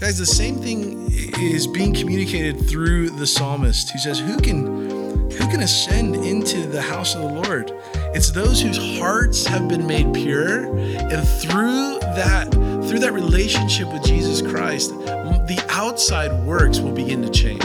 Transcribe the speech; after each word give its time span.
Guys, 0.00 0.16
the 0.16 0.24
same 0.24 0.54
thing 0.54 1.10
is 1.10 1.66
being 1.66 1.92
communicated 1.92 2.68
through 2.68 3.10
the 3.10 3.26
psalmist 3.26 3.90
who 3.90 3.98
says, 3.98 4.20
Who 4.20 4.36
can 4.36 4.88
who 5.28 5.48
can 5.48 5.62
ascend 5.62 6.14
into 6.14 6.68
the 6.68 6.80
house 6.80 7.16
of 7.16 7.22
the 7.22 7.26
Lord? 7.26 7.72
It's 8.14 8.30
those 8.30 8.62
whose 8.62 8.78
hearts 9.00 9.44
have 9.44 9.66
been 9.66 9.88
made 9.88 10.14
pure, 10.14 10.66
and 10.78 11.26
through 11.26 11.98
that 12.14 12.48
through 12.88 13.00
that 13.00 13.12
relationship 13.12 13.92
with 13.92 14.04
Jesus 14.04 14.40
Christ, 14.40 14.90
the 14.90 15.60
outside 15.70 16.46
works 16.46 16.78
will 16.78 16.92
begin 16.92 17.20
to 17.22 17.30
change. 17.30 17.64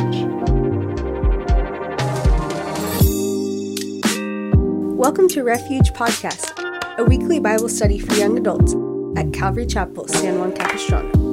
Welcome 4.97 5.27
to 5.29 5.43
Refuge 5.43 5.93
Podcast, 5.93 6.97
a 6.97 7.03
weekly 7.03 7.39
Bible 7.39 7.69
study 7.69 7.99
for 7.99 8.15
young 8.15 8.39
adults 8.39 8.73
at 9.19 9.31
Calvary 9.33 9.67
Chapel, 9.67 10.07
San 10.07 10.39
Juan 10.39 10.51
Capistrano. 10.51 11.32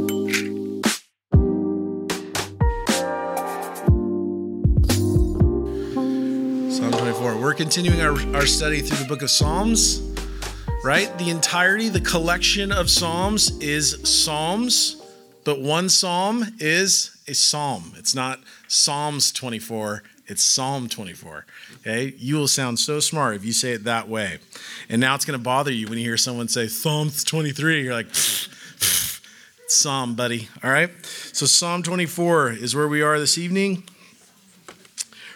Continuing 7.60 8.00
our, 8.00 8.18
our 8.34 8.46
study 8.46 8.80
through 8.80 8.96
the 8.96 9.04
book 9.04 9.20
of 9.20 9.30
Psalms, 9.30 10.00
right? 10.82 11.12
The 11.18 11.28
entirety, 11.28 11.90
the 11.90 12.00
collection 12.00 12.72
of 12.72 12.88
Psalms 12.88 13.50
is 13.58 13.98
Psalms, 14.08 14.96
but 15.44 15.60
one 15.60 15.90
Psalm 15.90 16.42
is 16.58 17.14
a 17.28 17.34
Psalm. 17.34 17.92
It's 17.98 18.14
not 18.14 18.40
Psalms 18.66 19.30
24, 19.32 20.02
it's 20.26 20.42
Psalm 20.42 20.88
24. 20.88 21.44
Okay? 21.80 22.14
You 22.16 22.36
will 22.36 22.48
sound 22.48 22.78
so 22.78 22.98
smart 22.98 23.36
if 23.36 23.44
you 23.44 23.52
say 23.52 23.72
it 23.72 23.84
that 23.84 24.08
way. 24.08 24.38
And 24.88 24.98
now 24.98 25.14
it's 25.14 25.26
going 25.26 25.38
to 25.38 25.44
bother 25.44 25.70
you 25.70 25.86
when 25.86 25.98
you 25.98 26.04
hear 26.04 26.16
someone 26.16 26.48
say 26.48 26.66
Psalms 26.66 27.24
23. 27.24 27.84
You're 27.84 27.92
like, 27.92 28.08
Psalm, 29.66 30.14
buddy. 30.14 30.48
All 30.64 30.70
right? 30.70 30.88
So, 31.04 31.44
Psalm 31.44 31.82
24 31.82 32.52
is 32.52 32.74
where 32.74 32.88
we 32.88 33.02
are 33.02 33.20
this 33.20 33.36
evening. 33.36 33.84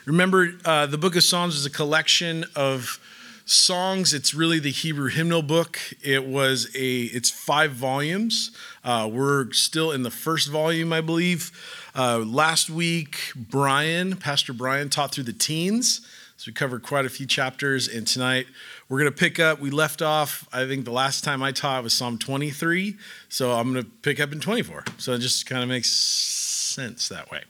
Remember, 0.06 0.52
uh, 0.66 0.84
the 0.84 0.98
book 0.98 1.16
of 1.16 1.22
Psalms 1.22 1.56
is 1.56 1.64
a 1.64 1.70
collection 1.70 2.44
of 2.54 3.00
songs. 3.46 4.12
It's 4.12 4.34
really 4.34 4.58
the 4.58 4.70
Hebrew 4.70 5.08
hymnal 5.08 5.40
book. 5.40 5.78
It 6.02 6.26
was 6.26 6.70
a, 6.74 7.04
it's 7.04 7.30
five 7.30 7.72
volumes. 7.72 8.50
Uh, 8.84 9.08
we're 9.10 9.50
still 9.52 9.92
in 9.92 10.02
the 10.02 10.10
first 10.10 10.50
volume, 10.50 10.92
I 10.92 11.00
believe. 11.00 11.52
Uh, 11.96 12.18
last 12.18 12.68
week, 12.68 13.16
Brian, 13.34 14.16
Pastor 14.16 14.52
Brian, 14.52 14.90
taught 14.90 15.12
through 15.12 15.24
the 15.24 15.32
teens. 15.32 16.06
So 16.36 16.50
we 16.50 16.52
covered 16.52 16.82
quite 16.82 17.06
a 17.06 17.10
few 17.10 17.26
chapters. 17.26 17.88
And 17.88 18.06
tonight, 18.06 18.46
we're 18.90 18.98
going 18.98 19.10
to 19.10 19.16
pick 19.16 19.40
up. 19.40 19.58
We 19.58 19.70
left 19.70 20.02
off, 20.02 20.46
I 20.52 20.66
think 20.66 20.84
the 20.84 20.92
last 20.92 21.24
time 21.24 21.42
I 21.42 21.52
taught 21.52 21.82
was 21.82 21.94
Psalm 21.94 22.18
23. 22.18 22.96
So 23.30 23.52
I'm 23.52 23.72
going 23.72 23.84
to 23.84 23.90
pick 24.02 24.20
up 24.20 24.32
in 24.32 24.40
24. 24.40 24.84
So 24.98 25.12
it 25.12 25.20
just 25.20 25.46
kind 25.46 25.62
of 25.62 25.68
makes 25.70 25.90
sense 25.90 27.08
that 27.08 27.30
way. 27.30 27.44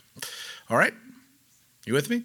All 0.70 0.76
right? 0.76 0.94
You 1.84 1.94
with 1.94 2.08
me? 2.08 2.22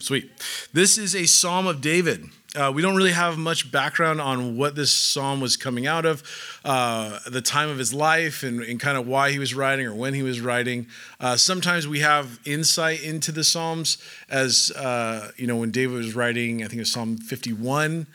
Sweet. 0.00 0.30
This 0.72 0.96
is 0.96 1.14
a 1.14 1.26
Psalm 1.26 1.66
of 1.66 1.82
David. 1.82 2.24
Uh, 2.56 2.72
we 2.74 2.80
don't 2.80 2.96
really 2.96 3.12
have 3.12 3.36
much 3.36 3.70
background 3.70 4.18
on 4.18 4.56
what 4.56 4.74
this 4.74 4.90
psalm 4.90 5.40
was 5.40 5.58
coming 5.58 5.86
out 5.86 6.06
of, 6.06 6.22
uh, 6.64 7.18
the 7.28 7.42
time 7.42 7.68
of 7.68 7.76
his 7.78 7.92
life, 7.92 8.42
and, 8.42 8.62
and, 8.62 8.80
kind 8.80 8.96
of 8.96 9.06
why 9.06 9.30
he 9.30 9.38
was 9.38 9.54
writing 9.54 9.86
or 9.86 9.94
when 9.94 10.14
he 10.14 10.22
was 10.22 10.40
writing. 10.40 10.86
Uh, 11.20 11.36
sometimes 11.36 11.86
we 11.86 12.00
have 12.00 12.40
insight 12.46 13.02
into 13.04 13.30
the 13.30 13.44
psalms, 13.44 13.98
as 14.30 14.72
uh, 14.72 15.30
you 15.36 15.46
know, 15.46 15.56
when 15.56 15.70
David 15.70 15.96
was 15.96 16.16
writing, 16.16 16.64
I 16.64 16.66
think 16.66 16.78
it 16.78 16.80
was 16.80 16.92
Psalm 16.92 17.18
51. 17.18 18.06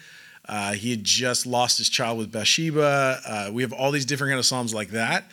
Uh, 0.47 0.73
he 0.73 0.89
had 0.89 1.03
just 1.03 1.45
lost 1.45 1.77
his 1.77 1.87
child 1.87 2.17
with 2.17 2.31
Bathsheba. 2.31 3.21
Uh, 3.25 3.49
we 3.53 3.61
have 3.61 3.71
all 3.71 3.91
these 3.91 4.05
different 4.05 4.31
kind 4.31 4.39
of 4.39 4.45
psalms 4.45 4.73
like 4.73 4.89
that. 4.89 5.25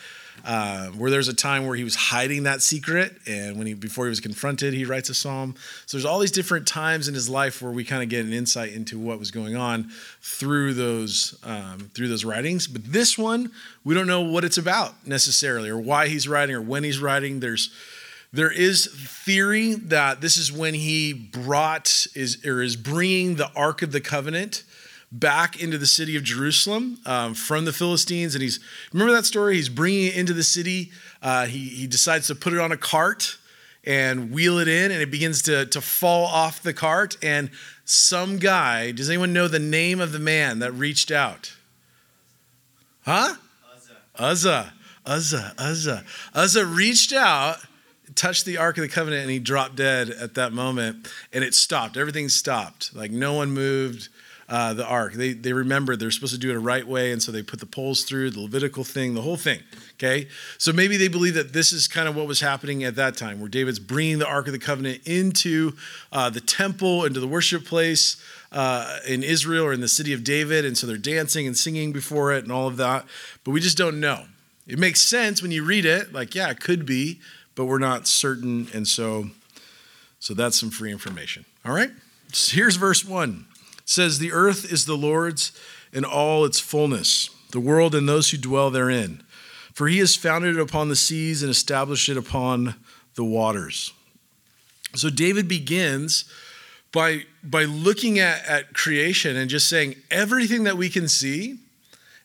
Uh, 0.45 0.87
where 0.87 1.09
there's 1.09 1.29
a 1.29 1.33
time 1.33 1.65
where 1.65 1.75
he 1.75 1.83
was 1.85 1.95
hiding 1.95 2.43
that 2.43 2.61
secret, 2.61 3.15
and 3.25 3.57
when 3.57 3.65
he 3.65 3.73
before 3.73 4.05
he 4.05 4.09
was 4.09 4.19
confronted, 4.19 4.73
he 4.73 4.83
writes 4.83 5.09
a 5.09 5.13
psalm. 5.13 5.55
So 5.85 5.95
there's 5.95 6.05
all 6.05 6.19
these 6.19 6.31
different 6.31 6.67
times 6.67 7.07
in 7.07 7.13
his 7.13 7.29
life 7.29 7.61
where 7.61 7.71
we 7.71 7.85
kind 7.85 8.03
of 8.03 8.09
get 8.09 8.25
an 8.25 8.33
insight 8.33 8.73
into 8.73 8.99
what 8.99 9.19
was 9.19 9.31
going 9.31 9.55
on 9.55 9.89
through 10.21 10.73
those 10.73 11.39
um, 11.43 11.91
through 11.93 12.09
those 12.09 12.25
writings. 12.25 12.67
But 12.67 12.91
this 12.91 13.17
one, 13.17 13.51
we 13.85 13.95
don't 13.95 14.07
know 14.07 14.21
what 14.21 14.43
it's 14.43 14.57
about 14.57 15.07
necessarily, 15.07 15.69
or 15.69 15.77
why 15.77 16.09
he's 16.09 16.27
writing, 16.27 16.55
or 16.55 16.61
when 16.61 16.83
he's 16.83 16.99
writing. 16.99 17.39
There's 17.39 17.69
there 18.33 18.51
is 18.51 18.87
theory 18.87 19.75
that 19.75 20.19
this 20.19 20.37
is 20.37 20.51
when 20.51 20.73
he 20.73 21.13
brought 21.13 22.07
is 22.15 22.43
or 22.45 22.61
is 22.61 22.75
bringing 22.75 23.35
the 23.35 23.49
Ark 23.55 23.81
of 23.81 23.91
the 23.91 24.01
Covenant 24.01 24.63
back 25.13 25.61
into 25.61 25.77
the 25.77 25.85
city 25.85 26.17
of 26.17 26.23
Jerusalem 26.23 26.97
um, 27.05 27.35
from 27.35 27.65
the 27.65 27.71
Philistines. 27.71 28.33
And 28.33 28.41
he's, 28.41 28.59
remember 28.91 29.13
that 29.13 29.25
story? 29.25 29.55
He's 29.55 29.69
bringing 29.69 30.07
it 30.07 30.15
into 30.15 30.33
the 30.33 30.43
city. 30.43 30.91
Uh, 31.21 31.45
he, 31.45 31.59
he 31.69 31.87
decides 31.87 32.27
to 32.27 32.35
put 32.35 32.51
it 32.51 32.59
on 32.59 32.71
a 32.71 32.77
cart 32.77 33.37
and 33.85 34.31
wheel 34.31 34.57
it 34.59 34.67
in, 34.67 34.91
and 34.91 35.01
it 35.01 35.11
begins 35.11 35.43
to, 35.43 35.67
to 35.67 35.81
fall 35.81 36.25
off 36.25 36.63
the 36.63 36.73
cart. 36.73 37.17
And 37.21 37.51
some 37.85 38.37
guy, 38.39 38.91
does 38.91 39.09
anyone 39.09 39.33
know 39.33 39.47
the 39.47 39.59
name 39.59 40.01
of 40.01 40.13
the 40.13 40.19
man 40.19 40.59
that 40.59 40.71
reached 40.71 41.11
out? 41.11 41.53
Huh? 43.05 43.35
Uzzah. 44.15 44.73
Uzzah. 45.05 45.53
Uzzah. 45.57 46.05
Uzzah 46.33 46.65
reached 46.65 47.13
out 47.13 47.57
touched 48.15 48.45
the 48.45 48.57
Ark 48.57 48.77
of 48.77 48.83
the 48.83 48.89
Covenant 48.89 49.23
and 49.23 49.31
he 49.31 49.39
dropped 49.39 49.75
dead 49.75 50.11
at 50.11 50.35
that 50.35 50.53
moment 50.53 51.07
and 51.31 51.43
it 51.43 51.55
stopped. 51.55 51.97
Everything 51.97 52.29
stopped. 52.29 52.95
Like 52.95 53.09
no 53.09 53.33
one 53.33 53.51
moved 53.51 54.09
uh, 54.53 54.71
the 54.71 54.85
ark. 54.85 55.13
They, 55.13 55.33
they 55.33 55.51
remembered 55.51 55.99
they're 55.99 56.11
supposed 56.11 56.35
to 56.35 56.39
do 56.39 56.51
it 56.51 56.55
a 56.55 56.59
right 56.59 56.85
way, 56.85 57.11
and 57.11 57.19
so 57.23 57.31
they 57.31 57.41
put 57.41 57.59
the 57.59 57.65
poles 57.65 58.03
through, 58.03 58.29
the 58.29 58.39
Levitical 58.39 58.83
thing, 58.83 59.15
the 59.15 59.23
whole 59.23 59.35
thing. 59.35 59.61
Okay? 59.95 60.27
So 60.59 60.71
maybe 60.71 60.95
they 60.95 61.07
believe 61.07 61.33
that 61.33 61.53
this 61.53 61.73
is 61.73 61.87
kind 61.87 62.07
of 62.07 62.15
what 62.15 62.27
was 62.27 62.39
happening 62.39 62.83
at 62.83 62.95
that 62.95 63.17
time, 63.17 63.39
where 63.39 63.49
David's 63.49 63.79
bringing 63.79 64.19
the 64.19 64.27
Ark 64.27 64.45
of 64.45 64.53
the 64.53 64.59
Covenant 64.59 65.01
into 65.07 65.71
uh, 66.11 66.29
the 66.29 66.39
temple, 66.39 67.03
into 67.03 67.19
the 67.19 67.27
worship 67.27 67.65
place 67.65 68.23
uh, 68.51 68.99
in 69.07 69.23
Israel 69.23 69.65
or 69.65 69.73
in 69.73 69.81
the 69.81 69.87
city 69.87 70.13
of 70.13 70.23
David, 70.23 70.65
and 70.65 70.77
so 70.77 70.85
they're 70.85 70.97
dancing 70.97 71.47
and 71.47 71.57
singing 71.57 71.91
before 71.91 72.31
it 72.31 72.43
and 72.43 72.51
all 72.51 72.67
of 72.67 72.77
that. 72.77 73.05
But 73.43 73.51
we 73.51 73.59
just 73.59 73.75
don't 73.75 73.99
know. 73.99 74.25
It 74.67 74.77
makes 74.77 74.99
sense 74.99 75.41
when 75.41 75.49
you 75.49 75.65
read 75.65 75.85
it, 75.85 76.13
like, 76.13 76.35
yeah, 76.35 76.51
it 76.51 76.59
could 76.59 76.85
be, 76.85 77.19
but 77.55 77.65
we're 77.65 77.79
not 77.79 78.07
certain, 78.07 78.67
and 78.71 78.87
so, 78.87 79.31
so 80.19 80.35
that's 80.35 80.59
some 80.59 80.69
free 80.69 80.91
information. 80.91 81.43
All 81.65 81.73
right? 81.73 81.89
So 82.31 82.55
here's 82.55 82.75
verse 82.75 83.03
1 83.03 83.47
says, 83.85 84.19
The 84.19 84.31
earth 84.31 84.71
is 84.71 84.85
the 84.85 84.97
Lord's 84.97 85.51
and 85.93 86.05
all 86.05 86.45
its 86.45 86.59
fullness, 86.59 87.29
the 87.51 87.59
world 87.59 87.93
and 87.93 88.07
those 88.09 88.31
who 88.31 88.37
dwell 88.37 88.69
therein. 88.69 89.23
For 89.73 89.87
he 89.87 89.99
has 89.99 90.15
founded 90.15 90.55
it 90.55 90.61
upon 90.61 90.89
the 90.89 90.95
seas 90.95 91.41
and 91.41 91.49
established 91.49 92.09
it 92.09 92.17
upon 92.17 92.75
the 93.15 93.23
waters. 93.23 93.93
So 94.95 95.09
David 95.09 95.47
begins 95.47 96.25
by, 96.91 97.23
by 97.43 97.63
looking 97.63 98.19
at, 98.19 98.45
at 98.45 98.73
creation 98.73 99.35
and 99.35 99.49
just 99.49 99.67
saying 99.67 99.95
everything 100.11 100.63
that 100.63 100.77
we 100.77 100.89
can 100.89 101.07
see, 101.07 101.57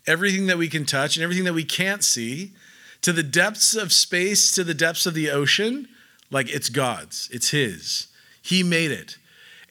everything 0.07 0.47
that 0.47 0.59
we 0.59 0.69
can 0.69 0.85
touch, 0.85 1.17
and 1.17 1.25
everything 1.25 1.45
that 1.45 1.55
we 1.55 1.65
can't 1.65 2.05
see, 2.05 2.53
to 3.01 3.13
the 3.13 3.23
depths 3.23 3.75
of 3.75 3.93
space, 3.93 4.53
to 4.53 4.65
the 4.65 4.75
depths 4.75 5.07
of 5.07 5.15
the 5.15 5.31
ocean, 5.31 5.89
like 6.31 6.55
it's 6.55 6.69
God's, 6.69 7.31
it's 7.33 7.51
His. 7.51 8.09
He 8.43 8.63
made 8.63 8.91
it 8.91 9.17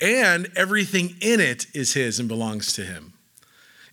and 0.02 0.52
everything 0.56 1.16
in 1.22 1.40
it 1.40 1.66
is 1.74 1.94
his 1.94 2.20
and 2.20 2.28
belongs 2.28 2.74
to 2.74 2.84
him. 2.84 3.14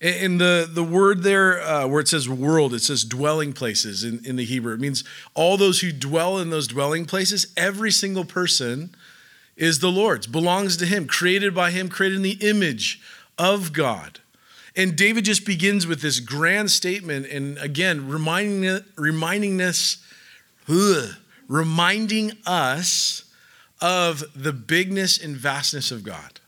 In 0.01 0.37
the, 0.39 0.69
the 0.71 0.85
word 0.85 1.23
there, 1.23 1.63
uh, 1.63 1.87
where 1.87 2.01
it 2.01 2.09
says 2.09 2.29
world, 2.29 2.75
it 2.75 2.83
says 2.83 3.05
dwelling 3.05 3.55
places 3.55 4.05
in, 4.05 4.21
in 4.25 4.37
the 4.37 4.45
Hebrew. 4.45 4.75
It 4.75 4.81
means 4.81 5.03
all 5.35 5.57
those 5.57 5.81
who 5.81 5.93
dwell 5.93 6.39
in 6.39 6.51
those 6.51 6.67
dwelling 6.67 7.07
places, 7.07 7.47
every 7.57 7.91
single 7.91 8.25
person 8.25 8.95
is 9.57 9.79
the 9.79 9.91
Lord's, 9.91 10.27
belongs 10.27 10.77
to 10.79 10.87
him, 10.87 11.07
created 11.07 11.55
by 11.55 11.71
him, 11.71 11.89
created 11.89 12.17
in 12.17 12.23
the 12.23 12.39
image 12.41 13.01
of 13.39 13.73
God. 13.73 14.21
And 14.77 14.97
David 14.97 15.25
just 15.25 15.47
begins 15.47 15.87
with 15.87 16.03
this 16.03 16.21
grand 16.21 16.71
statement, 16.71 17.27
and 17.27 17.57
again, 17.59 18.09
reminding, 18.09 18.81
reminding 18.97 19.61
us, 19.63 19.99
ugh, 20.69 21.11
reminding 21.49 22.33
us 22.45 23.24
of 23.85 24.25
the 24.35 24.53
bigness 24.55 25.23
and 25.23 25.37
vastness 25.37 25.91
of 25.91 26.03
God. 26.03 26.41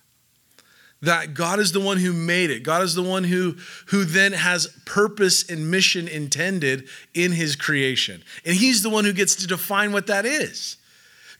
That 1.02 1.34
God 1.34 1.60
is 1.60 1.72
the 1.72 1.80
one 1.80 1.98
who 1.98 2.14
made 2.14 2.48
it. 2.48 2.62
God 2.62 2.82
is 2.82 2.94
the 2.94 3.02
one 3.02 3.24
who, 3.24 3.56
who 3.88 4.04
then 4.04 4.32
has 4.32 4.68
purpose 4.86 5.46
and 5.50 5.70
mission 5.70 6.08
intended 6.08 6.88
in 7.12 7.32
his 7.32 7.54
creation. 7.54 8.22
And 8.46 8.56
he's 8.56 8.82
the 8.82 8.88
one 8.88 9.04
who 9.04 9.12
gets 9.12 9.36
to 9.36 9.46
define 9.46 9.92
what 9.92 10.06
that 10.06 10.24
is. 10.24 10.78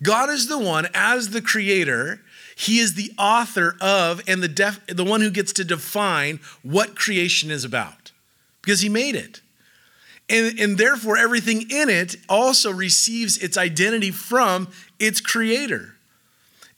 God 0.03 0.29
is 0.29 0.49
the 0.49 0.59
one, 0.59 0.87
as 0.93 1.31
the 1.31 1.41
creator, 1.41 2.21
he 2.55 2.79
is 2.79 2.93
the 2.93 3.13
author 3.19 3.75
of 3.81 4.21
and 4.29 4.43
the, 4.43 4.49
def, 4.49 4.87
the 4.89 5.03
one 5.03 5.23
who 5.23 5.31
gets 5.31 5.55
to 5.55 5.65
define 5.65 6.41
what 6.63 6.95
creation 6.95 7.51
is 7.51 7.65
about 7.65 8.13
because 8.61 8.83
he 8.83 8.91
made 8.91 9.15
it. 9.15 9.41
And, 10.29 10.59
and 10.59 10.77
therefore, 10.77 11.17
everything 11.17 11.71
in 11.71 11.89
it 11.89 12.17
also 12.29 12.73
receives 12.73 13.39
its 13.39 13.57
identity 13.57 14.11
from 14.11 14.69
its 14.99 15.21
creator. 15.21 15.97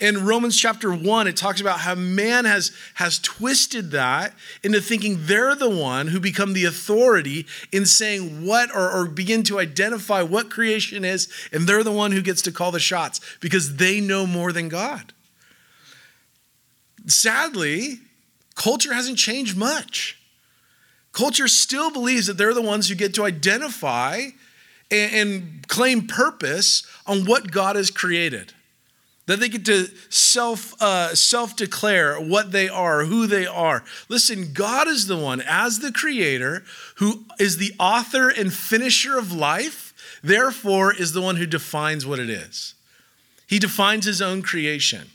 In 0.00 0.24
Romans 0.24 0.56
chapter 0.56 0.94
1, 0.94 1.26
it 1.26 1.36
talks 1.36 1.60
about 1.60 1.80
how 1.80 1.96
man 1.96 2.44
has, 2.44 2.70
has 2.94 3.18
twisted 3.18 3.90
that 3.90 4.32
into 4.62 4.80
thinking 4.80 5.16
they're 5.22 5.56
the 5.56 5.68
one 5.68 6.06
who 6.06 6.20
become 6.20 6.52
the 6.52 6.66
authority 6.66 7.46
in 7.72 7.84
saying 7.84 8.46
what 8.46 8.72
or, 8.72 8.88
or 8.92 9.06
begin 9.06 9.42
to 9.44 9.58
identify 9.58 10.22
what 10.22 10.50
creation 10.50 11.04
is, 11.04 11.28
and 11.52 11.66
they're 11.66 11.82
the 11.82 11.90
one 11.90 12.12
who 12.12 12.22
gets 12.22 12.42
to 12.42 12.52
call 12.52 12.70
the 12.70 12.78
shots 12.78 13.20
because 13.40 13.76
they 13.76 14.00
know 14.00 14.24
more 14.24 14.52
than 14.52 14.68
God. 14.68 15.12
Sadly, 17.08 17.98
culture 18.54 18.94
hasn't 18.94 19.18
changed 19.18 19.56
much. 19.56 20.16
Culture 21.12 21.48
still 21.48 21.90
believes 21.90 22.28
that 22.28 22.36
they're 22.36 22.54
the 22.54 22.62
ones 22.62 22.88
who 22.88 22.94
get 22.94 23.14
to 23.14 23.24
identify 23.24 24.26
and, 24.90 25.66
claim 25.68 26.06
purpose 26.06 26.86
on 27.06 27.26
what 27.26 27.50
God 27.50 27.76
has 27.76 27.90
created 27.90 28.54
that 29.28 29.40
they 29.40 29.50
get 29.50 29.66
to 29.66 29.88
self 30.08 30.74
uh, 30.80 31.14
self 31.14 31.54
declare 31.54 32.18
what 32.18 32.50
they 32.50 32.68
are, 32.68 33.04
who 33.04 33.26
they 33.26 33.46
are. 33.46 33.84
Listen, 34.08 34.54
God 34.54 34.88
is 34.88 35.06
the 35.06 35.18
one, 35.18 35.42
as 35.46 35.80
the 35.80 35.92
creator, 35.92 36.64
who 36.96 37.26
is 37.38 37.58
the 37.58 37.74
author 37.78 38.30
and 38.30 38.52
finisher 38.52 39.18
of 39.18 39.30
life, 39.30 40.18
therefore, 40.24 40.94
is 40.94 41.12
the 41.12 41.20
one 41.20 41.36
who 41.36 41.44
defines 41.44 42.06
what 42.06 42.18
it 42.18 42.30
is. 42.30 42.72
He 43.46 43.58
defines 43.58 44.06
his 44.06 44.22
own 44.22 44.40
creation. 44.40 45.10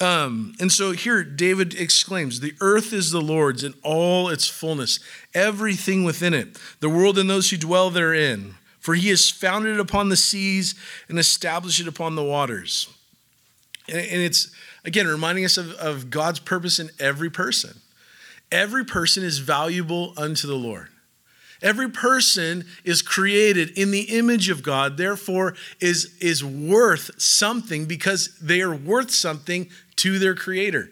Um, 0.00 0.54
and 0.60 0.70
so 0.70 0.92
here, 0.92 1.24
David 1.24 1.74
exclaims, 1.74 2.38
The 2.38 2.54
earth 2.60 2.92
is 2.92 3.10
the 3.10 3.20
Lord's 3.20 3.64
in 3.64 3.74
all 3.82 4.28
its 4.28 4.46
fullness, 4.46 5.00
everything 5.34 6.04
within 6.04 6.32
it, 6.32 6.56
the 6.78 6.88
world 6.88 7.18
and 7.18 7.28
those 7.28 7.50
who 7.50 7.56
dwell 7.56 7.90
therein. 7.90 8.54
For 8.80 8.94
he 8.94 9.08
has 9.10 9.30
founded 9.30 9.74
it 9.74 9.80
upon 9.80 10.08
the 10.08 10.16
seas 10.16 10.74
and 11.08 11.18
established 11.18 11.80
it 11.80 11.86
upon 11.86 12.16
the 12.16 12.24
waters. 12.24 12.88
And 13.88 13.98
it's, 13.98 14.50
again, 14.84 15.06
reminding 15.06 15.44
us 15.44 15.56
of, 15.56 15.72
of 15.72 16.10
God's 16.10 16.40
purpose 16.40 16.78
in 16.78 16.90
every 16.98 17.30
person. 17.30 17.80
Every 18.50 18.84
person 18.84 19.22
is 19.22 19.38
valuable 19.38 20.14
unto 20.16 20.46
the 20.46 20.54
Lord. 20.54 20.88
Every 21.62 21.90
person 21.90 22.64
is 22.84 23.02
created 23.02 23.76
in 23.76 23.90
the 23.90 24.16
image 24.16 24.48
of 24.48 24.62
God, 24.62 24.96
therefore, 24.96 25.54
is, 25.78 26.16
is 26.20 26.42
worth 26.42 27.10
something 27.20 27.84
because 27.84 28.38
they 28.40 28.62
are 28.62 28.74
worth 28.74 29.10
something 29.10 29.68
to 29.96 30.18
their 30.18 30.34
Creator. 30.34 30.90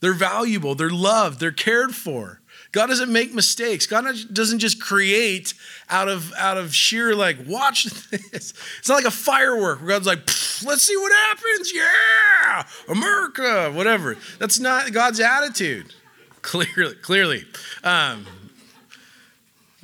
They're 0.00 0.12
valuable, 0.12 0.74
they're 0.74 0.90
loved, 0.90 1.38
they're 1.40 1.52
cared 1.52 1.94
for. 1.94 2.40
God 2.74 2.88
doesn't 2.88 3.12
make 3.12 3.32
mistakes. 3.32 3.86
God 3.86 4.04
doesn't 4.32 4.58
just 4.58 4.80
create 4.80 5.54
out 5.88 6.08
of 6.08 6.32
out 6.34 6.56
of 6.56 6.74
sheer 6.74 7.14
like 7.14 7.36
watch 7.46 7.84
this. 7.84 8.52
It's 8.80 8.88
not 8.88 8.96
like 8.96 9.04
a 9.04 9.12
firework 9.12 9.78
where 9.78 9.90
God's 9.90 10.08
like, 10.08 10.18
let's 10.66 10.82
see 10.82 10.96
what 10.96 11.12
happens. 11.12 11.72
Yeah, 11.72 12.66
America, 12.88 13.70
whatever. 13.72 14.16
That's 14.40 14.58
not 14.58 14.92
God's 14.92 15.20
attitude. 15.20 15.94
Clearly, 16.42 16.96
clearly. 16.96 17.44
Um, 17.84 18.26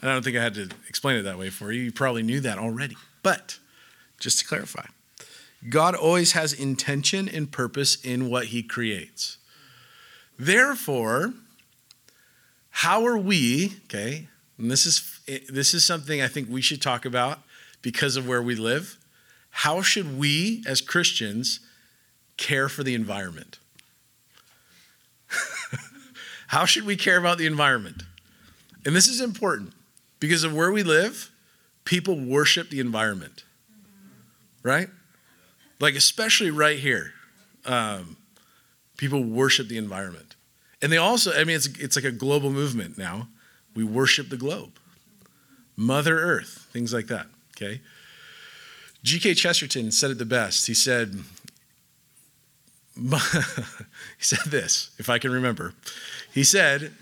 I 0.01 0.07
don't 0.09 0.25
think 0.25 0.37
I 0.37 0.43
had 0.43 0.55
to 0.55 0.69
explain 0.89 1.17
it 1.17 1.23
that 1.23 1.39
way 1.39 1.49
for 1.49 1.71
you. 1.71 1.83
You 1.83 1.93
probably 1.93 2.25
knew 2.25 2.41
that 2.41 2.59
already. 2.59 2.97
But 3.23 3.61
just 4.19 4.41
to 4.41 4.45
clarify, 4.45 4.87
God 5.69 5.95
always 5.95 6.33
has 6.33 6.53
intention 6.53 7.29
and 7.29 7.53
purpose 7.53 8.05
in 8.05 8.29
what 8.29 8.47
he 8.47 8.65
creates. 8.65 9.39
Therefore, 10.37 11.35
how 12.71 13.07
are 13.07 13.19
we, 13.19 13.75
okay, 13.85 14.29
and 14.59 14.71
this 14.71 14.87
is 14.87 15.21
this 15.49 15.75
is 15.75 15.85
something 15.85 16.21
I 16.21 16.29
think 16.29 16.49
we 16.49 16.63
should 16.63 16.83
talk 16.83 17.05
about 17.05 17.41
because 17.83 18.17
of 18.17 18.27
where 18.27 18.43
we 18.43 18.55
live. 18.55 18.99
How 19.51 19.83
should 19.83 20.19
we 20.19 20.63
as 20.67 20.81
Christians 20.81 21.61
care 22.37 22.69
for 22.69 22.83
the 22.83 22.95
environment? 22.95 23.59
How 26.49 26.65
should 26.65 26.85
we 26.85 26.97
care 26.97 27.17
about 27.17 27.39
the 27.39 27.47
environment? 27.47 28.03
And 28.85 28.97
this 28.97 29.09
is 29.09 29.21
important 29.21 29.73
because 30.19 30.43
of 30.43 30.53
where 30.55 30.73
we 30.73 30.83
live, 30.83 31.31
people 31.85 32.19
worship 32.19 32.71
the 32.71 32.81
environment, 32.81 33.45
right? 34.63 34.89
Like, 35.79 35.95
especially 35.95 36.51
right 36.51 36.79
here, 36.79 37.13
um, 37.67 38.17
people 38.97 39.23
worship 39.23 39.69
the 39.69 39.79
environment. 39.79 40.30
And 40.83 40.91
they 40.91 40.97
also, 40.97 41.33
I 41.33 41.45
mean, 41.45 41.57
it's, 41.57 41.67
it's 41.79 41.97
like 41.97 42.05
a 42.05 42.13
global 42.13 42.51
movement 42.51 42.97
now. 42.97 43.29
We 43.75 43.85
worship 43.85 44.29
the 44.29 44.37
globe, 44.37 44.79
Mother 45.77 46.19
Earth, 46.19 46.69
things 46.73 46.93
like 46.93 47.07
that, 47.07 47.27
okay? 47.57 47.81
G.K. 49.03 49.35
Chesterton 49.35 49.93
said 49.93 50.11
it 50.11 50.19
the 50.19 50.25
best. 50.25 50.67
He 50.67 50.75
said, 50.75 51.15
he 52.97 53.13
said 54.19 54.51
this, 54.51 54.91
if 54.99 55.09
I 55.09 55.19
can 55.19 55.31
remember. 55.31 55.75
He 56.33 56.45
said 56.45 56.93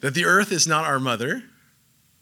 that 0.00 0.14
the 0.14 0.24
earth 0.24 0.50
is 0.50 0.66
not 0.66 0.84
our 0.84 0.98
mother. 0.98 1.42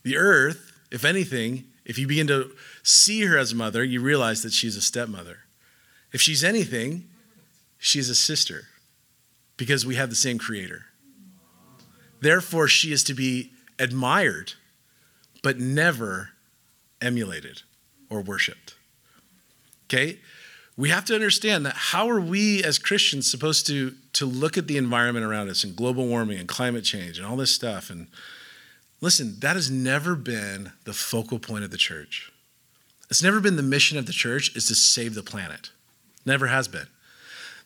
The 0.02 0.16
earth, 0.16 0.72
if 0.90 1.04
anything, 1.04 1.64
if 1.84 1.98
you 1.98 2.06
begin 2.06 2.26
to 2.26 2.50
see 2.82 3.24
her 3.24 3.38
as 3.38 3.52
a 3.52 3.56
mother, 3.56 3.84
you 3.84 4.00
realize 4.00 4.42
that 4.42 4.52
she's 4.52 4.76
a 4.76 4.82
stepmother. 4.82 5.38
If 6.12 6.20
she's 6.20 6.42
anything, 6.42 7.08
she's 7.78 8.10
a 8.10 8.14
sister 8.14 8.66
because 9.58 9.84
we 9.84 9.96
have 9.96 10.08
the 10.08 10.16
same 10.16 10.38
creator. 10.38 10.86
Therefore, 12.20 12.66
she 12.66 12.92
is 12.92 13.04
to 13.04 13.14
be 13.14 13.52
admired, 13.78 14.54
but 15.42 15.58
never 15.58 16.30
emulated 17.02 17.62
or 18.08 18.22
worshiped. 18.22 18.74
Okay? 19.86 20.18
We 20.76 20.90
have 20.90 21.04
to 21.06 21.14
understand 21.14 21.66
that 21.66 21.74
how 21.74 22.08
are 22.08 22.20
we 22.20 22.62
as 22.62 22.78
Christians 22.78 23.30
supposed 23.30 23.66
to, 23.66 23.94
to 24.14 24.24
look 24.26 24.56
at 24.56 24.68
the 24.68 24.78
environment 24.78 25.26
around 25.26 25.48
us 25.48 25.64
and 25.64 25.76
global 25.76 26.06
warming 26.06 26.38
and 26.38 26.48
climate 26.48 26.84
change 26.84 27.18
and 27.18 27.26
all 27.26 27.36
this 27.36 27.54
stuff? 27.54 27.90
And 27.90 28.06
listen, 29.00 29.40
that 29.40 29.56
has 29.56 29.70
never 29.70 30.14
been 30.14 30.72
the 30.84 30.92
focal 30.92 31.38
point 31.38 31.64
of 31.64 31.70
the 31.70 31.76
church. 31.76 32.32
It's 33.10 33.22
never 33.22 33.40
been 33.40 33.56
the 33.56 33.62
mission 33.62 33.98
of 33.98 34.06
the 34.06 34.12
church 34.12 34.54
is 34.54 34.66
to 34.66 34.74
save 34.74 35.14
the 35.14 35.22
planet. 35.22 35.70
Never 36.24 36.46
has 36.46 36.68
been. 36.68 36.86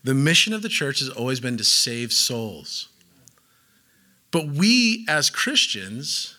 The 0.05 0.15
mission 0.15 0.53
of 0.53 0.63
the 0.63 0.69
church 0.69 0.99
has 0.99 1.09
always 1.09 1.41
been 1.41 1.57
to 1.59 1.65
save 1.65 2.13
souls. 2.13 2.89
But 4.31 4.49
we 4.49 5.05
as 5.09 5.31
Christians, 5.31 6.37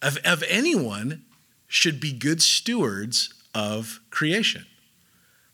of, 0.00 0.16
of 0.24 0.42
anyone, 0.48 1.24
should 1.66 2.00
be 2.00 2.12
good 2.12 2.40
stewards 2.40 3.34
of 3.54 4.00
creation. 4.10 4.66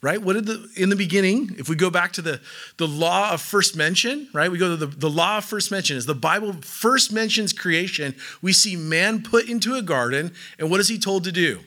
Right? 0.00 0.22
What 0.22 0.34
did 0.34 0.46
the 0.46 0.68
in 0.76 0.90
the 0.90 0.96
beginning, 0.96 1.56
if 1.58 1.68
we 1.68 1.74
go 1.74 1.90
back 1.90 2.12
to 2.12 2.22
the, 2.22 2.40
the 2.76 2.86
law 2.86 3.32
of 3.32 3.40
first 3.40 3.74
mention, 3.74 4.28
right? 4.32 4.48
We 4.48 4.56
go 4.56 4.76
to 4.76 4.76
the, 4.76 4.86
the 4.86 5.10
law 5.10 5.38
of 5.38 5.44
first 5.44 5.72
mention. 5.72 5.96
As 5.96 6.06
the 6.06 6.14
Bible 6.14 6.52
first 6.52 7.12
mentions 7.12 7.52
creation, 7.52 8.14
we 8.40 8.52
see 8.52 8.76
man 8.76 9.24
put 9.24 9.48
into 9.48 9.74
a 9.74 9.82
garden, 9.82 10.34
and 10.56 10.70
what 10.70 10.78
is 10.78 10.86
he 10.86 10.98
told 11.00 11.24
to 11.24 11.32
do? 11.32 11.60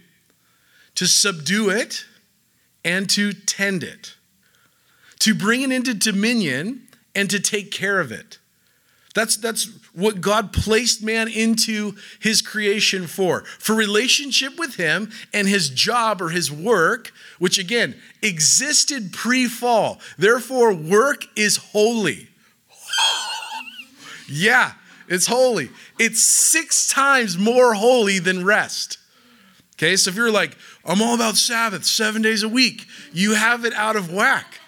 To 0.96 1.08
subdue 1.08 1.72
it 1.72 2.06
and 2.86 3.10
to 3.10 3.34
tend 3.34 3.84
it 3.84 4.16
to 5.22 5.36
bring 5.36 5.62
it 5.62 5.72
into 5.72 5.94
dominion 5.94 6.88
and 7.14 7.30
to 7.30 7.40
take 7.40 7.72
care 7.72 8.00
of 8.00 8.12
it. 8.12 8.40
That's, 9.14 9.38
that's 9.38 9.70
what 9.94 10.20
God 10.20 10.52
placed 10.52 11.04
man 11.04 11.28
into 11.28 11.94
his 12.20 12.42
creation 12.42 13.06
for, 13.08 13.42
for 13.60 13.76
relationship 13.76 14.58
with 14.58 14.76
him 14.76 15.12
and 15.34 15.48
his 15.48 15.70
job 15.70 16.22
or 16.22 16.30
his 16.30 16.52
work, 16.52 17.12
which 17.38 17.60
again 17.60 17.96
existed 18.24 19.12
pre 19.12 19.48
fall. 19.48 20.00
Therefore, 20.18 20.74
work 20.74 21.26
is 21.36 21.58
holy. 21.58 22.30
yeah, 24.28 24.74
it's 25.08 25.28
holy. 25.28 25.70
It's 26.00 26.24
six 26.24 26.88
times 26.88 27.38
more 27.38 27.74
holy 27.74 28.18
than 28.18 28.46
rest. 28.46 28.98
Okay, 29.76 29.98
so 29.98 30.10
if 30.10 30.16
you're 30.16 30.32
like, 30.32 30.58
I'm 30.86 31.02
all 31.02 31.16
about 31.16 31.36
Sabbath, 31.36 31.86
seven 31.86 32.22
days 32.22 32.44
a 32.44 32.50
week, 32.50 32.88
you 33.12 33.36
have 33.36 33.66
it 33.66 33.74
out 33.74 33.96
of 33.96 34.12
whack 34.12 34.61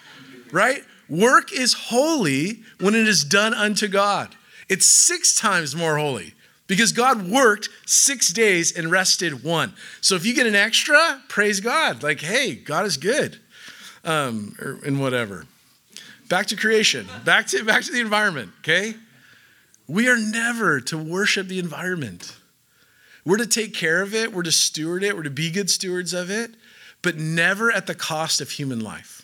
right? 0.52 0.82
Work 1.08 1.52
is 1.52 1.74
holy 1.74 2.62
when 2.80 2.94
it 2.94 3.06
is 3.06 3.24
done 3.24 3.54
unto 3.54 3.88
God. 3.88 4.34
It's 4.68 4.86
six 4.86 5.38
times 5.38 5.76
more 5.76 5.98
holy 5.98 6.34
because 6.66 6.92
God 6.92 7.28
worked 7.28 7.68
six 7.86 8.32
days 8.32 8.76
and 8.76 8.90
rested 8.90 9.44
one. 9.44 9.74
So 10.00 10.14
if 10.14 10.24
you 10.24 10.34
get 10.34 10.46
an 10.46 10.54
extra, 10.54 11.22
praise 11.28 11.60
God. 11.60 12.02
Like, 12.02 12.20
hey, 12.20 12.54
God 12.54 12.86
is 12.86 12.96
good, 12.96 13.38
um, 14.04 14.56
or, 14.60 14.78
and 14.84 15.00
whatever. 15.00 15.46
Back 16.28 16.46
to 16.46 16.56
creation. 16.56 17.06
Back 17.24 17.48
to 17.48 17.62
back 17.64 17.82
to 17.84 17.92
the 17.92 18.00
environment. 18.00 18.52
Okay, 18.60 18.94
we 19.86 20.08
are 20.08 20.16
never 20.16 20.80
to 20.80 20.96
worship 20.96 21.48
the 21.48 21.58
environment. 21.58 22.34
We're 23.26 23.38
to 23.38 23.46
take 23.46 23.74
care 23.74 24.02
of 24.02 24.14
it. 24.14 24.32
We're 24.32 24.42
to 24.42 24.52
steward 24.52 25.02
it. 25.02 25.16
We're 25.16 25.22
to 25.22 25.30
be 25.30 25.50
good 25.50 25.70
stewards 25.70 26.12
of 26.12 26.30
it, 26.30 26.50
but 27.02 27.16
never 27.16 27.70
at 27.70 27.86
the 27.86 27.94
cost 27.94 28.40
of 28.40 28.50
human 28.50 28.80
life 28.80 29.23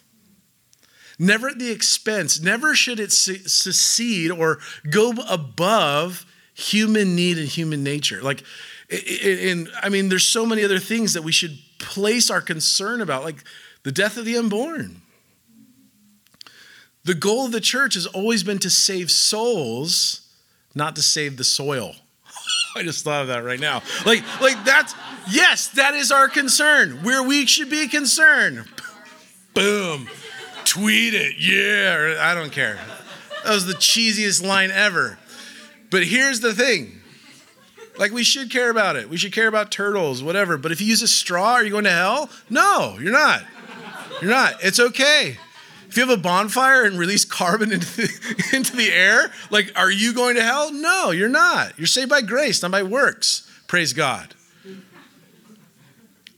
never 1.21 1.49
at 1.49 1.59
the 1.59 1.71
expense, 1.71 2.41
never 2.41 2.75
should 2.75 2.99
it 2.99 3.13
succeed 3.13 4.31
or 4.31 4.59
go 4.91 5.13
above 5.29 6.27
human 6.55 7.15
need 7.15 7.39
and 7.39 7.47
human 7.47 7.85
nature. 7.85 8.23
Like, 8.23 8.43
and 8.91 9.69
I 9.81 9.91
mean, 9.91 10.09
there's 10.09 10.27
so 10.27 10.45
many 10.47 10.65
other 10.65 10.79
things 10.79 11.13
that 11.13 11.23
we 11.23 11.31
should 11.31 11.59
place 11.79 12.31
our 12.31 12.41
concern 12.41 13.01
about, 13.01 13.23
like 13.23 13.45
the 13.85 13.93
death 13.93 14.17
of 14.17 14.25
the 14.25 14.37
unborn. 14.37 15.03
The 17.05 17.15
goal 17.15 17.47
of 17.47 17.53
the 17.53 17.61
church 17.61 17.95
has 17.95 18.07
always 18.07 18.43
been 18.43 18.59
to 18.59 18.71
save 18.71 19.11
souls, 19.11 20.29
not 20.75 20.97
to 20.97 21.03
save 21.03 21.37
the 21.37 21.45
soil. 21.45 21.95
I 22.77 22.83
just 22.83 23.05
thought 23.05 23.23
of 23.23 23.29
that 23.29 23.45
right 23.45 23.61
now. 23.61 23.83
Like, 24.05 24.23
like 24.41 24.65
that's 24.65 24.95
yes, 25.31 25.69
that 25.69 25.95
is 25.95 26.11
our 26.11 26.29
concern. 26.29 27.03
Where 27.03 27.23
we 27.23 27.47
should 27.47 27.71
be 27.71 27.89
concerned. 27.89 28.65
Boom. 29.55 30.09
Tweet 30.71 31.15
it. 31.15 31.35
Yeah. 31.37 32.19
I 32.21 32.33
don't 32.33 32.53
care. 32.53 32.79
That 33.43 33.53
was 33.53 33.67
the 33.67 33.75
cheesiest 33.75 34.41
line 34.41 34.71
ever. 34.71 35.19
But 35.91 36.05
here's 36.05 36.39
the 36.39 36.55
thing. 36.55 37.01
Like 37.99 38.13
we 38.13 38.23
should 38.23 38.53
care 38.53 38.71
about 38.71 38.95
it. 38.95 39.11
We 39.11 39.17
should 39.17 39.33
care 39.33 39.49
about 39.49 39.73
turtles, 39.73 40.23
whatever. 40.23 40.57
But 40.57 40.71
if 40.71 40.81
you 40.81 40.87
use 40.87 41.03
a 41.03 41.09
straw, 41.09 41.55
are 41.55 41.65
you 41.65 41.71
going 41.73 41.85
to 41.85 41.91
hell? 41.91 42.31
No, 42.49 42.97
you're 43.01 43.11
not. 43.11 43.43
You're 44.23 44.31
not. 44.31 44.63
It's 44.63 44.79
okay. 44.79 45.39
If 45.89 45.97
you 45.97 46.07
have 46.07 46.17
a 46.17 46.23
bonfire 46.23 46.85
and 46.85 46.97
release 46.97 47.25
carbon 47.25 47.73
into 47.73 47.97
the, 47.97 48.51
into 48.55 48.77
the 48.77 48.93
air, 48.93 49.33
like, 49.51 49.73
are 49.75 49.91
you 49.91 50.15
going 50.15 50.37
to 50.37 50.43
hell? 50.45 50.73
No, 50.73 51.11
you're 51.11 51.29
not. 51.29 51.77
You're 51.81 51.89
saved 51.89 52.11
by 52.11 52.23
grace, 52.23 52.63
not 52.63 52.71
by 52.71 52.85
works. 52.85 53.51
Praise 53.67 53.93
God. 53.93 54.37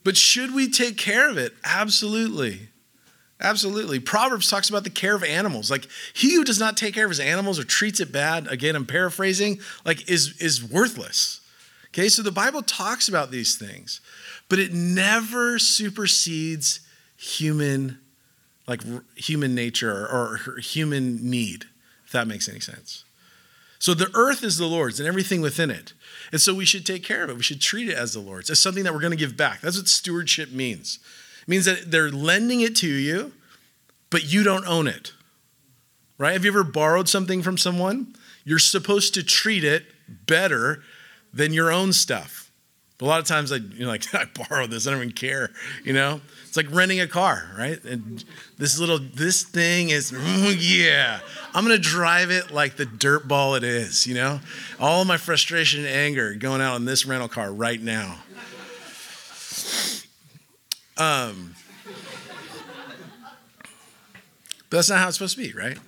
But 0.04 0.16
should 0.16 0.54
we 0.54 0.70
take 0.70 0.96
care 0.96 1.28
of 1.28 1.36
it? 1.36 1.52
Absolutely. 1.64 2.70
Absolutely. 3.42 3.98
Proverbs 3.98 4.48
talks 4.48 4.68
about 4.68 4.84
the 4.84 4.90
care 4.90 5.14
of 5.14 5.24
animals. 5.24 5.70
Like 5.70 5.88
he 6.14 6.34
who 6.34 6.44
does 6.44 6.60
not 6.60 6.76
take 6.76 6.94
care 6.94 7.04
of 7.04 7.10
his 7.10 7.20
animals 7.20 7.58
or 7.58 7.64
treats 7.64 8.00
it 8.00 8.12
bad, 8.12 8.46
again, 8.46 8.76
I'm 8.76 8.86
paraphrasing, 8.86 9.60
like 9.84 10.08
is, 10.08 10.40
is 10.40 10.62
worthless. 10.62 11.40
Okay, 11.88 12.08
so 12.08 12.22
the 12.22 12.32
Bible 12.32 12.62
talks 12.62 13.08
about 13.08 13.30
these 13.30 13.56
things, 13.56 14.00
but 14.48 14.58
it 14.58 14.72
never 14.72 15.58
supersedes 15.58 16.80
human 17.16 17.98
like 18.66 18.82
human 19.16 19.54
nature 19.54 19.92
or, 19.92 20.38
human 20.58 21.28
need, 21.28 21.64
if 22.04 22.12
that 22.12 22.26
makes 22.26 22.48
any 22.48 22.60
sense. 22.60 23.04
So 23.78 23.94
the 23.94 24.10
earth 24.14 24.44
is 24.44 24.58
the 24.58 24.66
Lord's 24.66 25.00
and 25.00 25.08
everything 25.08 25.40
within 25.40 25.70
it. 25.70 25.92
And 26.30 26.40
so 26.40 26.54
we 26.54 26.64
should 26.64 26.86
take 26.86 27.02
care 27.02 27.24
of 27.24 27.30
it. 27.30 27.36
We 27.36 27.42
should 27.42 27.60
treat 27.60 27.88
it 27.88 27.96
as 27.96 28.14
the 28.14 28.20
Lord's, 28.20 28.48
as 28.48 28.60
something 28.60 28.84
that 28.84 28.94
we're 28.94 29.00
going 29.00 29.10
to 29.10 29.16
give 29.16 29.36
back. 29.36 29.60
That's 29.60 29.76
what 29.76 29.88
stewardship 29.88 30.52
means. 30.52 31.00
It 31.42 31.48
means 31.48 31.64
that 31.64 31.90
they're 31.90 32.10
lending 32.10 32.60
it 32.60 32.76
to 32.76 32.88
you, 32.88 33.32
but 34.10 34.32
you 34.32 34.42
don't 34.42 34.66
own 34.66 34.86
it. 34.86 35.12
Right? 36.18 36.32
Have 36.32 36.44
you 36.44 36.50
ever 36.50 36.64
borrowed 36.64 37.08
something 37.08 37.42
from 37.42 37.58
someone? 37.58 38.14
You're 38.44 38.58
supposed 38.58 39.14
to 39.14 39.22
treat 39.22 39.64
it 39.64 39.84
better 40.26 40.82
than 41.32 41.52
your 41.52 41.72
own 41.72 41.92
stuff. 41.92 42.50
But 42.98 43.06
a 43.06 43.08
lot 43.08 43.20
of 43.20 43.26
times, 43.26 43.50
I, 43.52 43.56
you're 43.56 43.88
like, 43.88 44.14
I 44.14 44.26
borrowed 44.26 44.70
this. 44.70 44.86
I 44.86 44.90
don't 44.90 45.00
even 45.00 45.12
care. 45.12 45.50
You 45.84 45.92
know, 45.92 46.20
it's 46.46 46.56
like 46.56 46.70
renting 46.70 47.00
a 47.00 47.08
car, 47.08 47.50
right? 47.58 47.82
And 47.84 48.24
this 48.58 48.78
little 48.78 48.98
this 48.98 49.42
thing 49.42 49.90
is, 49.90 50.12
mm, 50.12 50.56
yeah, 50.58 51.20
I'm 51.54 51.64
gonna 51.64 51.78
drive 51.78 52.30
it 52.30 52.52
like 52.52 52.76
the 52.76 52.86
dirt 52.86 53.26
ball 53.26 53.54
it 53.56 53.64
is. 53.64 54.06
You 54.06 54.14
know, 54.14 54.40
all 54.78 55.04
my 55.04 55.16
frustration 55.16 55.80
and 55.80 55.88
anger 55.88 56.34
going 56.34 56.60
out 56.60 56.74
on 56.74 56.84
this 56.84 57.04
rental 57.04 57.28
car 57.28 57.52
right 57.52 57.80
now. 57.80 58.18
Um, 61.02 61.54
but 64.70 64.76
that's 64.76 64.88
not 64.88 65.00
how 65.00 65.08
it's 65.08 65.16
supposed 65.16 65.36
to 65.36 65.42
be, 65.42 65.52
right? 65.52 65.78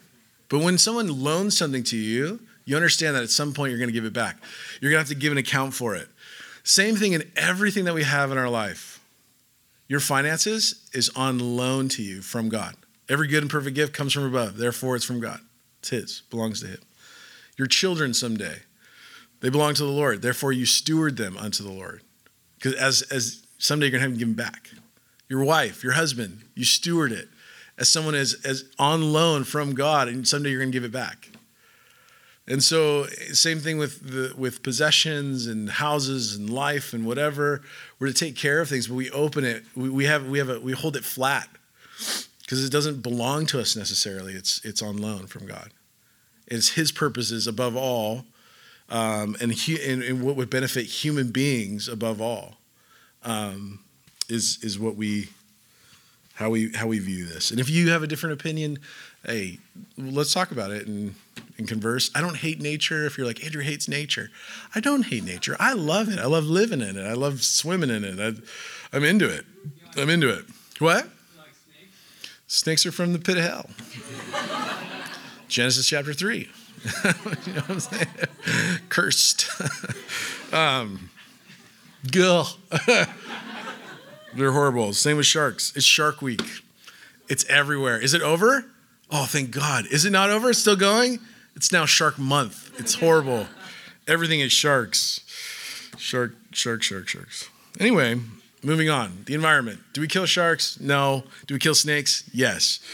But 0.48 0.60
when 0.60 0.76
someone 0.76 1.08
loans 1.22 1.56
something 1.56 1.84
to 1.84 1.96
you, 1.96 2.40
you 2.64 2.74
understand 2.74 3.14
that 3.14 3.22
at 3.22 3.30
some 3.30 3.52
point 3.54 3.70
you're 3.70 3.78
going 3.78 3.88
to 3.88 3.94
give 3.94 4.04
it 4.04 4.12
back. 4.12 4.38
You're 4.80 4.90
going 4.90 5.04
to 5.04 5.08
have 5.08 5.16
to 5.16 5.20
give 5.20 5.32
an 5.32 5.38
account 5.38 5.74
for 5.74 5.94
it. 5.94 6.08
Same 6.64 6.96
thing 6.96 7.12
in 7.12 7.30
everything 7.36 7.84
that 7.84 7.94
we 7.94 8.02
have 8.02 8.32
in 8.32 8.38
our 8.38 8.48
life. 8.48 9.00
Your 9.86 10.00
finances 10.00 10.88
is 10.92 11.10
on 11.10 11.38
loan 11.38 11.88
to 11.90 12.02
you 12.02 12.20
from 12.20 12.48
God. 12.48 12.74
Every 13.08 13.28
good 13.28 13.42
and 13.42 13.50
perfect 13.50 13.76
gift 13.76 13.92
comes 13.92 14.12
from 14.12 14.24
above. 14.24 14.56
Therefore, 14.56 14.96
it's 14.96 15.04
from 15.04 15.20
God. 15.20 15.40
It's 15.80 15.90
His, 15.90 16.22
belongs 16.30 16.60
to 16.62 16.68
Him. 16.68 16.80
Your 17.56 17.68
children 17.68 18.14
someday, 18.14 18.60
they 19.40 19.50
belong 19.50 19.74
to 19.74 19.84
the 19.84 19.90
Lord. 19.90 20.22
Therefore, 20.22 20.52
you 20.52 20.66
steward 20.66 21.16
them 21.18 21.36
unto 21.36 21.62
the 21.62 21.70
Lord. 21.70 22.02
Because 22.56 22.74
as, 22.74 23.02
as 23.02 23.42
someday 23.58 23.86
you're 23.86 23.92
going 23.92 24.00
to 24.00 24.08
have 24.08 24.12
to 24.12 24.18
give 24.18 24.28
them 24.28 24.34
back. 24.34 24.70
Your 25.28 25.44
wife, 25.44 25.82
your 25.82 25.94
husband, 25.94 26.42
you 26.54 26.64
steward 26.64 27.12
it 27.12 27.28
as 27.78 27.88
someone 27.88 28.14
is 28.14 28.34
as 28.44 28.64
on 28.78 29.12
loan 29.12 29.44
from 29.44 29.74
God, 29.74 30.08
and 30.08 30.26
someday 30.26 30.50
you're 30.50 30.60
going 30.60 30.70
to 30.70 30.76
give 30.76 30.84
it 30.84 30.92
back. 30.92 31.30
And 32.46 32.62
so, 32.62 33.06
same 33.32 33.58
thing 33.58 33.78
with 33.78 34.10
the, 34.10 34.34
with 34.36 34.62
possessions 34.62 35.46
and 35.46 35.70
houses 35.70 36.36
and 36.36 36.50
life 36.50 36.92
and 36.92 37.06
whatever. 37.06 37.62
We're 37.98 38.08
to 38.08 38.14
take 38.14 38.36
care 38.36 38.60
of 38.60 38.68
things, 38.68 38.86
but 38.86 38.94
we 38.94 39.10
open 39.10 39.44
it. 39.44 39.64
We, 39.74 39.88
we 39.88 40.04
have 40.04 40.28
we 40.28 40.38
have 40.38 40.50
a, 40.50 40.60
we 40.60 40.72
hold 40.72 40.96
it 40.96 41.04
flat 41.04 41.48
because 42.42 42.64
it 42.64 42.70
doesn't 42.70 43.02
belong 43.02 43.46
to 43.46 43.60
us 43.60 43.76
necessarily. 43.76 44.34
It's 44.34 44.62
it's 44.64 44.82
on 44.82 44.98
loan 44.98 45.26
from 45.26 45.46
God. 45.46 45.70
It's 46.46 46.70
His 46.70 46.92
purposes 46.92 47.46
above 47.46 47.76
all, 47.76 48.26
um, 48.90 49.36
and, 49.40 49.50
he, 49.50 49.82
and, 49.82 50.02
and, 50.02 50.22
what 50.22 50.36
would 50.36 50.50
benefit 50.50 50.84
human 50.84 51.30
beings 51.30 51.88
above 51.88 52.20
all 52.20 52.58
um, 53.22 53.80
is 54.28 54.58
is 54.62 54.78
what 54.78 54.96
we 54.96 55.28
how 56.34 56.50
we 56.50 56.72
how 56.72 56.86
we 56.86 56.98
view 56.98 57.24
this. 57.24 57.50
And 57.50 57.60
if 57.60 57.70
you 57.70 57.90
have 57.90 58.02
a 58.02 58.06
different 58.06 58.40
opinion, 58.40 58.78
hey, 59.24 59.58
let's 59.96 60.32
talk 60.32 60.50
about 60.50 60.70
it 60.70 60.86
and 60.86 61.14
and 61.58 61.68
converse. 61.68 62.10
I 62.14 62.20
don't 62.20 62.36
hate 62.36 62.60
nature. 62.60 63.06
If 63.06 63.16
you're 63.16 63.26
like, 63.26 63.44
Andrew 63.44 63.62
hates 63.62 63.88
nature, 63.88 64.30
I 64.74 64.80
don't 64.80 65.06
hate 65.06 65.24
nature. 65.24 65.56
I 65.60 65.72
love 65.74 66.08
it. 66.08 66.18
I 66.18 66.26
love 66.26 66.44
living 66.44 66.80
in 66.80 66.96
it. 66.96 67.06
I 67.06 67.14
love 67.14 67.42
swimming 67.42 67.90
in 67.90 68.04
it. 68.04 68.44
I, 68.92 68.96
am 68.96 69.04
into 69.04 69.28
it. 69.28 69.44
I'm 69.96 70.10
into 70.10 70.28
it. 70.28 70.44
What? 70.78 71.08
snakes? 72.46 72.86
are 72.86 72.92
from 72.92 73.12
the 73.12 73.18
pit 73.18 73.38
of 73.38 73.44
hell. 73.44 73.70
Genesis 75.48 75.88
chapter 75.88 76.12
3. 76.12 76.38
you 76.38 77.52
know 77.52 77.60
what 77.60 77.70
I'm 77.70 77.80
saying? 77.80 78.06
Cursed. 78.88 79.48
um, 80.52 81.10
Gah. 82.10 82.46
They're 84.36 84.52
horrible. 84.52 84.92
Same 84.92 85.16
with 85.16 85.26
sharks. 85.26 85.72
It's 85.76 85.84
Shark 85.84 86.20
Week. 86.20 86.42
It's 87.28 87.44
everywhere. 87.46 88.00
Is 88.00 88.14
it 88.14 88.22
over? 88.22 88.66
Oh, 89.10 89.26
thank 89.26 89.50
God. 89.50 89.86
Is 89.90 90.04
it 90.04 90.10
not 90.10 90.30
over? 90.30 90.50
It's 90.50 90.58
still 90.58 90.76
going? 90.76 91.20
It's 91.54 91.70
now 91.70 91.86
Shark 91.86 92.18
Month. 92.18 92.78
It's 92.80 92.94
horrible. 92.94 93.46
Everything 94.08 94.40
is 94.40 94.52
sharks. 94.52 95.20
Shark, 95.96 96.34
shark, 96.52 96.82
shark, 96.82 97.08
sharks. 97.08 97.48
Anyway, 97.78 98.20
moving 98.62 98.90
on. 98.90 99.22
The 99.26 99.34
environment. 99.34 99.80
Do 99.92 100.00
we 100.00 100.08
kill 100.08 100.26
sharks? 100.26 100.80
No. 100.80 101.24
Do 101.46 101.54
we 101.54 101.60
kill 101.60 101.74
snakes? 101.74 102.28
Yes. 102.32 102.80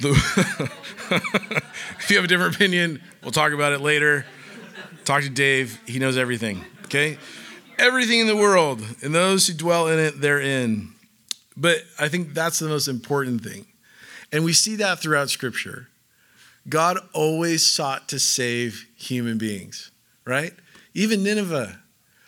if 0.00 2.10
you 2.10 2.16
have 2.16 2.24
a 2.24 2.28
different 2.28 2.54
opinion, 2.54 3.00
we'll 3.22 3.32
talk 3.32 3.52
about 3.52 3.72
it 3.72 3.80
later. 3.80 4.26
Talk 5.04 5.22
to 5.22 5.30
Dave. 5.30 5.80
He 5.86 5.98
knows 5.98 6.18
everything. 6.18 6.64
Okay? 6.84 7.18
Everything 7.78 8.20
in 8.20 8.26
the 8.26 8.36
world, 8.36 8.82
and 9.02 9.14
those 9.14 9.46
who 9.46 9.54
dwell 9.54 9.86
in 9.86 9.98
it, 9.98 10.20
they're. 10.20 10.66
But 11.56 11.78
I 11.98 12.08
think 12.08 12.34
that's 12.34 12.58
the 12.58 12.68
most 12.68 12.88
important 12.88 13.42
thing. 13.42 13.66
And 14.32 14.44
we 14.44 14.52
see 14.52 14.76
that 14.76 15.00
throughout 15.00 15.30
Scripture. 15.30 15.88
God 16.68 16.98
always 17.12 17.66
sought 17.66 18.08
to 18.08 18.18
save 18.18 18.86
human 18.96 19.38
beings, 19.38 19.90
right? 20.24 20.52
Even 20.92 21.22
Nineveh. 21.22 21.80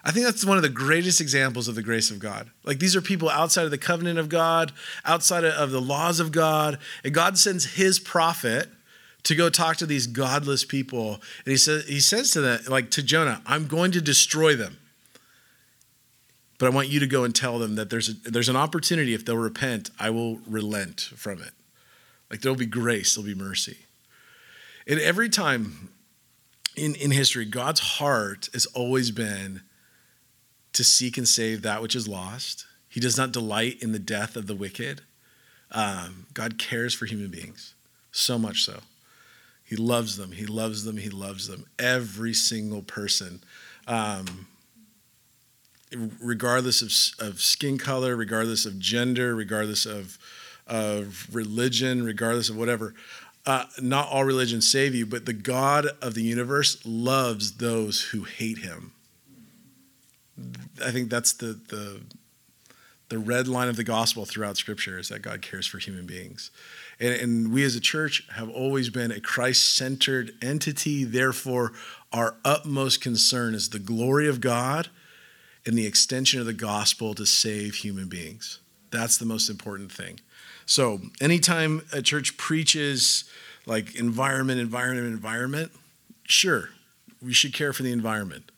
I 0.03 0.13
think 0.13 0.25
that's 0.25 0.47
one 0.47 0.57
of 0.57 0.63
the 0.63 0.71
greatest 0.71 1.21
examples 1.21 1.69
of 1.69 1.75
the 1.75 1.83
grace 1.83 2.11
of 2.11 2.19
God. 2.19 2.51
Like 2.65 2.79
these 2.79 2.97
are 2.97 3.03
people 3.03 3.29
outside 3.29 3.65
of 3.65 3.71
the 3.71 3.79
covenant 3.79 4.19
of 4.19 4.31
God, 4.31 4.73
outside 5.05 5.45
of 5.45 5.71
the 5.71 5.81
laws 5.81 6.21
of 6.21 6.33
God, 6.33 6.79
and 7.05 7.13
God 7.13 7.37
sends 7.37 7.75
his 7.75 7.99
prophet 7.99 8.69
to 9.25 9.35
go 9.35 9.51
talk 9.51 9.77
to 9.77 9.87
these 9.87 10.07
godless 10.07 10.65
people. 10.65 11.21
And 11.45 11.53
he 11.53 11.59
says 11.59 11.85
he 11.87 12.01
says 12.01 12.31
to 12.31 12.41
them 12.41 12.61
like 12.69 12.91
to 12.93 13.03
Jonah, 13.03 13.43
"I'm 13.45 13.67
going 13.67 13.93
to 13.93 14.01
destroy 14.01 14.57
them." 14.57 14.79
But 16.61 16.67
I 16.67 16.75
want 16.75 16.89
you 16.89 17.01
to 17.01 17.07
go 17.07 17.25
and 17.25 17.35
tell 17.35 17.59
them 17.59 17.77
that 17.77 17.89
there's 17.89 18.11
a, 18.11 18.13
there's 18.13 18.51
an 18.51 18.55
opportunity 18.55 19.15
if 19.15 19.25
they'll 19.25 19.35
repent, 19.35 19.91
I 19.99 20.11
will 20.11 20.41
relent 20.47 21.01
from 21.01 21.41
it. 21.41 21.53
Like 22.31 22.43
there'll 22.43 22.55
be 22.55 22.67
grace, 22.67 23.15
there'll 23.15 23.27
be 23.27 23.35
mercy. 23.35 23.79
And 24.87 25.01
every 25.01 25.31
time 25.31 25.89
in, 26.77 26.95
in 26.97 27.13
history, 27.13 27.47
God's 27.47 27.81
heart 27.81 28.51
has 28.53 28.67
always 28.67 29.11
been 29.11 29.63
to 30.75 30.85
seek 30.85 31.17
and 31.17 31.27
save 31.27 31.63
that 31.63 31.81
which 31.81 31.97
is 31.97 32.07
lost. 32.07 32.67
He 32.91 33.01
does 33.01 33.17
not 33.17 33.33
delight 33.33 33.83
in 33.83 33.93
the 33.93 33.99
death 33.99 34.37
of 34.37 34.47
the 34.47 34.55
wicked. 34.55 35.01
Um, 35.73 36.27
God 36.35 36.59
cares 36.59 36.93
for 36.93 37.07
human 37.07 37.31
beings, 37.31 37.75
so 38.13 38.39
much 38.39 38.65
so. 38.65 38.81
He 39.65 39.77
loves 39.77 40.19
them. 40.19 40.33
He 40.33 40.45
loves 40.45 40.85
them. 40.85 40.99
He 40.99 41.09
loves 41.09 41.49
them. 41.49 41.65
Every 41.79 42.35
single 42.35 42.83
person, 42.83 43.43
um, 43.87 44.47
regardless 46.21 46.83
of, 46.83 47.27
of 47.27 47.41
skin 47.41 47.79
color, 47.79 48.17
regardless 48.17 48.67
of 48.67 48.79
gender, 48.79 49.35
regardless 49.35 49.87
of, 49.87 50.19
of 50.67 51.27
religion, 51.33 52.05
regardless 52.05 52.49
of 52.49 52.57
whatever 52.57 52.95
uh, 53.47 53.65
not 53.81 54.09
all 54.09 54.25
religions 54.25 54.71
save 54.71 54.95
you, 54.95 55.07
but 55.07 55.25
the 55.25 55.33
God 55.33 55.87
of 56.03 56.15
the 56.15 56.23
universe 56.23 56.79
loves 56.85 57.57
those 57.57 58.03
who 58.03 58.25
hate 58.25 58.59
him. 58.59 58.93
I 60.85 60.91
think 60.91 61.11
that's 61.11 61.33
the, 61.33 61.59
the, 61.69 62.01
The 63.11 63.19
red 63.19 63.49
line 63.49 63.69
of 63.69 63.75
the 63.75 63.83
gospel 63.83 64.25
throughout 64.25 64.57
Scripture 64.57 64.97
is 64.97 65.09
that 65.09 65.21
God 65.21 65.43
cares 65.43 65.67
for 65.67 65.79
human 65.79 66.07
beings. 66.07 66.53
And, 67.01 67.13
and 67.13 67.53
we 67.53 67.65
as 67.65 67.75
a 67.75 67.81
church 67.81 68.25
have 68.37 68.49
always 68.49 68.89
been 68.89 69.11
a 69.11 69.21
Christ 69.21 69.75
centered 69.75 70.33
entity. 70.41 71.03
Therefore, 71.03 71.73
our 72.13 72.37
utmost 72.45 73.01
concern 73.01 73.55
is 73.55 73.71
the 73.71 73.81
glory 73.81 74.29
of 74.29 74.41
God 74.41 74.91
and 75.71 75.79
the 75.79 75.87
extension 75.87 76.41
of 76.41 76.47
the 76.47 76.53
gospel 76.53 77.15
to 77.15 77.25
save 77.25 77.77
human 77.77 78.09
beings. 78.09 78.59
That's 78.91 79.19
the 79.19 79.25
most 79.25 79.49
important 79.49 79.93
thing. 79.93 80.19
So, 80.67 81.01
anytime 81.21 81.83
a 81.93 82.03
church 82.03 82.37
preaches 82.37 83.23
like 83.67 83.95
environment, 83.95 84.59
environment, 84.59 85.07
environment, 85.07 85.71
sure, 86.25 86.71
we 87.23 87.33
should 87.33 87.55
care 87.55 87.73
for 87.73 87.85
the 87.85 87.93
environment. 87.93 88.51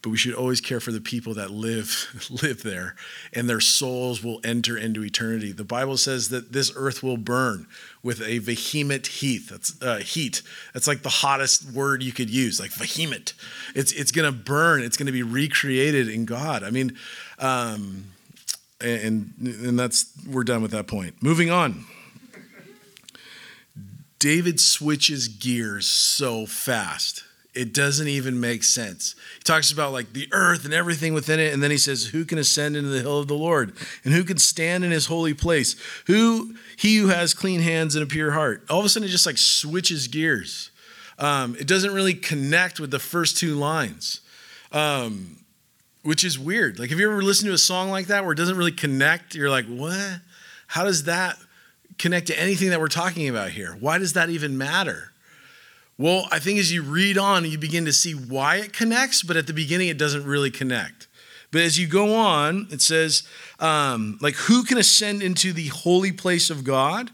But 0.00 0.10
we 0.10 0.16
should 0.16 0.34
always 0.34 0.60
care 0.60 0.78
for 0.78 0.92
the 0.92 1.00
people 1.00 1.34
that 1.34 1.50
live 1.50 2.28
live 2.42 2.62
there 2.62 2.94
and 3.32 3.48
their 3.48 3.60
souls 3.60 4.22
will 4.22 4.40
enter 4.44 4.76
into 4.76 5.02
eternity. 5.02 5.50
The 5.50 5.64
Bible 5.64 5.96
says 5.96 6.28
that 6.28 6.52
this 6.52 6.72
earth 6.76 7.02
will 7.02 7.16
burn 7.16 7.66
with 8.02 8.22
a 8.22 8.38
vehement 8.38 9.06
heat. 9.06 9.48
That's 9.50 9.80
uh, 9.82 9.98
heat. 9.98 10.42
That's 10.72 10.86
like 10.86 11.02
the 11.02 11.08
hottest 11.08 11.72
word 11.72 12.02
you 12.02 12.12
could 12.12 12.30
use, 12.30 12.60
like 12.60 12.70
vehement. 12.70 13.34
It's 13.74 13.92
it's 13.92 14.12
going 14.12 14.32
to 14.32 14.38
burn. 14.38 14.82
It's 14.82 14.96
going 14.96 15.06
to 15.06 15.12
be 15.12 15.24
recreated 15.24 16.08
in 16.08 16.24
God. 16.24 16.62
I 16.62 16.70
mean, 16.70 16.96
um, 17.40 18.04
and 18.80 19.32
and 19.40 19.78
that's 19.78 20.12
we're 20.28 20.44
done 20.44 20.62
with 20.62 20.70
that 20.70 20.86
point. 20.86 21.22
Moving 21.22 21.50
on. 21.50 21.84
David 24.18 24.58
switches 24.58 25.28
gears 25.28 25.86
so 25.86 26.44
fast 26.44 27.22
it 27.58 27.74
doesn't 27.74 28.06
even 28.06 28.40
make 28.40 28.62
sense. 28.62 29.16
He 29.38 29.42
talks 29.42 29.72
about 29.72 29.92
like 29.92 30.12
the 30.12 30.28
earth 30.30 30.64
and 30.64 30.72
everything 30.72 31.12
within 31.12 31.40
it, 31.40 31.52
and 31.52 31.60
then 31.60 31.72
he 31.72 31.76
says, 31.76 32.06
Who 32.06 32.24
can 32.24 32.38
ascend 32.38 32.76
into 32.76 32.88
the 32.88 33.00
hill 33.00 33.18
of 33.18 33.26
the 33.26 33.34
Lord? 33.34 33.76
And 34.04 34.14
who 34.14 34.22
can 34.22 34.38
stand 34.38 34.84
in 34.84 34.92
his 34.92 35.06
holy 35.06 35.34
place? 35.34 35.74
Who 36.06 36.54
he 36.76 36.98
who 36.98 37.08
has 37.08 37.34
clean 37.34 37.60
hands 37.60 37.96
and 37.96 38.04
a 38.04 38.06
pure 38.06 38.30
heart. 38.30 38.64
All 38.70 38.78
of 38.78 38.86
a 38.86 38.88
sudden 38.88 39.08
it 39.08 39.10
just 39.10 39.26
like 39.26 39.38
switches 39.38 40.06
gears. 40.06 40.70
Um, 41.18 41.56
it 41.58 41.66
doesn't 41.66 41.92
really 41.92 42.14
connect 42.14 42.78
with 42.78 42.92
the 42.92 43.00
first 43.00 43.36
two 43.36 43.56
lines. 43.56 44.20
Um, 44.70 45.38
which 46.02 46.22
is 46.22 46.38
weird. 46.38 46.78
Like, 46.78 46.90
have 46.90 47.00
you 47.00 47.10
ever 47.10 47.22
listened 47.22 47.48
to 47.48 47.54
a 47.54 47.58
song 47.58 47.90
like 47.90 48.06
that 48.06 48.22
where 48.22 48.32
it 48.32 48.36
doesn't 48.36 48.56
really 48.56 48.72
connect? 48.72 49.34
You're 49.34 49.50
like, 49.50 49.66
what? 49.66 50.20
How 50.68 50.84
does 50.84 51.04
that 51.04 51.36
connect 51.98 52.28
to 52.28 52.40
anything 52.40 52.70
that 52.70 52.78
we're 52.78 52.86
talking 52.86 53.28
about 53.28 53.50
here? 53.50 53.76
Why 53.80 53.98
does 53.98 54.12
that 54.12 54.30
even 54.30 54.56
matter? 54.56 55.12
Well, 55.98 56.28
I 56.30 56.38
think 56.38 56.60
as 56.60 56.72
you 56.72 56.82
read 56.82 57.18
on, 57.18 57.44
you 57.44 57.58
begin 57.58 57.84
to 57.86 57.92
see 57.92 58.12
why 58.12 58.56
it 58.56 58.72
connects, 58.72 59.24
but 59.24 59.36
at 59.36 59.48
the 59.48 59.52
beginning, 59.52 59.88
it 59.88 59.98
doesn't 59.98 60.24
really 60.24 60.50
connect. 60.50 61.08
But 61.50 61.62
as 61.62 61.76
you 61.76 61.88
go 61.88 62.14
on, 62.14 62.68
it 62.70 62.80
says, 62.80 63.26
um, 63.58 64.16
like, 64.20 64.34
who 64.34 64.62
can 64.62 64.78
ascend 64.78 65.22
into 65.22 65.52
the 65.52 65.66
holy 65.68 66.12
place 66.12 66.50
of 66.50 66.62
God? 66.62 67.10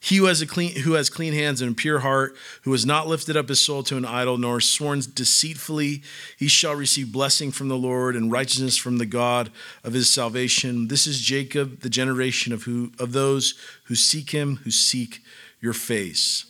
He 0.00 0.16
who 0.16 0.26
has, 0.26 0.42
a 0.42 0.46
clean, 0.46 0.76
who 0.80 0.92
has 0.92 1.08
clean 1.08 1.32
hands 1.32 1.62
and 1.62 1.72
a 1.72 1.74
pure 1.74 2.00
heart, 2.00 2.36
who 2.62 2.72
has 2.72 2.84
not 2.84 3.08
lifted 3.08 3.36
up 3.36 3.48
his 3.48 3.60
soul 3.60 3.82
to 3.84 3.96
an 3.96 4.04
idol, 4.04 4.36
nor 4.36 4.60
sworn 4.60 5.00
deceitfully, 5.14 6.02
he 6.36 6.48
shall 6.48 6.74
receive 6.74 7.10
blessing 7.10 7.50
from 7.50 7.68
the 7.68 7.78
Lord 7.78 8.14
and 8.14 8.30
righteousness 8.30 8.76
from 8.76 8.98
the 8.98 9.06
God 9.06 9.50
of 9.82 9.94
his 9.94 10.10
salvation. 10.10 10.88
This 10.88 11.06
is 11.06 11.20
Jacob, 11.20 11.80
the 11.80 11.90
generation 11.90 12.52
of, 12.52 12.64
who, 12.64 12.92
of 12.98 13.12
those 13.12 13.54
who 13.84 13.94
seek 13.94 14.30
him, 14.30 14.56
who 14.64 14.70
seek 14.70 15.20
your 15.60 15.72
face. 15.72 16.44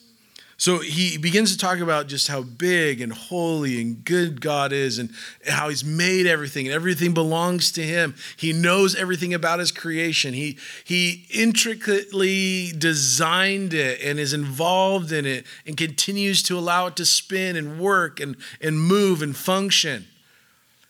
So 0.61 0.81
he 0.81 1.19
begins 1.19 1.53
to 1.53 1.57
talk 1.57 1.79
about 1.79 2.09
just 2.09 2.27
how 2.27 2.43
big 2.43 3.01
and 3.01 3.13
holy 3.13 3.81
and 3.81 4.05
good 4.05 4.41
God 4.41 4.73
is 4.73 4.99
and 4.99 5.11
how 5.47 5.69
he's 5.69 5.85
made 5.85 6.27
everything 6.27 6.67
and 6.67 6.75
everything 6.75 7.15
belongs 7.15 7.71
to 7.73 7.83
him. 7.83 8.17
He 8.37 8.53
knows 8.53 8.97
everything 8.97 9.33
about 9.33 9.61
his 9.61 9.71
creation. 9.71 10.35
He 10.35 10.59
he 10.83 11.27
intricately 11.31 12.73
designed 12.77 13.73
it 13.73 14.01
and 14.03 14.19
is 14.19 14.33
involved 14.33 15.13
in 15.13 15.27
it 15.27 15.47
and 15.65 15.77
continues 15.77 16.43
to 16.43 16.59
allow 16.59 16.89
it 16.89 16.97
to 16.97 17.05
spin 17.05 17.55
and 17.55 17.79
work 17.79 18.19
and, 18.19 18.35
and 18.61 18.81
move 18.81 19.23
and 19.23 19.37
function. 19.37 20.09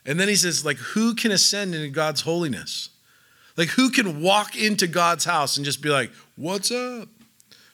And 0.07 0.19
then 0.19 0.29
he 0.29 0.37
says 0.37 0.65
like 0.65 0.79
who 0.79 1.15
can 1.15 1.31
ascend 1.31 1.75
into 1.75 1.91
God's 1.91 2.23
holiness? 2.23 2.89
Like 3.55 3.69
who 3.69 3.91
can 3.91 4.23
walk 4.23 4.57
into 4.57 4.87
God's 4.87 5.27
house 5.27 5.59
and 5.59 5.67
just 5.67 5.83
be 5.83 5.91
like, 5.91 6.11
"What's 6.37 6.71
up?" 6.71 7.11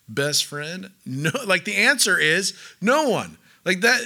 Best 0.09 0.45
friend? 0.45 0.91
No, 1.07 1.31
like 1.47 1.65
the 1.65 1.77
answer 1.77 2.19
is 2.19 2.55
no 2.81 3.09
one. 3.09 3.39
Like 3.65 3.81
that, 3.81 4.01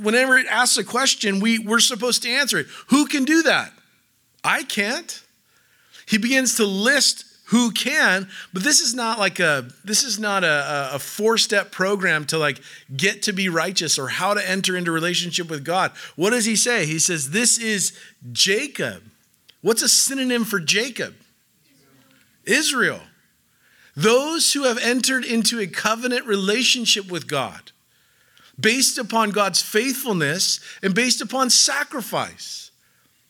whenever 0.00 0.36
it 0.36 0.46
asks 0.46 0.76
a 0.76 0.84
question, 0.84 1.40
we, 1.40 1.58
we're 1.58 1.80
supposed 1.80 2.22
to 2.22 2.30
answer 2.30 2.58
it. 2.58 2.66
Who 2.88 3.06
can 3.06 3.24
do 3.24 3.42
that? 3.42 3.72
I 4.44 4.62
can't. 4.62 5.22
He 6.06 6.18
begins 6.18 6.56
to 6.56 6.64
list 6.64 7.24
who 7.46 7.70
can, 7.70 8.28
but 8.52 8.62
this 8.62 8.80
is 8.80 8.94
not 8.94 9.18
like 9.18 9.38
a 9.38 9.68
this 9.84 10.04
is 10.04 10.18
not 10.18 10.42
a, 10.42 10.90
a 10.94 10.98
four-step 10.98 11.70
program 11.70 12.24
to 12.26 12.38
like 12.38 12.60
get 12.96 13.22
to 13.24 13.32
be 13.32 13.50
righteous 13.50 13.98
or 13.98 14.08
how 14.08 14.32
to 14.32 14.48
enter 14.48 14.74
into 14.74 14.90
relationship 14.90 15.50
with 15.50 15.62
God. 15.62 15.92
What 16.16 16.30
does 16.30 16.46
he 16.46 16.56
say? 16.56 16.86
He 16.86 16.98
says, 16.98 17.30
This 17.30 17.58
is 17.58 17.98
Jacob. 18.32 19.02
What's 19.60 19.82
a 19.82 19.88
synonym 19.88 20.44
for 20.44 20.60
Jacob? 20.60 21.14
Israel. 22.44 23.00
Those 23.94 24.52
who 24.52 24.64
have 24.64 24.78
entered 24.78 25.24
into 25.24 25.60
a 25.60 25.66
covenant 25.66 26.26
relationship 26.26 27.10
with 27.10 27.26
God 27.26 27.72
based 28.58 28.98
upon 28.98 29.30
God's 29.30 29.60
faithfulness 29.60 30.60
and 30.82 30.94
based 30.94 31.20
upon 31.20 31.50
sacrifice. 31.50 32.70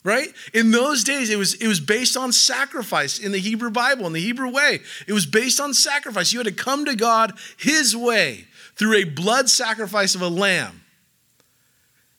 Right? 0.05 0.35
In 0.53 0.72
those 0.72 1.05
days, 1.05 1.31
it 1.31 1.38
was, 1.38 1.55
it 1.55 1.68
was 1.68 1.79
based 1.79 2.16
on 2.16 2.33
sacrifice 2.33 3.20
in 3.20 3.31
the 3.31 3.38
Hebrew 3.38 3.70
Bible, 3.70 4.05
in 4.09 4.12
the 4.12 4.20
Hebrew 4.20 4.51
way. 4.51 4.81
It 5.07 5.12
was 5.12 5.27
based 5.27 5.61
on 5.61 5.75
sacrifice. 5.75 6.33
You 6.33 6.40
had 6.40 6.48
to 6.48 6.53
come 6.53 6.85
to 6.87 6.96
God 6.96 7.35
His 7.57 7.96
way 7.96 8.46
through 8.75 8.94
a 8.94 9.05
blood 9.05 9.48
sacrifice 9.48 10.16
of 10.16 10.22
a 10.22 10.29
lamb. 10.29 10.81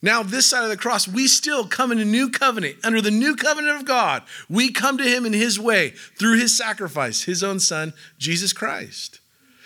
Now, 0.03 0.21
this 0.21 0.47
side 0.47 0.65
of 0.65 0.69
the 0.69 0.75
cross, 0.75 1.07
we 1.07 1.29
still 1.29 1.65
come 1.65 1.89
in 1.93 1.97
a 1.97 2.03
new 2.03 2.29
covenant. 2.29 2.75
Under 2.83 2.99
the 2.99 3.09
new 3.09 3.37
covenant 3.37 3.77
of 3.77 3.85
God, 3.85 4.23
we 4.49 4.69
come 4.69 4.97
to 4.97 5.03
Him 5.05 5.25
in 5.25 5.31
His 5.31 5.57
way 5.57 5.91
through 6.19 6.37
His 6.39 6.55
sacrifice, 6.55 7.23
His 7.23 7.41
own 7.41 7.61
Son, 7.61 7.93
Jesus 8.17 8.51
Christ. 8.51 9.21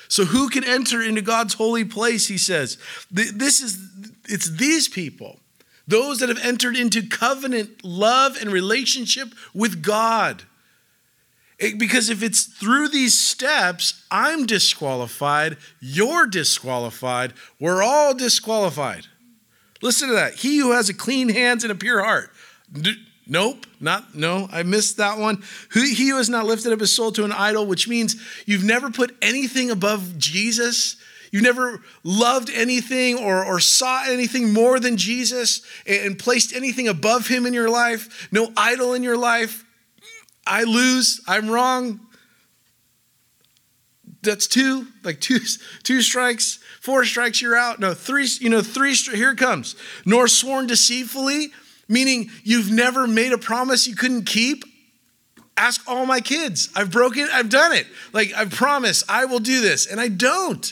So, 0.07 0.25
who 0.25 0.47
can 0.49 0.63
enter 0.63 1.01
into 1.01 1.23
God's 1.23 1.55
holy 1.55 1.83
place? 1.83 2.27
He 2.27 2.37
says. 2.37 2.77
This 3.09 3.61
is, 3.61 3.79
it's 4.29 4.47
these 4.51 4.87
people, 4.87 5.39
those 5.87 6.19
that 6.19 6.29
have 6.29 6.45
entered 6.45 6.77
into 6.77 7.07
covenant 7.07 7.83
love 7.83 8.37
and 8.39 8.51
relationship 8.51 9.29
with 9.55 9.81
God. 9.81 10.43
It, 11.57 11.79
because 11.79 12.11
if 12.11 12.21
it's 12.21 12.43
through 12.43 12.89
these 12.89 13.19
steps, 13.19 14.05
I'm 14.11 14.45
disqualified, 14.45 15.57
you're 15.81 16.27
disqualified, 16.27 17.33
we're 17.59 17.81
all 17.81 18.13
disqualified. 18.13 19.07
Listen 19.81 20.09
to 20.09 20.15
that. 20.15 20.35
He 20.35 20.57
who 20.57 20.71
has 20.71 20.89
a 20.89 20.93
clean 20.93 21.29
hands 21.29 21.63
and 21.63 21.71
a 21.71 21.75
pure 21.75 22.03
heart. 22.03 22.31
D- 22.71 22.95
nope, 23.27 23.65
not, 23.79 24.15
no, 24.15 24.47
I 24.51 24.63
missed 24.63 24.97
that 24.97 25.17
one. 25.17 25.43
He 25.73 26.09
who 26.09 26.17
has 26.17 26.29
not 26.29 26.45
lifted 26.45 26.73
up 26.73 26.79
his 26.79 26.95
soul 26.95 27.11
to 27.13 27.23
an 27.25 27.31
idol, 27.31 27.65
which 27.65 27.87
means 27.87 28.15
you've 28.45 28.63
never 28.63 28.89
put 28.89 29.15
anything 29.21 29.69
above 29.69 30.17
Jesus. 30.17 30.97
You 31.31 31.41
never 31.41 31.81
loved 32.03 32.49
anything 32.49 33.17
or, 33.17 33.43
or 33.43 33.59
saw 33.59 34.03
anything 34.07 34.53
more 34.53 34.79
than 34.79 34.97
Jesus 34.97 35.61
and, 35.85 36.05
and 36.05 36.19
placed 36.19 36.55
anything 36.55 36.87
above 36.87 37.27
him 37.27 37.45
in 37.45 37.53
your 37.53 37.69
life. 37.69 38.29
No 38.31 38.51
idol 38.55 38.93
in 38.93 39.03
your 39.03 39.17
life. 39.17 39.65
I 40.45 40.63
lose. 40.63 41.21
I'm 41.27 41.49
wrong. 41.49 41.99
That's 44.23 44.47
two, 44.47 44.87
like 45.03 45.21
two, 45.21 45.39
two 45.83 46.01
strikes. 46.01 46.59
Four 46.81 47.05
strikes, 47.05 47.41
you're 47.41 47.55
out. 47.55 47.79
No, 47.79 47.93
three, 47.93 48.27
you 48.39 48.49
know, 48.49 48.61
three, 48.61 48.93
here 48.93 49.35
comes. 49.35 49.75
Nor 50.05 50.27
sworn 50.27 50.67
deceitfully, 50.67 51.49
meaning 51.87 52.29
you've 52.43 52.71
never 52.71 53.07
made 53.07 53.33
a 53.33 53.37
promise 53.37 53.87
you 53.87 53.95
couldn't 53.95 54.25
keep. 54.25 54.63
Ask 55.55 55.81
all 55.87 56.05
my 56.05 56.21
kids. 56.21 56.69
I've 56.75 56.91
broken, 56.91 57.27
I've 57.31 57.49
done 57.49 57.73
it. 57.73 57.87
Like, 58.13 58.33
I 58.35 58.45
promise 58.45 59.03
I 59.09 59.25
will 59.25 59.39
do 59.39 59.61
this, 59.61 59.87
and 59.87 59.99
I 59.99 60.07
don't. 60.07 60.71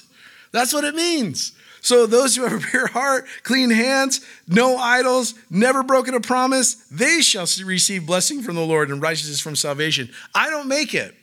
That's 0.51 0.73
what 0.73 0.83
it 0.83 0.95
means. 0.95 1.53
So, 1.81 2.05
those 2.07 2.35
who 2.35 2.43
have 2.43 2.63
a 2.63 2.67
pure 2.67 2.87
heart, 2.87 3.27
clean 3.43 3.69
hands, 3.69 4.21
no 4.47 4.77
idols, 4.77 5.35
never 5.49 5.83
broken 5.83 6.13
a 6.13 6.19
promise, 6.19 6.75
they 6.89 7.21
shall 7.21 7.47
receive 7.63 8.07
blessing 8.07 8.41
from 8.41 8.55
the 8.55 8.65
Lord 8.65 8.89
and 8.89 9.01
righteousness 9.01 9.39
from 9.39 9.55
salvation. 9.55 10.09
I 10.33 10.49
don't 10.49 10.67
make 10.67 10.93
it. 10.93 11.15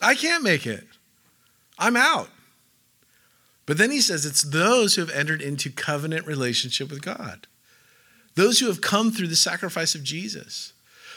I 0.00 0.14
can't 0.14 0.42
make 0.42 0.66
it. 0.66 0.84
I'm 1.78 1.96
out. 1.96 2.28
But 3.66 3.78
then 3.78 3.90
he 3.90 4.00
says 4.00 4.24
it's 4.24 4.42
those 4.42 4.94
who 4.94 5.00
have 5.00 5.10
entered 5.10 5.42
into 5.42 5.70
covenant 5.70 6.26
relationship 6.26 6.90
with 6.90 7.02
God, 7.02 7.46
those 8.34 8.60
who 8.60 8.66
have 8.66 8.80
come 8.80 9.10
through 9.10 9.28
the 9.28 9.36
sacrifice 9.36 9.94
of 9.94 10.04
Jesus, 10.04 10.72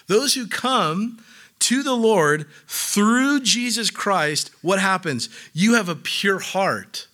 those 0.07 0.33
who 0.33 0.47
come 0.47 1.19
to 1.59 1.83
the 1.83 1.95
Lord 1.95 2.47
through 2.67 3.41
Jesus 3.41 3.91
Christ. 3.91 4.49
What 4.61 4.79
happens? 4.79 5.29
You 5.53 5.75
have 5.75 5.89
a 5.89 5.95
pure 5.95 6.39
heart. 6.39 7.07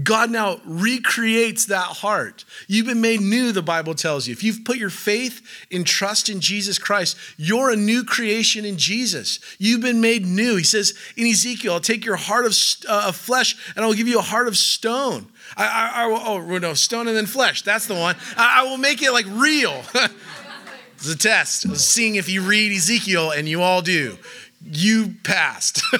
God 0.00 0.30
now 0.30 0.58
recreates 0.64 1.66
that 1.66 1.84
heart. 1.84 2.46
You've 2.66 2.86
been 2.86 3.02
made 3.02 3.20
new, 3.20 3.52
the 3.52 3.60
Bible 3.60 3.94
tells 3.94 4.26
you. 4.26 4.32
If 4.32 4.42
you've 4.42 4.64
put 4.64 4.78
your 4.78 4.88
faith 4.88 5.46
and 5.70 5.86
trust 5.86 6.30
in 6.30 6.40
Jesus 6.40 6.78
Christ, 6.78 7.18
you're 7.36 7.70
a 7.70 7.76
new 7.76 8.02
creation 8.02 8.64
in 8.64 8.78
Jesus. 8.78 9.38
You've 9.58 9.82
been 9.82 10.00
made 10.00 10.24
new. 10.24 10.56
He 10.56 10.64
says 10.64 10.94
in 11.14 11.26
Ezekiel, 11.26 11.74
I'll 11.74 11.80
take 11.80 12.06
your 12.06 12.16
heart 12.16 12.46
of, 12.46 12.56
uh, 12.88 13.08
of 13.08 13.16
flesh 13.16 13.74
and 13.76 13.84
I 13.84 13.88
will 13.88 13.94
give 13.94 14.08
you 14.08 14.18
a 14.18 14.22
heart 14.22 14.48
of 14.48 14.56
stone. 14.56 15.26
I, 15.58 15.66
I, 15.66 16.04
I 16.04 16.06
will, 16.06 16.20
oh, 16.24 16.58
no, 16.58 16.72
stone 16.72 17.06
and 17.06 17.14
then 17.14 17.26
flesh. 17.26 17.60
That's 17.60 17.86
the 17.86 17.94
one. 17.94 18.16
I, 18.38 18.60
I 18.60 18.70
will 18.70 18.78
make 18.78 19.02
it 19.02 19.12
like 19.12 19.26
real. 19.28 19.82
it's 20.94 21.12
a 21.12 21.18
test 21.18 21.76
seeing 21.76 22.14
if 22.14 22.30
you 22.30 22.40
read 22.40 22.72
Ezekiel, 22.72 23.32
and 23.32 23.46
you 23.46 23.60
all 23.60 23.82
do. 23.82 24.16
You 24.64 25.16
passed. 25.22 25.82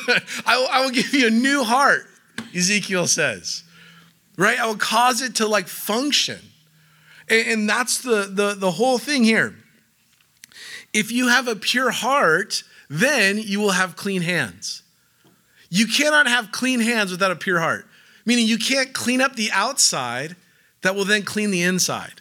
I, 0.47 0.67
I 0.71 0.81
will 0.83 0.93
give 0.93 1.13
you 1.13 1.27
a 1.27 1.31
new 1.31 1.63
heart, 1.63 2.07
Ezekiel 2.55 3.07
says 3.07 3.62
right? 4.43 4.59
I 4.59 4.67
will 4.67 4.77
cause 4.77 5.23
it 5.23 5.37
to 5.37 5.47
like 5.47 5.69
function. 5.69 6.41
And, 7.29 7.49
and 7.49 7.69
that's 7.69 7.99
the, 7.99 8.29
the, 8.31 8.55
the 8.55 8.73
whole 8.73 8.99
thing 8.99 9.23
here. 9.23 9.55
If 10.93 11.13
you 11.13 11.29
have 11.29 11.49
a 11.49 11.57
pure 11.57 11.91
heart, 11.91 12.65
then 12.91 13.39
you 13.39 13.61
will 13.61 13.71
have 13.71 13.97
clean 13.97 14.23
hands. 14.23 14.83
You 15.71 15.87
cannot 15.87 16.27
have 16.27 16.53
clean 16.53 16.81
hands 16.81 17.11
without 17.11 17.31
a 17.31 17.37
pure 17.37 17.61
heart, 17.61 17.87
meaning 18.27 18.47
you 18.47 18.59
can't 18.59 18.93
clean 18.93 19.21
up 19.21 19.37
the 19.37 19.51
outside 19.53 20.37
that 20.83 20.95
will 20.95 21.05
then 21.05 21.23
clean 21.23 21.51
the 21.51 21.63
inside. 21.63 22.21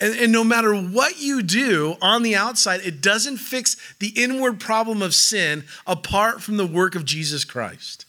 And, 0.00 0.14
and, 0.16 0.32
no 0.32 0.44
matter 0.44 0.76
what 0.76 1.20
you 1.20 1.42
do 1.42 1.96
on 2.00 2.22
the 2.22 2.36
outside, 2.36 2.82
it 2.84 3.00
doesn't 3.00 3.38
fix 3.38 3.76
the 3.98 4.12
inward 4.14 4.60
problem 4.60 5.02
of 5.02 5.12
sin 5.12 5.64
apart 5.86 6.40
from 6.40 6.56
the 6.56 6.66
work 6.66 6.94
of 6.94 7.04
Jesus 7.04 7.44
Christ. 7.44 8.04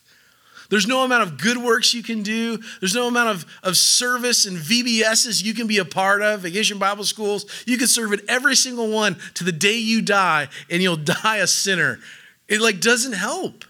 There's 0.70 0.88
no 0.88 1.04
amount 1.04 1.24
of 1.24 1.38
good 1.38 1.58
works 1.58 1.94
you 1.94 2.04
can 2.04 2.22
do. 2.22 2.60
There's 2.80 2.94
no 2.94 3.08
amount 3.08 3.30
of, 3.30 3.46
of 3.64 3.76
service 3.76 4.46
and 4.46 4.56
VBSs 4.58 5.44
you 5.44 5.54
can 5.54 5.66
be 5.66 5.80
a 5.80 5.86
part 5.86 6.22
of, 6.22 6.42
vacation 6.42 6.78
Bible 6.78 7.04
schools. 7.04 7.46
You 7.66 7.78
can 7.78 7.88
serve 7.88 8.14
at 8.14 8.22
every 8.28 8.56
single 8.56 8.90
one 8.92 9.18
to 9.34 9.44
the 9.44 9.52
day 9.52 9.78
you 9.78 10.02
die, 10.02 10.48
and 10.70 10.82
you'll 10.82 10.96
die 11.24 11.38
a 11.38 11.48
sinner. 11.48 12.00
It 12.48 12.62
like 12.62 12.82
doesn't 12.82 13.14
help. 13.14 13.66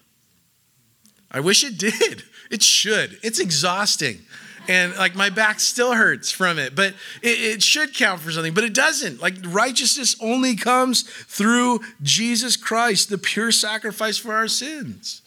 I 1.31 1.39
wish 1.39 1.63
it 1.63 1.77
did. 1.77 2.23
It 2.51 2.63
should. 2.63 3.19
It's 3.21 3.39
exhausting. 3.39 4.19
And 4.67 4.95
like 4.97 5.15
my 5.15 5.29
back 5.29 5.59
still 5.59 5.93
hurts 5.93 6.31
from 6.31 6.59
it, 6.59 6.75
but 6.75 6.93
it, 7.21 7.39
it 7.39 7.63
should 7.63 7.95
count 7.95 8.21
for 8.21 8.31
something, 8.31 8.53
but 8.53 8.63
it 8.63 8.73
doesn't. 8.73 9.21
Like 9.21 9.35
righteousness 9.47 10.15
only 10.21 10.55
comes 10.55 11.03
through 11.03 11.79
Jesus 12.01 12.55
Christ, 12.55 13.09
the 13.09 13.17
pure 13.17 13.51
sacrifice 13.51 14.17
for 14.17 14.33
our 14.33 14.47
sins. 14.47 15.21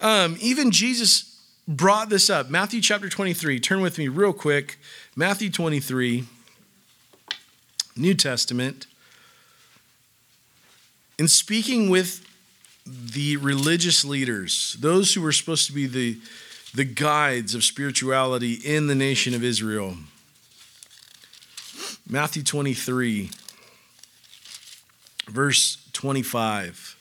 Um, 0.00 0.36
even 0.40 0.70
Jesus 0.70 1.40
brought 1.66 2.08
this 2.08 2.30
up. 2.30 2.48
Matthew 2.48 2.80
chapter 2.80 3.08
23. 3.08 3.58
Turn 3.60 3.80
with 3.80 3.98
me 3.98 4.08
real 4.08 4.32
quick. 4.32 4.78
Matthew 5.16 5.50
23, 5.50 6.24
New 7.96 8.14
Testament. 8.14 8.86
In 11.18 11.26
speaking 11.26 11.90
with 11.90 12.24
the 12.86 13.36
religious 13.38 14.04
leaders, 14.04 14.76
those 14.80 15.14
who 15.14 15.20
were 15.20 15.32
supposed 15.32 15.66
to 15.66 15.72
be 15.72 15.86
the, 15.86 16.18
the 16.74 16.84
guides 16.84 17.54
of 17.54 17.64
spirituality 17.64 18.54
in 18.54 18.86
the 18.86 18.94
nation 18.94 19.34
of 19.34 19.42
Israel, 19.42 19.96
Matthew 22.08 22.42
23, 22.42 23.30
verse 25.28 25.84
25. 25.92 26.97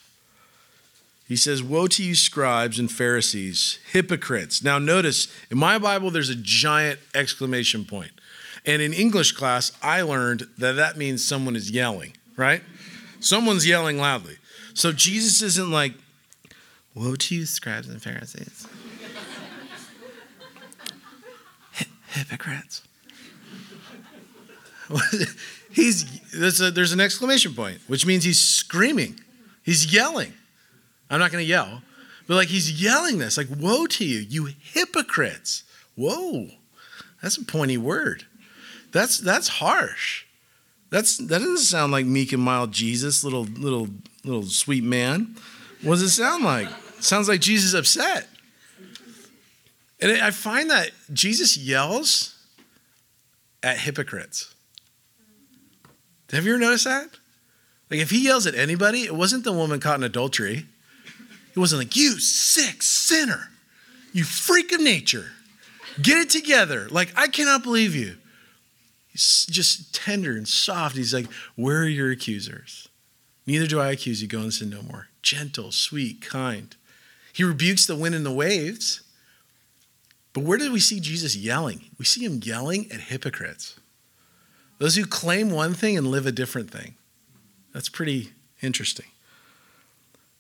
He 1.28 1.36
says, 1.36 1.62
Woe 1.62 1.88
to 1.88 2.04
you, 2.04 2.16
scribes 2.16 2.80
and 2.80 2.90
Pharisees, 2.90 3.80
hypocrites. 3.92 4.64
Now, 4.64 4.80
notice 4.80 5.28
in 5.52 5.58
my 5.58 5.78
Bible, 5.78 6.10
there's 6.10 6.30
a 6.30 6.36
giant 6.36 7.00
exclamation 7.14 7.84
point. 7.84 8.12
And 8.66 8.82
in 8.82 8.94
English 8.94 9.34
class, 9.34 9.72
I 9.82 10.02
learned 10.02 10.48
that 10.58 10.78
that 10.78 10.98
means 10.98 11.24
someone 11.26 11.56
is 11.56 11.70
yelling, 11.70 12.14
right? 12.38 12.62
Someone's 13.20 13.68
yelling 13.68 13.98
loudly. 13.98 14.38
So 14.74 14.92
Jesus 14.92 15.42
isn't 15.42 15.72
like, 15.72 15.94
Woe 16.96 17.16
to 17.16 17.36
you, 17.36 17.46
scribes 17.46 17.88
and 17.90 18.02
Pharisees. 18.02 18.68
hypocrites. 22.08 22.82
he's, 25.72 26.06
a, 26.62 26.72
there's 26.72 26.94
an 26.94 27.02
exclamation 27.02 27.54
point, 27.54 27.80
which 27.88 28.06
means 28.06 28.24
he's 28.24 28.40
screaming, 28.40 29.20
he's 29.64 29.94
yelling. 29.94 30.34
I'm 31.10 31.20
not 31.20 31.32
going 31.32 31.44
to 31.44 31.50
yell, 31.50 31.82
but 32.28 32.36
like 32.36 32.50
he's 32.50 32.82
yelling 32.82 33.18
this, 33.18 33.38
like, 33.38 33.48
woe 33.58 33.86
to 33.86 34.06
you, 34.06 34.20
you 34.20 34.50
hypocrites. 34.60 35.64
Whoa, 35.96 36.50
that's 37.22 37.38
a 37.38 37.46
pointy 37.46 37.78
word. 37.78 38.26
That's 38.92 39.18
that's 39.18 39.48
harsh. 39.48 40.26
That's 40.90 41.18
that 41.18 41.40
doesn't 41.40 41.58
sound 41.58 41.92
like 41.92 42.06
meek 42.06 42.32
and 42.34 42.42
mild 42.42 42.72
Jesus, 42.72 43.24
little 43.24 43.44
little 43.44 43.90
little 44.24 44.44
sweet 44.44 44.84
man. 44.84 45.36
What 45.82 45.96
does 45.96 46.04
it 46.04 46.10
sound 46.10 46.44
like? 46.44 46.68
Sounds 47.00 47.28
like 47.28 47.42
Jesus 47.42 47.74
upset. 47.74 48.28
And 50.00 50.12
I 50.22 50.32
find 50.32 50.70
that 50.70 50.92
Jesus 51.12 51.58
yells 51.58 52.38
at 53.64 53.78
hypocrites. 53.78 54.54
Have 56.32 56.46
you 56.46 56.54
ever 56.54 56.62
noticed 56.62 56.86
that? 56.86 57.10
Like 57.90 58.00
if 58.00 58.10
he 58.10 58.26
yells 58.26 58.46
at 58.48 58.56
anybody, 58.56 59.04
it 59.04 59.16
wasn't 59.16 59.44
the 59.44 59.54
woman 59.54 59.80
caught 59.80 59.98
in 59.98 60.04
adultery. 60.04 60.66
It 61.58 61.60
wasn't 61.60 61.80
like, 61.80 61.96
you 61.96 62.20
sick 62.20 62.84
sinner, 62.84 63.50
you 64.14 64.24
freak 64.24 64.72
of 64.74 64.80
nature, 64.80 65.32
get 66.00 66.20
it 66.20 66.30
together. 66.30 66.88
Like, 66.92 67.12
I 67.16 67.28
cannot 67.28 67.64
believe 67.64 67.96
you. 67.96 68.18
He's 69.08 69.48
just 69.50 69.96
tender 69.96 70.38
and 70.38 70.48
soft. 70.48 70.96
He's 70.96 71.16
like, 71.16 71.26
where 71.56 71.80
are 71.80 71.88
your 71.88 72.12
accusers? 72.12 72.90
Neither 73.48 73.66
do 73.66 73.80
I 73.80 73.90
accuse 73.90 74.22
you. 74.22 74.28
Go 74.28 74.42
and 74.42 74.54
sin 74.54 74.70
no 74.70 74.84
more. 74.84 75.08
Gentle, 75.24 75.72
sweet, 75.72 76.22
kind. 76.22 76.76
He 77.34 77.44
rebukes 77.44 77.88
the 77.88 77.96
wind 77.96 78.14
and 78.14 78.24
the 78.24 78.32
waves. 78.32 79.02
But 80.34 80.44
where 80.44 80.60
did 80.60 80.72
we 80.72 80.80
see 80.80 81.00
Jesus 81.00 81.36
yelling? 81.36 81.86
We 81.98 82.06
see 82.06 82.24
him 82.24 82.40
yelling 82.44 82.92
at 82.92 83.00
hypocrites. 83.00 83.80
Those 84.78 84.96
who 84.96 85.08
claim 85.08 85.50
one 85.50 85.74
thing 85.74 85.98
and 85.98 86.06
live 86.06 86.28
a 86.28 86.32
different 86.32 86.70
thing. 86.70 86.94
That's 87.74 87.90
pretty 87.90 88.34
interesting. 88.62 89.08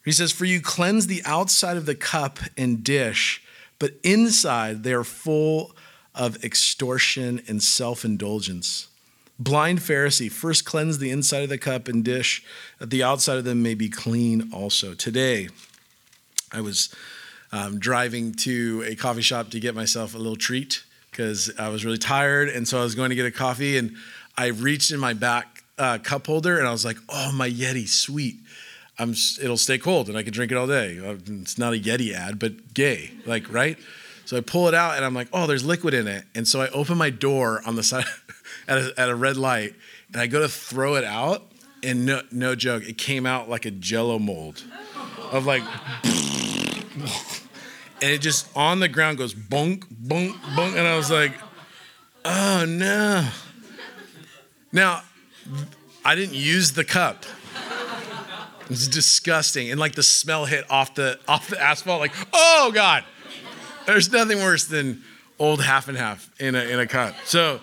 He 0.07 0.13
says, 0.13 0.31
For 0.31 0.45
you 0.45 0.61
cleanse 0.61 1.07
the 1.07 1.21
outside 1.25 1.75
of 1.75 1.85
the 1.85 1.93
cup 1.93 2.39
and 2.55 2.81
dish, 2.81 3.43
but 3.77 3.91
inside 4.03 4.83
they 4.83 4.93
are 4.93 5.03
full 5.03 5.75
of 6.15 6.41
extortion 6.45 7.41
and 7.49 7.61
self 7.61 8.05
indulgence. 8.05 8.87
Blind 9.37 9.79
Pharisee, 9.79 10.31
first 10.31 10.63
cleanse 10.63 10.99
the 10.99 11.11
inside 11.11 11.43
of 11.43 11.49
the 11.49 11.57
cup 11.57 11.89
and 11.89 12.05
dish, 12.05 12.41
that 12.79 12.89
the 12.89 13.03
outside 13.03 13.37
of 13.37 13.43
them 13.43 13.61
may 13.61 13.73
be 13.73 13.89
clean 13.89 14.49
also. 14.53 14.93
Today, 14.93 15.49
I 16.53 16.61
was 16.61 16.95
um, 17.51 17.77
driving 17.77 18.31
to 18.35 18.85
a 18.87 18.95
coffee 18.95 19.21
shop 19.21 19.49
to 19.49 19.59
get 19.59 19.75
myself 19.75 20.15
a 20.15 20.17
little 20.17 20.37
treat 20.37 20.85
because 21.11 21.51
I 21.59 21.67
was 21.67 21.83
really 21.83 21.97
tired. 21.97 22.47
And 22.47 22.65
so 22.65 22.79
I 22.79 22.83
was 22.83 22.95
going 22.95 23.09
to 23.09 23.15
get 23.17 23.25
a 23.25 23.31
coffee, 23.31 23.77
and 23.77 23.97
I 24.37 24.47
reached 24.47 24.89
in 24.89 25.01
my 25.01 25.11
back 25.11 25.65
uh, 25.77 25.97
cup 25.97 26.27
holder 26.27 26.57
and 26.57 26.65
I 26.67 26.71
was 26.71 26.85
like, 26.85 26.97
oh, 27.09 27.31
my 27.33 27.49
Yeti, 27.49 27.89
sweet. 27.89 28.37
I'm, 28.99 29.13
it'll 29.41 29.57
stay 29.57 29.77
cold 29.77 30.09
and 30.09 30.17
I 30.17 30.23
can 30.23 30.33
drink 30.33 30.51
it 30.51 30.57
all 30.57 30.67
day. 30.67 30.99
Uh, 30.99 31.17
it's 31.41 31.57
not 31.57 31.73
a 31.73 31.77
Yeti 31.77 32.13
ad, 32.13 32.39
but 32.39 32.73
gay, 32.73 33.11
like, 33.25 33.51
right? 33.51 33.77
So 34.25 34.35
I 34.35 34.41
pull 34.41 34.67
it 34.67 34.73
out 34.73 34.97
and 34.97 35.05
I'm 35.05 35.13
like, 35.13 35.29
oh, 35.31 35.47
there's 35.47 35.63
liquid 35.63 35.93
in 35.93 36.07
it. 36.07 36.25
And 36.35 36.47
so 36.47 36.61
I 36.61 36.67
open 36.69 36.97
my 36.97 37.09
door 37.09 37.61
on 37.65 37.75
the 37.75 37.83
side 37.83 38.05
at 38.67 38.77
a, 38.77 38.93
at 38.97 39.09
a 39.09 39.15
red 39.15 39.37
light 39.37 39.75
and 40.11 40.21
I 40.21 40.27
go 40.27 40.39
to 40.39 40.49
throw 40.49 40.95
it 40.95 41.03
out. 41.03 41.43
And 41.83 42.07
no, 42.07 42.21
no 42.31 42.55
joke, 42.55 42.89
it 42.89 42.97
came 42.97 43.27
out 43.27 43.49
like 43.49 43.65
a 43.65 43.71
jello 43.71 44.17
mold 44.17 44.63
of 45.31 45.45
like, 45.45 45.61
and 46.03 46.83
it 48.01 48.19
just 48.19 48.49
on 48.57 48.79
the 48.79 48.87
ground 48.87 49.19
goes 49.19 49.35
bonk, 49.35 49.85
bonk, 49.85 50.33
bonk. 50.55 50.75
And 50.75 50.87
I 50.87 50.97
was 50.97 51.11
like, 51.11 51.33
oh 52.25 52.65
no. 52.67 53.27
Now, 54.71 55.03
I 56.03 56.15
didn't 56.15 56.35
use 56.35 56.73
the 56.73 56.83
cup. 56.83 57.25
It's 58.69 58.87
disgusting. 58.87 59.71
And 59.71 59.79
like 59.79 59.95
the 59.95 60.03
smell 60.03 60.45
hit 60.45 60.69
off 60.69 60.95
the 60.95 61.19
off 61.27 61.49
the 61.49 61.61
asphalt, 61.61 61.99
like, 62.01 62.13
oh 62.33 62.71
God. 62.73 63.03
There's 63.85 64.11
nothing 64.11 64.39
worse 64.39 64.65
than 64.65 65.03
old 65.39 65.61
half 65.61 65.87
and 65.87 65.97
half 65.97 66.29
in 66.39 66.55
a 66.55 66.63
in 66.63 66.79
a 66.79 66.87
cut. 66.87 67.15
So 67.25 67.61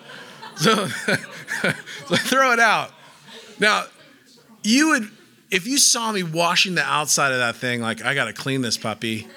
so, 0.55 0.87
so 0.87 2.15
throw 2.15 2.53
it 2.53 2.59
out. 2.59 2.91
Now, 3.59 3.85
you 4.63 4.89
would 4.89 5.09
if 5.51 5.67
you 5.67 5.77
saw 5.77 6.11
me 6.11 6.23
washing 6.23 6.75
the 6.75 6.83
outside 6.83 7.31
of 7.31 7.39
that 7.39 7.55
thing, 7.55 7.81
like 7.81 8.03
I 8.03 8.15
gotta 8.15 8.33
clean 8.33 8.61
this 8.61 8.77
puppy. 8.77 9.27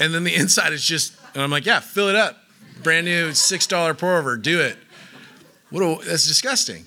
And 0.00 0.14
then 0.14 0.22
the 0.22 0.34
inside 0.34 0.72
is 0.72 0.84
just, 0.84 1.14
and 1.34 1.42
I'm 1.42 1.50
like, 1.50 1.66
yeah, 1.66 1.80
fill 1.80 2.08
it 2.08 2.14
up. 2.14 2.36
Brand 2.84 3.06
new 3.06 3.32
six 3.32 3.66
dollar 3.66 3.94
pour 3.94 4.16
over, 4.16 4.36
do 4.36 4.60
it. 4.60 4.76
What 5.70 5.82
a, 5.82 6.06
that's 6.06 6.26
disgusting. 6.26 6.86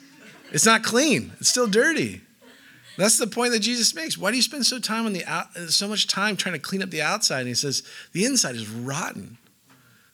It's 0.52 0.65
not 0.65 0.84
clean. 0.84 1.34
It's 1.39 1.50
still 1.50 1.67
dirty. 1.67 2.21
That's 2.97 3.17
the 3.17 3.27
point 3.27 3.54
that 3.54 3.60
Jesus 3.60 3.95
makes. 3.95 4.17
Why 4.17 4.32
do 4.32 4.38
you 4.38 4.43
spend 4.43 4.65
so 4.65 4.80
time 4.80 5.06
on 5.06 5.13
the 5.13 5.25
out, 5.25 5.56
so 5.69 5.88
much 5.88 6.08
time 6.08 6.36
trying 6.36 6.54
to 6.54 6.60
clean 6.60 6.84
up 6.84 6.89
the 6.89 7.01
outside? 7.01 7.39
And 7.39 7.47
he 7.47 7.54
says 7.54 7.84
the 8.12 8.25
inside 8.25 8.56
is 8.56 8.69
rotten. 8.69 9.38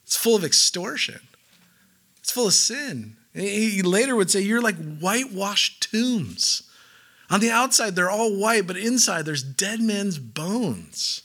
It's 0.04 0.16
full 0.16 0.36
of 0.36 0.44
extortion. 0.44 1.20
It's 2.20 2.32
full 2.32 2.48
of 2.48 2.54
sin. 2.54 3.18
He 3.34 3.82
later 3.82 4.16
would 4.16 4.32
say, 4.32 4.42
You're 4.42 4.62
like 4.62 4.78
whitewashed 5.00 5.92
tombs. 5.92 6.64
On 7.30 7.40
the 7.40 7.52
outside, 7.52 7.96
they're 7.96 8.10
all 8.10 8.36
white, 8.36 8.66
but 8.68 8.78
inside, 8.78 9.26
there's 9.26 9.44
dead 9.44 9.82
men's 9.82 10.18
bones. 10.18 11.24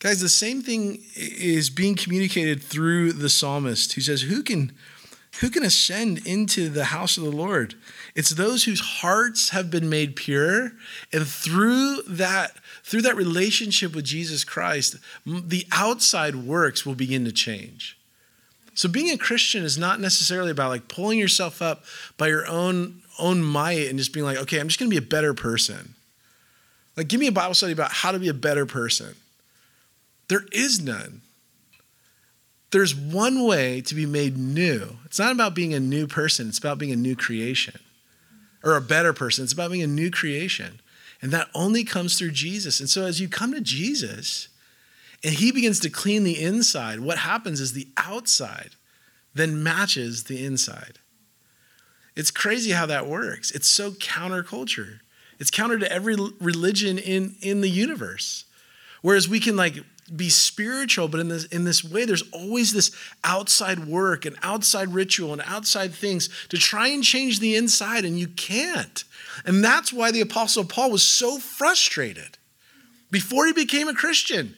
Guys, 0.00 0.20
the 0.20 0.28
same 0.28 0.62
thing 0.62 1.02
is 1.14 1.70
being 1.70 1.94
communicated 1.94 2.62
through 2.62 3.12
the 3.12 3.30
psalmist 3.30 3.92
who 3.94 4.00
says, 4.00 4.22
Who 4.22 4.42
can, 4.42 4.72
who 5.40 5.50
can 5.50 5.64
ascend 5.64 6.26
into 6.26 6.68
the 6.68 6.86
house 6.86 7.16
of 7.16 7.24
the 7.24 7.30
Lord? 7.30 7.74
It's 8.14 8.30
those 8.30 8.64
whose 8.64 8.80
hearts 8.80 9.50
have 9.50 9.70
been 9.70 9.88
made 9.88 10.16
pure, 10.16 10.72
and 11.12 11.26
through 11.26 12.02
that, 12.08 12.52
through 12.84 13.02
that 13.02 13.16
relationship 13.16 13.94
with 13.94 14.04
Jesus 14.04 14.44
Christ, 14.44 14.96
the 15.26 15.66
outside 15.72 16.36
works 16.36 16.86
will 16.86 16.94
begin 16.94 17.24
to 17.24 17.32
change. 17.32 17.98
So 18.74 18.88
being 18.88 19.10
a 19.10 19.18
Christian 19.18 19.64
is 19.64 19.78
not 19.78 20.00
necessarily 20.00 20.50
about 20.50 20.70
like 20.70 20.88
pulling 20.88 21.18
yourself 21.18 21.62
up 21.62 21.84
by 22.16 22.28
your 22.28 22.46
own 22.46 23.02
own 23.18 23.42
might 23.42 23.88
and 23.88 23.96
just 23.96 24.12
being 24.12 24.26
like, 24.26 24.38
okay, 24.38 24.58
I'm 24.58 24.66
just 24.66 24.80
going 24.80 24.90
to 24.90 25.00
be 25.00 25.04
a 25.04 25.08
better 25.08 25.34
person. 25.34 25.94
Like 26.96 27.06
give 27.08 27.20
me 27.20 27.28
a 27.28 27.32
Bible 27.32 27.54
study 27.54 27.72
about 27.72 27.92
how 27.92 28.10
to 28.10 28.18
be 28.18 28.28
a 28.28 28.34
better 28.34 28.66
person. 28.66 29.14
There 30.28 30.44
is 30.52 30.80
none. 30.80 31.20
There's 32.74 32.92
one 32.92 33.46
way 33.46 33.80
to 33.82 33.94
be 33.94 34.04
made 34.04 34.36
new. 34.36 34.96
It's 35.04 35.20
not 35.20 35.30
about 35.30 35.54
being 35.54 35.72
a 35.74 35.78
new 35.78 36.08
person, 36.08 36.48
it's 36.48 36.58
about 36.58 36.76
being 36.76 36.90
a 36.90 36.96
new 36.96 37.14
creation. 37.14 37.78
Or 38.64 38.74
a 38.74 38.80
better 38.80 39.12
person. 39.12 39.44
It's 39.44 39.52
about 39.52 39.70
being 39.70 39.84
a 39.84 39.86
new 39.86 40.10
creation. 40.10 40.80
And 41.22 41.30
that 41.30 41.50
only 41.54 41.84
comes 41.84 42.18
through 42.18 42.32
Jesus. 42.32 42.80
And 42.80 42.90
so 42.90 43.04
as 43.04 43.20
you 43.20 43.28
come 43.28 43.52
to 43.52 43.60
Jesus, 43.60 44.48
and 45.22 45.34
he 45.34 45.52
begins 45.52 45.78
to 45.80 45.88
clean 45.88 46.24
the 46.24 46.42
inside, 46.42 46.98
what 46.98 47.18
happens 47.18 47.60
is 47.60 47.74
the 47.74 47.86
outside 47.96 48.70
then 49.34 49.62
matches 49.62 50.24
the 50.24 50.44
inside. 50.44 50.98
It's 52.16 52.32
crazy 52.32 52.72
how 52.72 52.86
that 52.86 53.06
works. 53.06 53.52
It's 53.52 53.68
so 53.68 53.92
counterculture. 53.92 54.98
It's 55.38 55.50
counter 55.52 55.78
to 55.78 55.92
every 55.92 56.16
religion 56.40 56.98
in, 56.98 57.36
in 57.40 57.60
the 57.60 57.70
universe. 57.70 58.46
Whereas 59.00 59.28
we 59.28 59.38
can 59.38 59.54
like 59.54 59.76
be 60.14 60.28
spiritual, 60.28 61.08
but 61.08 61.20
in 61.20 61.28
this 61.28 61.44
in 61.46 61.64
this 61.64 61.82
way, 61.82 62.04
there's 62.04 62.30
always 62.32 62.72
this 62.72 62.90
outside 63.22 63.86
work 63.86 64.24
and 64.24 64.36
outside 64.42 64.92
ritual 64.92 65.32
and 65.32 65.42
outside 65.46 65.94
things 65.94 66.28
to 66.48 66.58
try 66.58 66.88
and 66.88 67.02
change 67.02 67.40
the 67.40 67.56
inside, 67.56 68.04
and 68.04 68.18
you 68.18 68.28
can't. 68.28 69.04
And 69.44 69.64
that's 69.64 69.92
why 69.92 70.10
the 70.10 70.20
apostle 70.20 70.64
Paul 70.64 70.90
was 70.90 71.02
so 71.02 71.38
frustrated 71.38 72.38
before 73.10 73.46
he 73.46 73.52
became 73.52 73.88
a 73.88 73.94
Christian. 73.94 74.54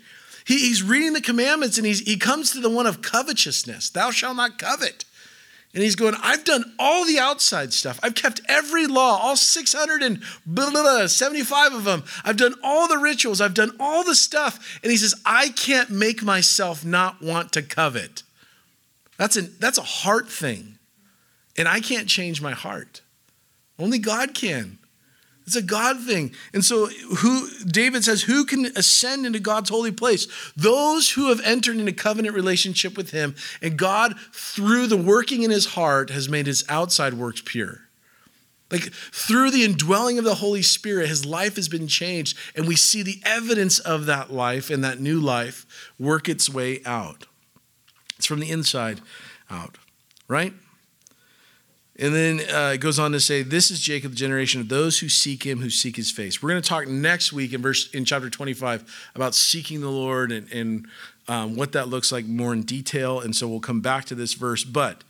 He, 0.46 0.58
he's 0.58 0.82
reading 0.82 1.12
the 1.12 1.20
commandments 1.20 1.76
and 1.76 1.86
he's, 1.86 2.00
he 2.00 2.16
comes 2.16 2.52
to 2.52 2.60
the 2.60 2.70
one 2.70 2.86
of 2.86 3.02
covetousness. 3.02 3.90
Thou 3.90 4.10
shalt 4.10 4.36
not 4.36 4.58
covet. 4.58 5.04
And 5.76 5.84
he's 5.84 5.94
going, 5.94 6.16
I've 6.22 6.44
done 6.44 6.74
all 6.78 7.04
the 7.04 7.18
outside 7.18 7.74
stuff. 7.74 8.00
I've 8.02 8.14
kept 8.14 8.40
every 8.48 8.86
law, 8.86 9.18
all 9.20 9.36
675 9.36 11.74
of 11.74 11.84
them. 11.84 12.02
I've 12.24 12.38
done 12.38 12.54
all 12.64 12.88
the 12.88 12.96
rituals. 12.96 13.42
I've 13.42 13.52
done 13.52 13.72
all 13.78 14.02
the 14.02 14.14
stuff. 14.14 14.80
And 14.82 14.90
he 14.90 14.96
says, 14.96 15.14
I 15.26 15.50
can't 15.50 15.90
make 15.90 16.22
myself 16.22 16.82
not 16.82 17.20
want 17.20 17.52
to 17.52 17.62
covet. 17.62 18.22
That's, 19.18 19.36
an, 19.36 19.52
that's 19.58 19.76
a 19.76 19.82
heart 19.82 20.30
thing. 20.30 20.78
And 21.58 21.68
I 21.68 21.80
can't 21.80 22.08
change 22.08 22.40
my 22.40 22.52
heart. 22.52 23.02
Only 23.78 23.98
God 23.98 24.32
can. 24.32 24.78
It's 25.46 25.54
a 25.54 25.62
God 25.62 26.00
thing. 26.00 26.34
And 26.52 26.64
so 26.64 26.86
who 26.86 27.48
David 27.64 28.04
says, 28.04 28.22
who 28.22 28.44
can 28.44 28.66
ascend 28.76 29.24
into 29.26 29.38
God's 29.38 29.70
holy 29.70 29.92
place? 29.92 30.26
Those 30.56 31.10
who 31.10 31.28
have 31.28 31.40
entered 31.42 31.76
into 31.76 31.92
covenant 31.92 32.34
relationship 32.34 32.96
with 32.96 33.12
him, 33.12 33.36
and 33.62 33.76
God, 33.76 34.18
through 34.32 34.88
the 34.88 34.96
working 34.96 35.44
in 35.44 35.52
his 35.52 35.66
heart, 35.66 36.10
has 36.10 36.28
made 36.28 36.46
his 36.46 36.64
outside 36.68 37.14
works 37.14 37.42
pure. 37.44 37.82
Like 38.72 38.92
through 38.92 39.52
the 39.52 39.62
indwelling 39.62 40.18
of 40.18 40.24
the 40.24 40.34
Holy 40.34 40.62
Spirit, 40.62 41.08
his 41.08 41.24
life 41.24 41.54
has 41.54 41.68
been 41.68 41.86
changed, 41.86 42.36
and 42.56 42.66
we 42.66 42.74
see 42.74 43.04
the 43.04 43.20
evidence 43.24 43.78
of 43.78 44.06
that 44.06 44.32
life 44.32 44.68
and 44.68 44.82
that 44.82 44.98
new 44.98 45.20
life 45.20 45.92
work 45.96 46.28
its 46.28 46.50
way 46.50 46.80
out. 46.84 47.26
It's 48.16 48.26
from 48.26 48.40
the 48.40 48.50
inside 48.50 49.00
out, 49.48 49.78
right? 50.26 50.52
And 51.98 52.14
then 52.14 52.40
uh, 52.52 52.72
it 52.74 52.78
goes 52.78 52.98
on 52.98 53.12
to 53.12 53.20
say, 53.20 53.42
"This 53.42 53.70
is 53.70 53.80
Jacob, 53.80 54.10
the 54.10 54.16
generation 54.16 54.60
of 54.60 54.68
those 54.68 54.98
who 54.98 55.08
seek 55.08 55.44
Him, 55.44 55.60
who 55.60 55.70
seek 55.70 55.96
His 55.96 56.10
face." 56.10 56.42
We're 56.42 56.50
going 56.50 56.62
to 56.62 56.68
talk 56.68 56.86
next 56.86 57.32
week 57.32 57.52
in 57.54 57.62
verse 57.62 57.90
in 57.92 58.04
chapter 58.04 58.28
25 58.28 59.10
about 59.14 59.34
seeking 59.34 59.80
the 59.80 59.90
Lord 59.90 60.30
and, 60.30 60.50
and 60.52 60.86
um, 61.26 61.56
what 61.56 61.72
that 61.72 61.88
looks 61.88 62.12
like 62.12 62.26
more 62.26 62.52
in 62.52 62.62
detail. 62.62 63.20
And 63.20 63.34
so 63.34 63.48
we'll 63.48 63.60
come 63.60 63.80
back 63.80 64.04
to 64.06 64.14
this 64.14 64.34
verse. 64.34 64.62
But 64.62 65.04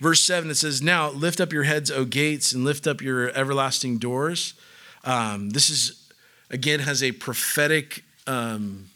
verse 0.00 0.22
seven 0.22 0.50
it 0.50 0.56
says, 0.56 0.80
"Now 0.80 1.10
lift 1.10 1.40
up 1.40 1.52
your 1.52 1.64
heads, 1.64 1.90
O 1.90 2.06
gates, 2.06 2.52
and 2.52 2.64
lift 2.64 2.86
up 2.86 3.02
your 3.02 3.28
everlasting 3.36 3.98
doors." 3.98 4.54
Um, 5.04 5.50
this 5.50 5.68
is 5.68 6.10
again 6.50 6.80
has 6.80 7.02
a 7.02 7.12
prophetic. 7.12 8.04
Um, 8.26 8.88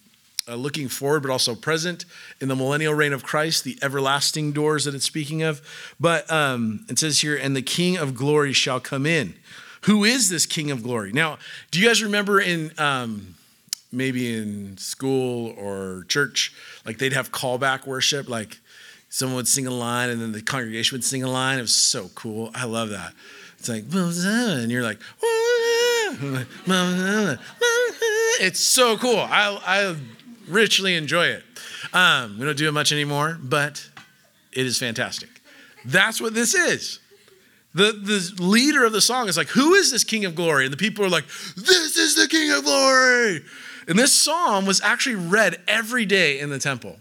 uh, 0.48 0.54
looking 0.54 0.88
forward, 0.88 1.22
but 1.22 1.30
also 1.30 1.54
present 1.54 2.04
in 2.40 2.48
the 2.48 2.57
millennial 2.57 2.94
reign 2.94 3.12
of 3.12 3.22
Christ, 3.22 3.64
the 3.64 3.78
everlasting 3.83 4.52
doors 4.52 4.85
that 4.85 4.94
it's 4.94 5.04
speaking 5.04 5.42
of. 5.42 5.62
But 5.98 6.30
um, 6.30 6.85
it 6.88 6.98
says 6.98 7.20
here, 7.20 7.37
and 7.37 7.57
the 7.57 7.62
King 7.62 7.96
of 7.96 8.14
glory 8.14 8.52
shall 8.52 8.80
come 8.80 9.07
in. 9.07 9.35
Who 9.83 10.04
is 10.04 10.30
this 10.30 10.46
King 10.46 10.70
of 10.70 10.83
glory? 10.83 11.12
Now, 11.12 11.38
do 11.70 11.80
you 11.80 11.87
guys 11.87 12.02
remember 12.02 12.40
in 12.40 12.72
um, 12.78 13.35
maybe 13.92 14.37
in 14.37 14.76
school 14.76 15.54
or 15.59 16.04
church, 16.09 16.52
like 16.85 16.98
they'd 16.98 17.12
have 17.12 17.33
callback 17.33 17.87
worship, 17.87 18.28
like 18.28 18.59
someone 19.09 19.37
would 19.37 19.48
sing 19.48 19.66
a 19.66 19.70
line 19.70 20.11
and 20.11 20.20
then 20.20 20.33
the 20.33 20.42
congregation 20.42 20.96
would 20.96 21.04
sing 21.04 21.22
a 21.22 21.30
line. 21.30 21.59
It 21.59 21.62
was 21.62 21.74
so 21.74 22.11
cool. 22.14 22.50
I 22.54 22.64
love 22.64 22.90
that. 22.90 23.12
It's 23.59 23.68
like, 23.68 23.85
and 23.92 24.70
you're 24.70 24.83
like, 24.83 25.00
it's 28.40 28.61
so 28.61 28.98
cool. 28.98 29.18
I, 29.18 29.59
I 29.64 29.96
richly 30.48 30.94
enjoy 30.94 31.26
it. 31.26 31.44
Um, 31.92 32.38
we 32.38 32.44
don't 32.46 32.57
do 32.57 32.68
it 32.68 32.72
much 32.72 32.92
anymore, 32.92 33.38
but 33.42 33.88
it 34.52 34.66
is 34.66 34.78
fantastic. 34.78 35.28
That's 35.85 36.20
what 36.20 36.35
this 36.35 36.54
is. 36.54 37.00
The, 37.74 37.92
the 37.92 38.42
leader 38.42 38.85
of 38.85 38.92
the 38.92 39.00
song 39.00 39.28
is 39.28 39.37
like, 39.37 39.48
Who 39.48 39.74
is 39.74 39.90
this 39.90 40.04
King 40.04 40.24
of 40.24 40.35
Glory? 40.35 40.64
And 40.64 40.72
the 40.72 40.78
people 40.78 41.04
are 41.04 41.09
like, 41.09 41.26
This 41.57 41.96
is 41.96 42.14
the 42.14 42.28
King 42.28 42.52
of 42.52 42.64
Glory. 42.64 43.42
And 43.88 43.98
this 43.98 44.12
psalm 44.12 44.64
was 44.64 44.80
actually 44.80 45.16
read 45.16 45.61
every 45.68 46.07
day 46.07 46.38
in 46.38 46.50
the 46.50 46.59
temple. 46.59 46.96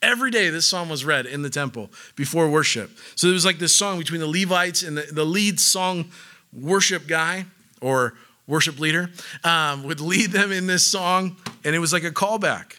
Every 0.00 0.30
day, 0.30 0.50
this 0.50 0.66
psalm 0.66 0.88
was 0.88 1.04
read 1.04 1.26
in 1.26 1.42
the 1.42 1.50
temple 1.50 1.90
before 2.14 2.48
worship. 2.48 2.96
So 3.16 3.26
there 3.26 3.34
was 3.34 3.44
like 3.44 3.58
this 3.58 3.74
song 3.74 3.98
between 3.98 4.20
the 4.20 4.28
Levites 4.28 4.84
and 4.84 4.96
the, 4.96 5.02
the 5.12 5.24
lead 5.24 5.58
song 5.58 6.10
worship 6.52 7.08
guy 7.08 7.46
or 7.80 8.14
worship 8.46 8.78
leader 8.78 9.10
um, 9.42 9.82
would 9.84 10.00
lead 10.00 10.30
them 10.30 10.52
in 10.52 10.66
this 10.66 10.86
song, 10.86 11.36
and 11.64 11.74
it 11.74 11.80
was 11.80 11.92
like 11.92 12.04
a 12.04 12.10
callback. 12.10 12.78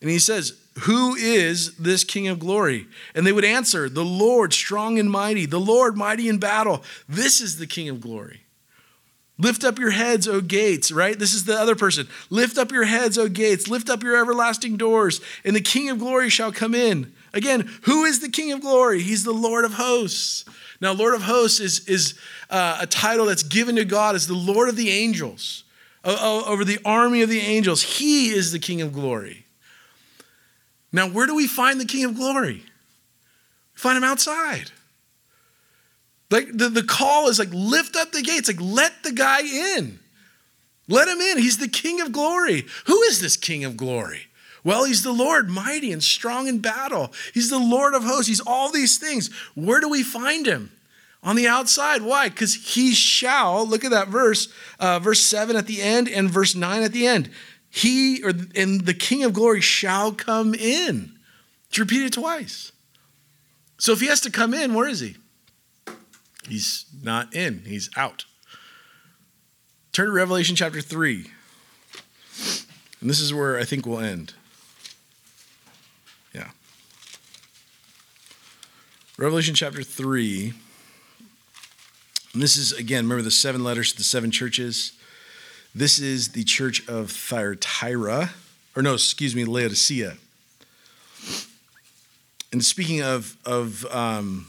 And 0.00 0.10
he 0.10 0.18
says, 0.18 0.58
Who 0.80 1.14
is 1.14 1.76
this 1.76 2.04
King 2.04 2.28
of 2.28 2.38
glory? 2.38 2.86
And 3.14 3.26
they 3.26 3.32
would 3.32 3.44
answer, 3.44 3.88
The 3.88 4.04
Lord, 4.04 4.52
strong 4.52 4.98
and 4.98 5.10
mighty, 5.10 5.46
the 5.46 5.60
Lord, 5.60 5.96
mighty 5.96 6.28
in 6.28 6.38
battle. 6.38 6.82
This 7.08 7.40
is 7.40 7.58
the 7.58 7.66
King 7.66 7.88
of 7.88 8.00
glory. 8.00 8.42
Lift 9.38 9.64
up 9.64 9.78
your 9.78 9.90
heads, 9.90 10.26
O 10.26 10.40
gates, 10.40 10.90
right? 10.90 11.18
This 11.18 11.34
is 11.34 11.44
the 11.44 11.58
other 11.58 11.76
person. 11.76 12.08
Lift 12.30 12.56
up 12.56 12.72
your 12.72 12.84
heads, 12.84 13.18
O 13.18 13.28
gates. 13.28 13.68
Lift 13.68 13.90
up 13.90 14.02
your 14.02 14.16
everlasting 14.16 14.76
doors, 14.76 15.20
and 15.44 15.54
the 15.54 15.60
King 15.60 15.90
of 15.90 15.98
glory 15.98 16.30
shall 16.30 16.52
come 16.52 16.74
in. 16.74 17.12
Again, 17.34 17.70
who 17.82 18.04
is 18.04 18.20
the 18.20 18.30
King 18.30 18.52
of 18.52 18.62
glory? 18.62 19.02
He's 19.02 19.24
the 19.24 19.32
Lord 19.32 19.66
of 19.66 19.74
hosts. 19.74 20.46
Now, 20.80 20.92
Lord 20.92 21.14
of 21.14 21.22
hosts 21.22 21.60
is, 21.60 21.86
is 21.86 22.18
uh, 22.48 22.78
a 22.80 22.86
title 22.86 23.26
that's 23.26 23.42
given 23.42 23.76
to 23.76 23.84
God 23.84 24.14
as 24.14 24.26
the 24.26 24.34
Lord 24.34 24.70
of 24.70 24.76
the 24.76 24.90
angels, 24.90 25.64
over 26.04 26.64
the 26.64 26.78
army 26.84 27.22
of 27.22 27.28
the 27.28 27.40
angels. 27.40 27.82
He 27.82 28.30
is 28.30 28.52
the 28.52 28.58
King 28.58 28.80
of 28.80 28.92
glory. 28.92 29.45
Now, 30.92 31.08
where 31.08 31.26
do 31.26 31.34
we 31.34 31.46
find 31.46 31.80
the 31.80 31.84
King 31.84 32.04
of 32.04 32.14
Glory? 32.14 32.62
We 33.74 33.78
find 33.78 33.96
him 33.96 34.04
outside. 34.04 34.70
Like 36.30 36.48
the, 36.52 36.68
the 36.68 36.82
call 36.82 37.28
is 37.28 37.38
like, 37.38 37.52
lift 37.52 37.96
up 37.96 38.12
the 38.12 38.22
gates, 38.22 38.48
like, 38.48 38.60
let 38.60 39.02
the 39.02 39.12
guy 39.12 39.42
in. 39.42 39.98
Let 40.88 41.08
him 41.08 41.20
in. 41.20 41.38
He's 41.38 41.58
the 41.58 41.68
King 41.68 42.00
of 42.00 42.12
Glory. 42.12 42.64
Who 42.86 43.02
is 43.02 43.20
this 43.20 43.36
King 43.36 43.64
of 43.64 43.76
Glory? 43.76 44.28
Well, 44.64 44.84
he's 44.84 45.02
the 45.04 45.12
Lord, 45.12 45.48
mighty 45.48 45.92
and 45.92 46.02
strong 46.02 46.48
in 46.48 46.58
battle. 46.58 47.12
He's 47.32 47.50
the 47.50 47.58
Lord 47.58 47.94
of 47.94 48.02
hosts. 48.02 48.26
He's 48.26 48.40
all 48.40 48.70
these 48.70 48.98
things. 48.98 49.32
Where 49.54 49.80
do 49.80 49.88
we 49.88 50.02
find 50.02 50.46
him? 50.46 50.72
On 51.22 51.34
the 51.34 51.48
outside. 51.48 52.02
Why? 52.02 52.28
Because 52.28 52.54
he 52.54 52.92
shall, 52.92 53.66
look 53.66 53.84
at 53.84 53.90
that 53.90 54.08
verse, 54.08 54.48
uh, 54.78 54.98
verse 54.98 55.20
7 55.20 55.56
at 55.56 55.66
the 55.66 55.82
end 55.82 56.08
and 56.08 56.30
verse 56.30 56.54
9 56.54 56.82
at 56.82 56.92
the 56.92 57.06
end. 57.06 57.30
He 57.76 58.22
or 58.24 58.32
and 58.54 58.86
the 58.86 58.94
King 58.94 59.22
of 59.22 59.34
glory 59.34 59.60
shall 59.60 60.10
come 60.10 60.54
in. 60.54 61.18
It's 61.68 61.78
repeated 61.78 62.14
twice. 62.14 62.72
So 63.76 63.92
if 63.92 64.00
he 64.00 64.06
has 64.06 64.22
to 64.22 64.30
come 64.30 64.54
in, 64.54 64.72
where 64.72 64.88
is 64.88 65.00
he? 65.00 65.16
He's 66.48 66.86
not 67.02 67.34
in, 67.34 67.64
he's 67.66 67.90
out. 67.94 68.24
Turn 69.92 70.06
to 70.06 70.12
Revelation 70.12 70.56
chapter 70.56 70.80
3. 70.80 71.30
And 73.02 73.10
this 73.10 73.20
is 73.20 73.34
where 73.34 73.58
I 73.58 73.64
think 73.64 73.84
we'll 73.84 74.00
end. 74.00 74.32
Yeah. 76.34 76.48
Revelation 79.18 79.54
chapter 79.54 79.82
3. 79.82 80.54
And 82.32 82.42
this 82.42 82.56
is, 82.56 82.72
again, 82.72 83.04
remember 83.04 83.22
the 83.22 83.30
seven 83.30 83.62
letters 83.62 83.92
to 83.92 83.98
the 83.98 84.04
seven 84.04 84.30
churches. 84.30 84.92
This 85.76 85.98
is 85.98 86.28
the 86.28 86.42
church 86.42 86.88
of 86.88 87.10
Thyatira, 87.10 88.30
or 88.74 88.82
no, 88.82 88.94
excuse 88.94 89.36
me, 89.36 89.44
Laodicea. 89.44 90.16
And 92.50 92.64
speaking 92.64 93.02
of, 93.02 93.36
of 93.44 93.84
um, 93.94 94.48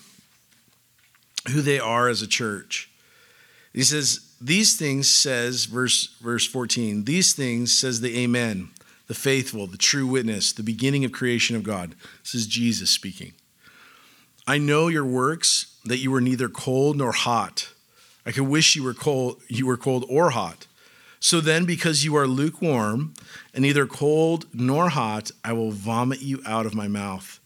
who 1.52 1.62
they 1.62 1.82
are 1.82 2.08
as 2.08 2.22
a 2.22 2.28
church, 2.28 2.90
he 3.74 3.84
says, 3.84 4.22
These 4.40 4.78
things 4.78 5.10
says, 5.10 5.66
verse, 5.66 6.16
verse 6.22 6.48
14, 6.48 7.04
these 7.04 7.34
things 7.34 7.78
says 7.78 8.00
the 8.00 8.18
Amen, 8.20 8.70
the 9.08 9.14
faithful, 9.14 9.68
the 9.68 9.76
true 9.76 10.08
witness, 10.08 10.54
the 10.54 10.64
beginning 10.64 11.04
of 11.04 11.12
creation 11.12 11.58
of 11.58 11.64
God. 11.64 11.94
This 12.24 12.36
is 12.36 12.48
Jesus 12.48 12.90
speaking. 12.90 13.34
I 14.48 14.60
know 14.60 14.88
your 14.88 15.04
works, 15.04 15.78
that 15.84 15.98
you 15.98 16.10
were 16.10 16.22
neither 16.22 16.48
cold 16.48 16.96
nor 16.96 17.12
hot. 17.12 17.68
I 18.26 18.32
could 18.32 18.48
wish 18.48 18.78
you 18.78 18.84
were 18.84 18.94
cold, 18.94 19.42
you 19.50 19.66
were 19.66 19.76
cold 19.76 20.06
or 20.08 20.30
hot. 20.30 20.68
So 21.20 21.42
then, 21.42 21.66
because 21.66 22.06
you 22.06 22.16
are 22.16 22.28
lukewarm 22.28 23.14
and 23.54 23.64
neither 23.64 23.86
cold 23.86 24.46
nor 24.54 24.90
hot, 24.90 25.32
I 25.44 25.54
will 25.54 25.72
vomit 25.72 26.22
you 26.22 26.42
out 26.46 26.66
of 26.66 26.76
my 26.76 26.88
mouth. 26.88 27.40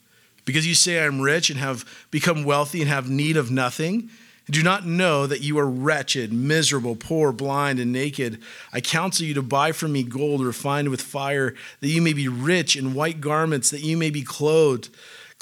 Because 0.43 0.67
you 0.67 0.75
say 0.75 0.99
I 0.99 1.05
am 1.05 1.21
rich 1.21 1.49
and 1.49 1.59
have 1.59 1.85
become 2.09 2.43
wealthy 2.43 2.81
and 2.81 2.89
have 2.89 3.09
need 3.09 3.37
of 3.37 3.51
nothing, 3.51 4.09
and 4.47 4.55
do 4.55 4.63
not 4.63 4.85
know 4.85 5.27
that 5.27 5.41
you 5.41 5.57
are 5.59 5.69
wretched, 5.69 6.33
miserable, 6.33 6.95
poor, 6.95 7.31
blind, 7.31 7.79
and 7.79 7.93
naked. 7.93 8.41
I 8.73 8.81
counsel 8.81 9.25
you 9.25 9.35
to 9.35 9.41
buy 9.41 9.71
from 9.71 9.93
me 9.93 10.03
gold 10.03 10.43
refined 10.43 10.89
with 10.89 11.01
fire, 11.01 11.55
that 11.79 11.87
you 11.87 12.01
may 12.01 12.13
be 12.13 12.27
rich, 12.27 12.75
in 12.75 12.93
white 12.93 13.21
garments, 13.21 13.69
that 13.69 13.81
you 13.81 13.95
may 13.97 14.09
be 14.09 14.23
clothed 14.23 14.89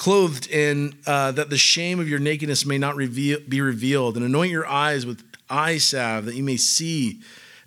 clothed 0.00 0.46
in 0.46 0.94
uh, 1.06 1.30
that 1.30 1.50
the 1.50 1.58
shame 1.58 2.00
of 2.00 2.08
your 2.08 2.18
nakedness 2.18 2.64
may 2.64 2.78
not 2.78 2.96
reveal, 2.96 3.38
be 3.46 3.60
revealed, 3.60 4.16
and 4.16 4.24
anoint 4.24 4.50
your 4.50 4.66
eyes 4.66 5.04
with 5.04 5.22
eye 5.50 5.76
salve 5.76 6.24
that 6.24 6.34
you 6.34 6.42
may 6.42 6.56
see. 6.56 7.20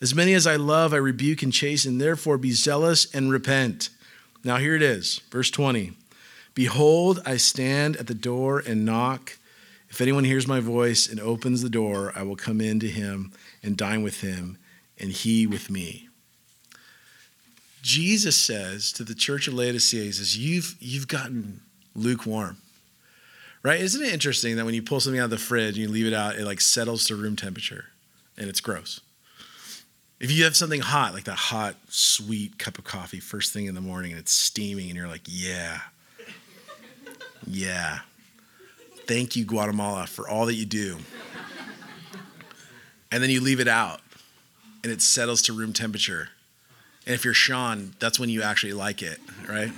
As 0.04 0.14
many 0.14 0.34
as 0.34 0.46
I 0.46 0.58
love, 0.58 0.94
I 0.94 0.98
rebuke 0.98 1.44
and 1.44 1.54
chasten. 1.54 1.98
Therefore, 1.98 2.38
be 2.38 2.52
zealous 2.52 3.08
and 3.16 3.32
repent. 3.32 3.88
Now, 4.44 4.58
here 4.58 4.76
it 4.76 4.82
is, 4.82 5.22
verse 5.32 5.50
20. 5.50 5.94
Behold, 6.54 7.22
I 7.26 7.38
stand 7.38 7.96
at 7.96 8.08
the 8.08 8.14
door 8.14 8.60
and 8.60 8.84
knock. 8.84 9.38
If 9.90 10.02
anyone 10.02 10.26
hears 10.26 10.46
my 10.46 10.60
voice 10.60 11.08
and 11.08 11.22
opens 11.22 11.62
the 11.62 11.70
door, 11.70 12.12
I 12.18 12.24
will 12.24 12.36
come 12.36 12.60
in 12.60 12.82
to 12.82 12.90
him 12.90 13.32
and 13.64 13.78
dine 13.78 14.04
with 14.04 14.20
him, 14.20 14.58
and 15.00 15.10
he 15.10 15.48
with 15.48 15.70
me. 15.70 16.10
Jesus 17.82 18.36
says 18.36 18.92
to 18.92 19.06
the 19.06 19.16
church 19.16 19.48
of 19.48 19.54
Laodicea, 19.54 20.04
He 20.04 20.12
says, 20.12 20.38
You've, 20.38 20.76
you've 20.82 21.08
gotten 21.08 21.62
lukewarm. 21.96 22.58
Right? 23.64 23.80
Isn't 23.80 24.04
it 24.04 24.12
interesting 24.12 24.58
that 24.58 24.66
when 24.66 24.74
you 24.74 24.84
pull 24.84 25.00
something 25.00 25.22
out 25.22 25.26
of 25.26 25.30
the 25.30 25.38
fridge 25.38 25.78
and 25.78 25.88
you 25.88 25.88
leave 25.88 26.08
it 26.08 26.14
out, 26.14 26.36
it 26.36 26.44
like 26.44 26.60
settles 26.60 27.08
to 27.08 27.16
room 27.16 27.38
temperature 27.38 27.86
and 28.38 28.50
it's 28.50 28.60
gross? 28.60 29.00
If 30.24 30.32
you 30.32 30.46
have 30.46 30.56
something 30.56 30.80
hot, 30.80 31.14
like 31.14 31.26
that 31.26 31.36
hot, 31.36 31.76
sweet 31.90 32.58
cup 32.58 32.78
of 32.78 32.86
coffee 32.86 33.20
first 33.20 33.52
thing 33.52 33.66
in 33.66 33.76
the 33.76 33.82
morning 33.82 34.12
and 34.12 34.20
it's 34.22 34.32
steaming 34.32 34.88
and 34.88 34.96
you're 34.96 35.10
like, 35.10 35.24
yeah, 35.26 35.82
yeah. 37.46 38.00
Thank 39.06 39.36
you, 39.36 39.44
Guatemala, 39.44 40.08
for 40.08 40.30
all 40.30 40.46
that 40.46 40.54
you 40.54 40.66
do. 40.66 41.00
And 43.12 43.22
then 43.22 43.32
you 43.32 43.42
leave 43.42 43.60
it 43.60 43.68
out 43.68 44.00
and 44.82 44.94
it 44.94 45.02
settles 45.02 45.42
to 45.42 45.52
room 45.52 45.74
temperature. 45.74 46.30
And 47.06 47.14
if 47.14 47.26
you're 47.26 47.34
Sean, 47.34 47.94
that's 48.00 48.18
when 48.18 48.30
you 48.30 48.44
actually 48.44 48.72
like 48.72 49.02
it, 49.02 49.20
right? 49.50 49.74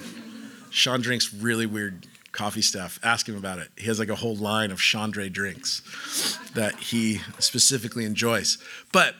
Sean 0.69 1.01
drinks 1.01 1.34
really 1.34 1.65
weird 1.65 2.05
coffee 2.34 2.62
stuff. 2.62 2.99
Ask 3.01 3.27
him 3.27 3.36
about 3.36 3.58
it. 3.58 3.69
He 3.79 3.88
has 3.88 3.97
like 3.97 4.10
a 4.10 4.15
whole 4.15 4.36
line 4.36 4.69
of 4.69 4.77
Chandre 4.77 5.34
drinks 5.34 6.38
that 6.53 6.75
he 6.75 7.21
specifically 7.39 8.05
enjoys. 8.05 8.60
But 8.91 9.15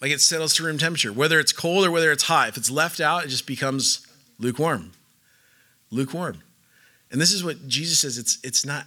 like 0.00 0.10
it 0.10 0.20
settles 0.20 0.54
to 0.54 0.64
room 0.64 0.78
temperature, 0.78 1.12
whether 1.12 1.38
it's 1.40 1.52
cold 1.52 1.86
or 1.86 1.90
whether 1.90 2.12
it's 2.12 2.24
hot. 2.24 2.48
If 2.48 2.56
it's 2.56 2.70
left 2.70 3.00
out, 3.00 3.24
it 3.24 3.28
just 3.28 3.46
becomes 3.46 4.06
lukewarm. 4.38 4.92
Lukewarm. 5.90 6.42
And 7.10 7.20
this 7.20 7.32
is 7.32 7.44
what 7.44 7.68
Jesus 7.68 8.00
says 8.00 8.18
it's, 8.18 8.38
it's 8.42 8.66
not, 8.66 8.86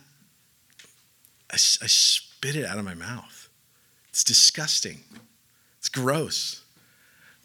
I, 1.49 1.55
I 1.55 1.87
spit 1.87 2.55
it 2.55 2.65
out 2.65 2.77
of 2.77 2.85
my 2.85 2.93
mouth. 2.93 3.49
It's 4.09 4.23
disgusting. 4.23 4.99
It's 5.79 5.89
gross. 5.89 6.63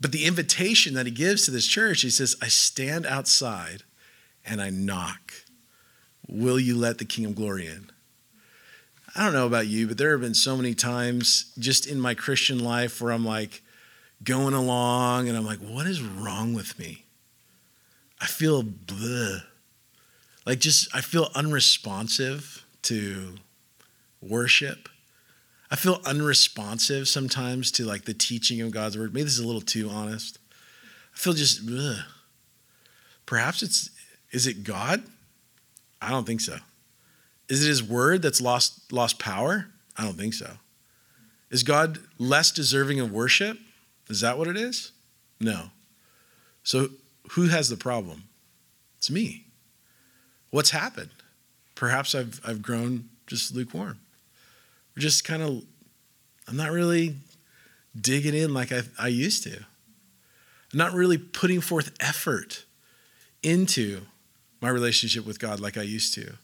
But 0.00 0.10
the 0.10 0.24
invitation 0.24 0.94
that 0.94 1.06
he 1.06 1.12
gives 1.12 1.44
to 1.44 1.52
this 1.52 1.66
church, 1.66 2.02
he 2.02 2.10
says, 2.10 2.34
I 2.42 2.48
stand 2.48 3.06
outside 3.06 3.84
and 4.44 4.60
I 4.60 4.70
knock. 4.70 5.32
Will 6.28 6.58
you 6.58 6.76
let 6.76 6.98
the 6.98 7.04
King 7.04 7.26
of 7.26 7.36
Glory 7.36 7.66
in? 7.66 7.90
I 9.14 9.24
don't 9.24 9.34
know 9.34 9.46
about 9.46 9.66
you, 9.66 9.86
but 9.88 9.98
there 9.98 10.12
have 10.12 10.22
been 10.22 10.34
so 10.34 10.56
many 10.56 10.74
times 10.74 11.52
just 11.58 11.86
in 11.86 12.00
my 12.00 12.14
Christian 12.14 12.58
life 12.58 13.00
where 13.00 13.12
I'm 13.12 13.26
like 13.26 13.62
going 14.24 14.54
along 14.54 15.28
and 15.28 15.36
I'm 15.36 15.44
like, 15.44 15.58
what 15.58 15.86
is 15.86 16.02
wrong 16.02 16.54
with 16.54 16.78
me? 16.78 17.04
I 18.20 18.26
feel 18.26 18.62
bleh. 18.62 19.42
Like 20.46 20.60
just, 20.60 20.94
I 20.94 21.02
feel 21.02 21.28
unresponsive 21.34 22.64
to 22.82 23.34
worship. 24.20 24.88
I 25.70 25.76
feel 25.76 26.00
unresponsive 26.06 27.06
sometimes 27.06 27.70
to 27.72 27.84
like 27.84 28.04
the 28.04 28.14
teaching 28.14 28.60
of 28.60 28.70
God's 28.70 28.96
word. 28.96 29.12
Maybe 29.12 29.24
this 29.24 29.34
is 29.34 29.40
a 29.40 29.46
little 29.46 29.60
too 29.60 29.90
honest. 29.90 30.38
I 31.14 31.18
feel 31.18 31.32
just, 31.34 31.66
bleh. 31.66 32.02
perhaps 33.26 33.62
it's 33.62 33.90
is 34.30 34.46
it 34.46 34.64
God? 34.64 35.02
I 36.00 36.10
don't 36.10 36.26
think 36.26 36.40
so. 36.40 36.56
Is 37.52 37.62
it 37.62 37.68
his 37.68 37.82
word 37.82 38.22
that's 38.22 38.40
lost 38.40 38.90
lost 38.90 39.18
power? 39.18 39.66
I 39.98 40.04
don't 40.04 40.16
think 40.16 40.32
so. 40.32 40.52
Is 41.50 41.62
God 41.62 41.98
less 42.18 42.50
deserving 42.50 42.98
of 42.98 43.12
worship? 43.12 43.58
Is 44.08 44.22
that 44.22 44.38
what 44.38 44.48
it 44.48 44.56
is? 44.56 44.92
No. 45.38 45.64
So 46.62 46.88
who 47.32 47.48
has 47.48 47.68
the 47.68 47.76
problem? 47.76 48.24
It's 48.96 49.10
me. 49.10 49.48
What's 50.48 50.70
happened? 50.70 51.10
Perhaps 51.74 52.14
I've 52.14 52.40
I've 52.42 52.62
grown 52.62 53.10
just 53.26 53.54
lukewarm. 53.54 54.00
We're 54.96 55.02
just 55.02 55.22
kind 55.22 55.42
of 55.42 55.62
I'm 56.48 56.56
not 56.56 56.70
really 56.70 57.16
digging 58.00 58.34
in 58.34 58.54
like 58.54 58.72
I, 58.72 58.80
I 58.98 59.08
used 59.08 59.42
to. 59.42 59.56
I'm 59.56 60.78
not 60.78 60.94
really 60.94 61.18
putting 61.18 61.60
forth 61.60 61.92
effort 62.00 62.64
into 63.42 64.06
my 64.62 64.70
relationship 64.70 65.26
with 65.26 65.38
God 65.38 65.60
like 65.60 65.76
I 65.76 65.82
used 65.82 66.14
to. 66.14 66.38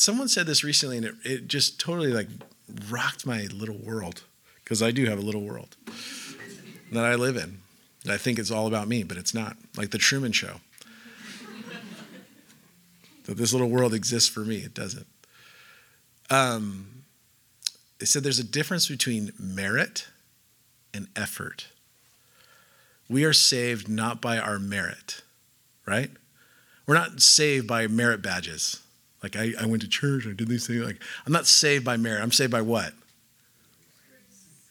Someone 0.00 0.28
said 0.28 0.46
this 0.46 0.64
recently, 0.64 0.96
and 0.96 1.04
it, 1.04 1.14
it 1.24 1.46
just 1.46 1.78
totally 1.78 2.10
like 2.10 2.28
rocked 2.88 3.26
my 3.26 3.42
little 3.52 3.76
world 3.76 4.22
because 4.64 4.82
I 4.82 4.92
do 4.92 5.04
have 5.04 5.18
a 5.18 5.20
little 5.20 5.42
world 5.42 5.76
that 6.90 7.04
I 7.04 7.16
live 7.16 7.36
in. 7.36 7.58
I 8.08 8.16
think 8.16 8.38
it's 8.38 8.50
all 8.50 8.66
about 8.66 8.88
me, 8.88 9.02
but 9.02 9.18
it's 9.18 9.34
not. 9.34 9.58
Like 9.76 9.90
the 9.90 9.98
Truman 9.98 10.32
Show. 10.32 10.60
that 13.24 13.36
this 13.36 13.52
little 13.52 13.68
world 13.68 13.92
exists 13.92 14.26
for 14.26 14.40
me. 14.40 14.60
It 14.60 14.72
doesn't. 14.72 15.06
Um, 16.30 17.02
it 18.00 18.06
said 18.06 18.22
there's 18.22 18.38
a 18.38 18.42
difference 18.44 18.88
between 18.88 19.34
merit 19.38 20.06
and 20.94 21.08
effort. 21.14 21.68
We 23.06 23.22
are 23.24 23.34
saved 23.34 23.86
not 23.86 24.22
by 24.22 24.38
our 24.38 24.58
merit, 24.58 25.20
right? 25.84 26.10
We're 26.86 26.94
not 26.94 27.20
saved 27.20 27.66
by 27.66 27.86
merit 27.86 28.22
badges. 28.22 28.80
Like 29.22 29.36
I, 29.36 29.52
I 29.60 29.66
went 29.66 29.82
to 29.82 29.88
church, 29.88 30.26
I 30.26 30.32
did 30.32 30.48
these 30.48 30.66
things. 30.66 30.84
Like 30.84 31.00
I'm 31.26 31.32
not 31.32 31.46
saved 31.46 31.84
by 31.84 31.96
merit. 31.96 32.22
I'm 32.22 32.32
saved 32.32 32.52
by 32.52 32.62
what? 32.62 32.92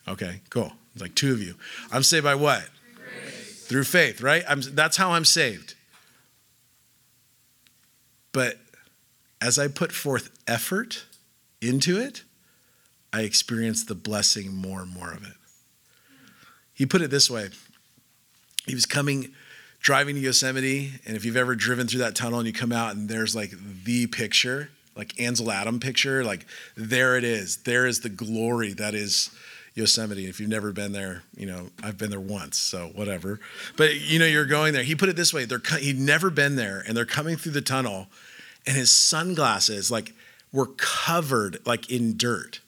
Okay, 0.07 0.41
cool. 0.49 0.73
It's 0.93 1.01
like 1.01 1.15
two 1.15 1.33
of 1.33 1.41
you. 1.41 1.55
I'm 1.91 2.03
saved 2.03 2.23
by 2.23 2.35
what? 2.35 2.67
Grace. 2.95 3.65
Through 3.67 3.83
faith, 3.83 4.21
right? 4.21 4.43
I'm, 4.47 4.62
that's 4.62 4.97
how 4.97 5.12
I'm 5.12 5.25
saved. 5.25 5.75
But 8.31 8.57
as 9.41 9.59
I 9.59 9.67
put 9.67 9.91
forth 9.91 10.31
effort 10.47 11.05
into 11.62 11.99
it, 11.99 12.23
I 13.13 13.21
experience 13.21 13.83
the 13.83 13.95
blessing 13.95 14.53
more 14.53 14.81
and 14.81 14.91
more 14.91 15.12
of 15.12 15.23
it. 15.23 15.33
He 16.73 16.85
put 16.85 17.02
it 17.02 17.12
this 17.12 17.29
way 17.29 17.50
He 18.65 18.73
was 18.73 18.85
coming 18.85 19.33
driving 19.80 20.15
to 20.15 20.21
Yosemite, 20.21 20.92
and 21.06 21.15
if 21.15 21.25
you've 21.25 21.38
ever 21.38 21.56
driven 21.56 21.88
through 21.88 22.00
that 22.00 22.15
tunnel 22.15 22.40
and 22.40 22.48
you 22.48 22.54
come 22.54 22.71
out 22.71 22.96
and 22.96 23.08
there's 23.10 23.36
like 23.36 23.54
the 23.84 24.08
picture, 24.08 24.69
like 24.96 25.19
Ansel 25.19 25.52
Adam 25.52 25.80
picture, 25.80 26.23
like 26.23 26.46
there 26.75 27.17
it 27.17 27.23
is. 27.23 27.58
There 27.58 27.86
is 27.86 28.02
the 28.02 28.10
glory 28.10 28.73
that 28.73 28.94
is 28.94 29.30
Yosemite. 29.75 30.27
If 30.27 30.40
you've 30.40 30.50
never 30.50 30.71
been 30.71 30.92
there, 30.92 31.23
you 31.36 31.46
know 31.46 31.69
I've 31.82 31.98
been 31.98 32.10
there 32.10 32.19
once, 32.19 32.58
so 32.58 32.88
whatever. 32.94 33.40
But 33.77 33.96
you 33.96 34.19
know 34.19 34.25
you're 34.25 34.46
going 34.46 34.73
there. 34.73 34.84
He 34.84 34.96
put 34.96 35.10
it 35.10 35.15
this 35.15 35.34
way: 35.34 35.46
they're 35.46 35.62
he'd 35.80 36.00
never 36.00 36.30
been 36.30 36.56
there, 36.56 36.84
and 36.86 36.96
they're 36.96 37.06
coming 37.06 37.38
through 37.38 37.54
the 37.54 37.62
tunnel, 37.62 38.08
and 38.67 38.75
his 38.75 38.92
sunglasses 38.92 39.90
like 39.90 40.13
were 40.52 40.67
covered 40.77 41.65
like 41.65 41.90
in 41.90 42.17
dirt. 42.17 42.60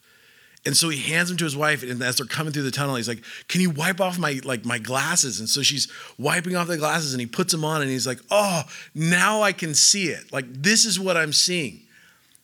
And 0.64 0.78
so 0.78 0.90
he 0.90 1.00
hands 1.00 1.30
them 1.30 1.38
to 1.38 1.44
his 1.44 1.58
wife, 1.58 1.82
and 1.82 2.02
as 2.04 2.18
they're 2.18 2.26
coming 2.28 2.54
through 2.54 2.64
the 2.64 2.72
tunnel, 2.72 2.96
he's 2.96 3.08
like, 3.08 3.24
"Can 3.48 3.62
you 3.62 3.72
wipe 3.72 4.00
off 4.00 4.20
my 4.20 4.42
like 4.44 4.64
my 4.64 4.78
glasses?" 4.78 5.40
And 5.40 5.50
so 5.50 5.64
she's 5.64 5.92
wiping 6.20 6.56
off 6.56 6.68
the 6.68 6.78
glasses, 6.78 7.14
and 7.14 7.20
he 7.20 7.26
puts 7.26 7.52
them 7.52 7.66
on, 7.66 7.82
and 7.82 7.90
he's 7.90 8.06
like, 8.06 8.20
"Oh, 8.30 8.64
now 8.94 9.42
I 9.42 9.54
can 9.54 9.74
see 9.74 10.10
it. 10.10 10.32
Like 10.32 10.46
this 10.48 10.86
is 10.86 11.00
what 11.00 11.18
I'm 11.18 11.34
seeing." 11.34 11.82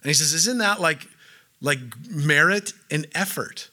And 0.01 0.09
he 0.09 0.13
says, 0.13 0.33
"Isn't 0.33 0.57
that 0.57 0.81
like 0.81 1.07
like 1.61 1.79
merit 2.09 2.73
and 2.91 3.07
effort. 3.15 3.69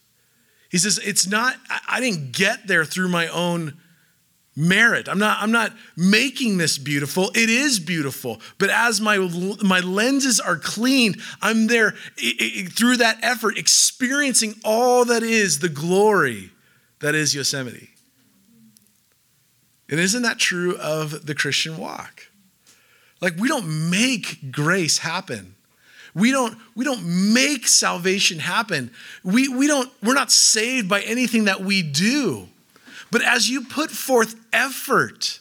He 0.71 0.79
says, 0.79 0.99
it's 1.05 1.27
not, 1.27 1.57
I 1.89 2.01
didn't 2.01 2.33
get 2.33 2.67
there 2.67 2.85
through 2.85 3.09
my 3.09 3.29
own 3.29 3.75
merit. 4.57 5.09
I'm 5.09 5.19
not, 5.19 5.39
I'm 5.41 5.51
not 5.51 5.73
making 5.97 6.59
this 6.59 6.79
beautiful. 6.79 7.31
It 7.35 7.51
is 7.51 7.81
beautiful. 7.81 8.41
But 8.59 8.71
as 8.71 9.01
my, 9.01 9.19
my 9.63 9.81
lenses 9.81 10.41
are 10.41 10.57
cleaned, 10.57 11.21
I'm 11.43 11.67
there 11.67 11.95
it, 12.17 12.37
it, 12.39 12.73
through 12.73 12.99
that 12.99 13.19
effort, 13.23 13.59
experiencing 13.59 14.55
all 14.65 15.05
that 15.07 15.23
is 15.23 15.59
the 15.59 15.69
glory 15.69 16.51
that 17.01 17.15
is 17.15 17.35
Yosemite. 17.35 17.91
And 19.91 20.01
isn't 20.01 20.23
that 20.23 20.39
true 20.39 20.77
of 20.77 21.27
the 21.27 21.35
Christian 21.35 21.77
walk? 21.77 22.29
Like 23.21 23.37
we 23.37 23.49
don't 23.49 23.91
make 23.91 24.53
grace 24.53 24.99
happen. 24.99 25.55
We 26.15 26.31
don't, 26.31 26.57
we 26.77 26.85
don't 26.85 27.33
make 27.35 27.67
salvation 27.67 28.39
happen. 28.39 28.93
We, 29.25 29.49
we 29.49 29.67
don't, 29.67 29.91
we're 30.03 30.15
not 30.15 30.31
saved 30.31 30.89
by 30.89 31.01
anything 31.01 31.45
that 31.45 31.61
we 31.61 31.83
do. 31.83 32.49
But 33.15 33.23
as 33.23 33.49
you 33.49 33.61
put 33.61 33.93
forth 33.93 34.35
effort, 34.53 35.39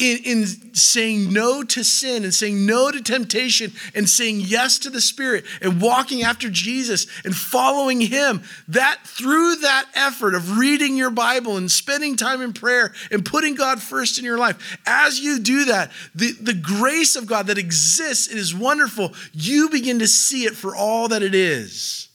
in, 0.00 0.18
in 0.24 0.46
saying 0.74 1.32
no 1.32 1.62
to 1.62 1.84
sin 1.84 2.24
and 2.24 2.34
saying 2.34 2.66
no 2.66 2.90
to 2.90 3.00
temptation 3.00 3.72
and 3.94 4.08
saying 4.08 4.40
yes 4.40 4.80
to 4.80 4.90
the 4.90 5.00
Spirit 5.00 5.44
and 5.62 5.80
walking 5.80 6.24
after 6.24 6.50
Jesus 6.50 7.06
and 7.24 7.32
following 7.32 8.00
Him, 8.00 8.42
that 8.66 8.98
through 9.04 9.54
that 9.58 9.86
effort 9.94 10.34
of 10.34 10.58
reading 10.58 10.96
your 10.96 11.10
Bible 11.10 11.56
and 11.56 11.70
spending 11.70 12.16
time 12.16 12.42
in 12.42 12.52
prayer 12.52 12.92
and 13.12 13.24
putting 13.24 13.54
God 13.54 13.80
first 13.80 14.18
in 14.18 14.24
your 14.24 14.38
life, 14.38 14.76
as 14.84 15.20
you 15.20 15.38
do 15.38 15.66
that, 15.66 15.92
the, 16.12 16.32
the 16.32 16.54
grace 16.54 17.14
of 17.14 17.28
God 17.28 17.46
that 17.46 17.56
exists, 17.56 18.26
it 18.26 18.36
is 18.36 18.52
wonderful. 18.52 19.14
You 19.32 19.70
begin 19.70 20.00
to 20.00 20.08
see 20.08 20.42
it 20.42 20.56
for 20.56 20.74
all 20.74 21.06
that 21.06 21.22
it 21.22 21.36
is 21.36 22.08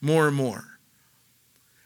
more 0.00 0.26
and 0.26 0.34
more. 0.34 0.64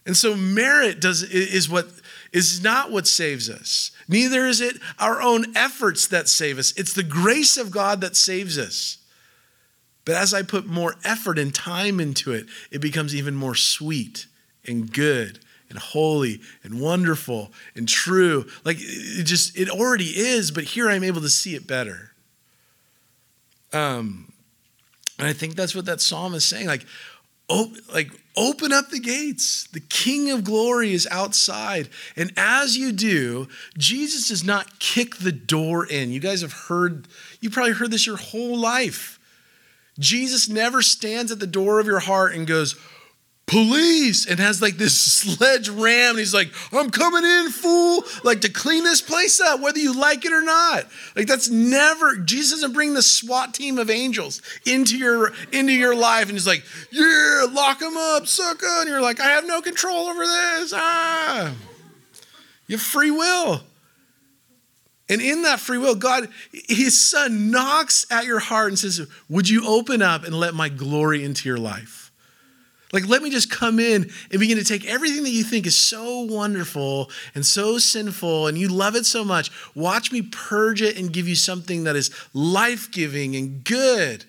And 0.07 0.17
so 0.17 0.37
merit 0.37 1.01
does 1.01 1.25
is 1.25 1.69
what 1.69 1.89
is 2.33 2.63
not 2.63 2.91
what 2.91 3.07
saves 3.07 3.49
us. 3.49 3.91
Neither 4.09 4.47
is 4.47 4.61
it 4.61 4.77
our 4.99 5.21
own 5.21 5.57
efforts 5.57 6.07
that 6.09 6.29
save 6.29 6.59
us. 6.59 6.73
It's 6.77 6.93
the 6.93 7.03
grace 7.03 7.57
of 7.57 7.71
God 7.71 8.01
that 8.01 8.17
saves 8.17 8.59
us. 8.59 8.99
But 10.05 10.15
as 10.15 10.33
I 10.33 10.43
put 10.43 10.67
more 10.67 10.95
effort 11.05 11.39
and 11.39 11.55
time 11.55 11.99
into 11.99 12.33
it, 12.33 12.47
it 12.71 12.81
becomes 12.81 13.15
even 13.15 13.35
more 13.35 13.57
sweet 13.57 14.27
and 14.67 14.93
good 14.93 15.41
and 15.69 15.79
holy 15.79 16.41
and 16.63 16.81
wonderful 16.81 17.53
and 17.75 17.89
true. 17.89 18.47
Like 18.65 18.77
it 18.81 19.25
just, 19.25 19.59
it 19.59 19.69
already 19.69 20.05
is, 20.17 20.51
but 20.51 20.65
here 20.65 20.89
I'm 20.89 21.03
able 21.03 21.23
to 21.23 21.29
see 21.29 21.55
it 21.55 21.67
better. 21.67 22.13
Um, 23.73 24.33
and 25.19 25.27
I 25.27 25.33
think 25.33 25.57
that's 25.57 25.75
what 25.75 25.87
that 25.87 26.01
psalm 26.01 26.35
is 26.35 26.45
saying. 26.45 26.67
Like, 26.67 26.87
like 27.93 28.11
Open 28.37 28.71
up 28.71 28.91
the 28.91 29.01
gates. 29.01 29.67
The 29.73 29.81
King 29.81 30.31
of 30.31 30.45
glory 30.45 30.93
is 30.93 31.09
outside. 31.11 31.89
And 32.17 32.33
as 32.37 32.77
you 32.77 32.93
do, 32.93 33.49
Jesus 33.79 34.29
does 34.29 34.45
not 34.45 34.79
kick 34.79 35.17
the 35.17 35.33
door 35.33 35.87
in. 35.87 36.13
You 36.13 36.21
guys 36.21 36.43
have 36.43 36.53
heard, 36.53 37.09
you 37.41 37.49
probably 37.49 37.73
heard 37.73 37.91
this 37.91 38.07
your 38.07 38.19
whole 38.19 38.59
life. 38.59 39.19
Jesus 39.99 40.51
never 40.51 40.83
stands 40.83 41.33
at 41.33 41.41
the 41.41 41.47
door 41.47 41.81
of 41.81 41.87
your 41.87 42.01
heart 42.01 42.35
and 42.35 42.47
goes, 42.47 42.77
police 43.47 44.27
and 44.27 44.41
has 44.41 44.61
like 44.61 44.77
this 44.77 45.01
sledge 45.01 45.69
ram. 45.69 46.11
And 46.11 46.19
he's 46.19 46.35
like 46.35 46.53
i'm 46.73 46.91
coming 46.91 47.25
in 47.25 47.51
fool. 47.51 48.03
Like 48.25 48.41
to 48.43 48.51
clean 48.51 48.85
this 48.85 49.01
place 49.01 49.41
up 49.41 49.61
whether 49.61 49.79
you 49.79 49.99
like 49.99 50.25
it 50.25 50.33
or 50.33 50.43
not. 50.43 50.87
Like 51.15 51.27
that's 51.27 51.49
never 51.49 52.17
jesus 52.17 52.61
doesn't 52.61 52.73
bring 52.73 52.95
the 52.95 53.03
swat 53.03 53.55
team 53.55 53.79
of 53.79 53.89
angels 53.89 54.43
into 54.65 54.97
your 54.99 55.33
into 55.53 55.73
your 55.73 55.95
life. 55.95 56.25
And 56.25 56.33
he's 56.33 56.47
like 56.47 56.65
yeah 56.91 57.47
lock 57.51 57.79
them 57.79 57.97
up 57.97 58.27
sucker. 58.27 58.67
And 58.67 58.89
you're 58.89 59.03
like 59.03 59.21
i 59.21 59.27
have 59.27 59.47
no 59.47 59.63
control 59.63 60.09
over 60.09 60.27
this. 60.27 60.73
Ah. 60.75 61.55
You 62.67 62.77
have 62.77 62.83
free 62.83 63.13
will. 63.13 63.61
And 65.09 65.23
in 65.23 65.43
that 65.43 65.61
free 65.61 65.79
will 65.79 65.95
god 65.95 66.29
his 66.53 67.01
son 67.01 67.53
knocks 67.53 68.07
at 68.11 68.25
your 68.25 68.41
heart 68.41 68.71
and 68.71 68.79
says 68.79 69.07
would 69.29 69.49
you 69.49 69.65
open 69.69 70.03
up 70.03 70.25
and 70.25 70.35
let 70.35 70.53
my 70.53 70.69
glory 70.69 71.25
into 71.25 71.49
your 71.49 71.59
life 71.59 72.06
like, 72.93 73.09
let 73.09 73.23
me 73.23 73.31
just 73.31 73.51
come 73.51 73.81
in 73.81 74.11
and 74.31 74.41
begin 74.41 74.59
to 74.59 74.65
take 74.65 74.87
everything 74.87 75.25
that 75.25 75.31
you 75.31 75.43
think 75.43 75.67
is 75.67 75.77
so 75.77 76.21
wonderful 76.21 77.11
and 77.35 77.45
so 77.45 77.79
sinful 77.79 78.47
and 78.47 78.57
you 78.57 78.69
love 78.69 78.95
it 78.95 79.05
so 79.05 79.25
much. 79.25 79.51
Watch 79.75 80.13
me 80.13 80.23
purge 80.23 80.83
it 80.83 80.97
and 80.97 81.13
give 81.13 81.27
you 81.27 81.35
something 81.35 81.85
that 81.85 81.97
is 81.97 82.11
life 82.33 82.91
giving 82.93 83.35
and 83.35 83.65
good. 83.65 84.25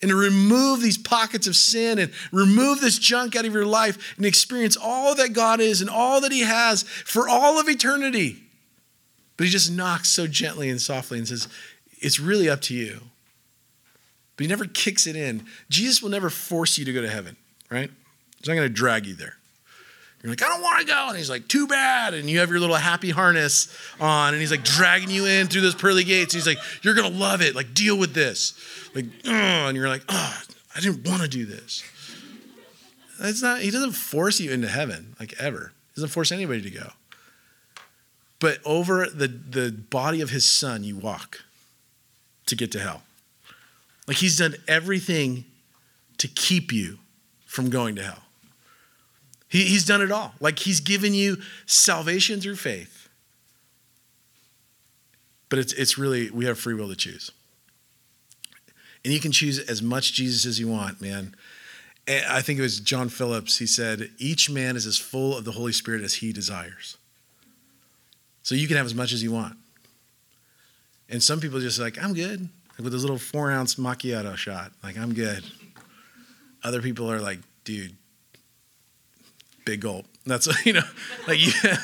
And 0.00 0.10
to 0.10 0.16
remove 0.16 0.80
these 0.80 0.98
pockets 0.98 1.46
of 1.46 1.56
sin 1.56 1.98
and 1.98 2.12
remove 2.30 2.80
this 2.80 2.98
junk 2.98 3.34
out 3.34 3.44
of 3.44 3.52
your 3.52 3.66
life 3.66 4.14
and 4.16 4.26
experience 4.26 4.76
all 4.76 5.14
that 5.16 5.32
God 5.32 5.60
is 5.60 5.80
and 5.80 5.90
all 5.90 6.20
that 6.20 6.32
He 6.32 6.40
has 6.40 6.82
for 6.82 7.28
all 7.28 7.60
of 7.60 7.68
eternity. 7.68 8.42
But 9.36 9.46
He 9.46 9.52
just 9.52 9.70
knocks 9.70 10.08
so 10.08 10.26
gently 10.26 10.70
and 10.70 10.80
softly 10.80 11.18
and 11.18 11.26
says, 11.26 11.46
It's 11.98 12.18
really 12.18 12.48
up 12.48 12.60
to 12.62 12.74
you. 12.74 13.00
But 14.36 14.44
He 14.44 14.48
never 14.48 14.66
kicks 14.66 15.06
it 15.06 15.14
in. 15.14 15.46
Jesus 15.68 16.02
will 16.02 16.10
never 16.10 16.30
force 16.30 16.78
you 16.78 16.84
to 16.84 16.92
go 16.92 17.02
to 17.02 17.08
heaven 17.08 17.36
right? 17.72 17.90
He's 18.38 18.48
not 18.48 18.54
going 18.54 18.68
to 18.68 18.74
drag 18.74 19.06
you 19.06 19.14
there. 19.14 19.36
You're 20.22 20.30
like, 20.30 20.42
I 20.42 20.48
don't 20.48 20.62
want 20.62 20.80
to 20.80 20.86
go. 20.86 21.08
And 21.08 21.16
he's 21.16 21.30
like, 21.30 21.48
too 21.48 21.66
bad. 21.66 22.14
And 22.14 22.30
you 22.30 22.38
have 22.38 22.50
your 22.50 22.60
little 22.60 22.76
happy 22.76 23.10
harness 23.10 23.76
on, 23.98 24.34
and 24.34 24.40
he's 24.40 24.52
like 24.52 24.62
dragging 24.62 25.10
you 25.10 25.26
in 25.26 25.48
through 25.48 25.62
those 25.62 25.74
pearly 25.74 26.04
gates. 26.04 26.32
And 26.34 26.42
he's 26.42 26.46
like, 26.46 26.62
you're 26.82 26.94
going 26.94 27.10
to 27.10 27.18
love 27.18 27.42
it. 27.42 27.56
Like, 27.56 27.74
deal 27.74 27.98
with 27.98 28.14
this. 28.14 28.54
Like, 28.94 29.06
and 29.24 29.76
you're 29.76 29.88
like, 29.88 30.04
oh, 30.08 30.42
I 30.76 30.80
didn't 30.80 31.08
want 31.08 31.22
to 31.22 31.28
do 31.28 31.44
this. 31.44 31.82
It's 33.18 33.42
not, 33.42 33.60
he 33.60 33.70
doesn't 33.70 33.92
force 33.92 34.38
you 34.38 34.52
into 34.52 34.68
heaven, 34.68 35.16
like 35.18 35.34
ever. 35.40 35.72
He 35.94 36.00
doesn't 36.00 36.10
force 36.10 36.30
anybody 36.30 36.62
to 36.62 36.70
go. 36.70 36.90
But 38.38 38.58
over 38.64 39.06
the, 39.06 39.28
the 39.28 39.72
body 39.72 40.20
of 40.20 40.30
his 40.30 40.44
son, 40.44 40.82
you 40.82 40.96
walk 40.96 41.40
to 42.46 42.56
get 42.56 42.72
to 42.72 42.80
hell. 42.80 43.02
Like 44.08 44.16
he's 44.16 44.38
done 44.38 44.56
everything 44.66 45.44
to 46.18 46.28
keep 46.28 46.72
you 46.72 46.98
from 47.52 47.68
going 47.68 47.94
to 47.96 48.02
hell. 48.02 48.22
He, 49.46 49.64
he's 49.64 49.84
done 49.84 50.00
it 50.00 50.10
all. 50.10 50.32
Like 50.40 50.60
he's 50.60 50.80
given 50.80 51.12
you 51.12 51.36
salvation 51.66 52.40
through 52.40 52.56
faith. 52.56 53.10
But 55.50 55.58
it's, 55.58 55.74
it's 55.74 55.98
really, 55.98 56.30
we 56.30 56.46
have 56.46 56.58
free 56.58 56.72
will 56.72 56.88
to 56.88 56.96
choose. 56.96 57.30
And 59.04 59.12
you 59.12 59.20
can 59.20 59.32
choose 59.32 59.58
as 59.58 59.82
much 59.82 60.14
Jesus 60.14 60.46
as 60.46 60.58
you 60.58 60.66
want, 60.66 61.02
man. 61.02 61.36
I 62.08 62.40
think 62.40 62.58
it 62.58 62.62
was 62.62 62.80
John 62.80 63.10
Phillips. 63.10 63.58
He 63.58 63.66
said, 63.66 64.10
Each 64.16 64.48
man 64.48 64.74
is 64.74 64.86
as 64.86 64.96
full 64.96 65.36
of 65.36 65.44
the 65.44 65.52
Holy 65.52 65.72
Spirit 65.72 66.02
as 66.02 66.14
he 66.14 66.32
desires. 66.32 66.96
So 68.42 68.54
you 68.54 68.66
can 68.66 68.78
have 68.78 68.86
as 68.86 68.94
much 68.94 69.12
as 69.12 69.22
you 69.22 69.30
want. 69.30 69.58
And 71.10 71.22
some 71.22 71.38
people 71.38 71.60
just 71.60 71.78
like, 71.78 72.02
I'm 72.02 72.14
good. 72.14 72.40
Like 72.40 72.78
with 72.78 72.92
this 72.92 73.02
little 73.02 73.18
four 73.18 73.50
ounce 73.50 73.74
macchiato 73.74 74.36
shot. 74.36 74.72
Like, 74.82 74.96
I'm 74.96 75.12
good. 75.12 75.44
Other 76.64 76.82
people 76.82 77.10
are 77.10 77.20
like, 77.20 77.40
dude, 77.64 77.96
big 79.64 79.80
gulp. 79.80 80.06
That's 80.26 80.48
you 80.66 80.74
know, 80.74 80.82
like 81.26 81.38
yeah, 81.64 81.78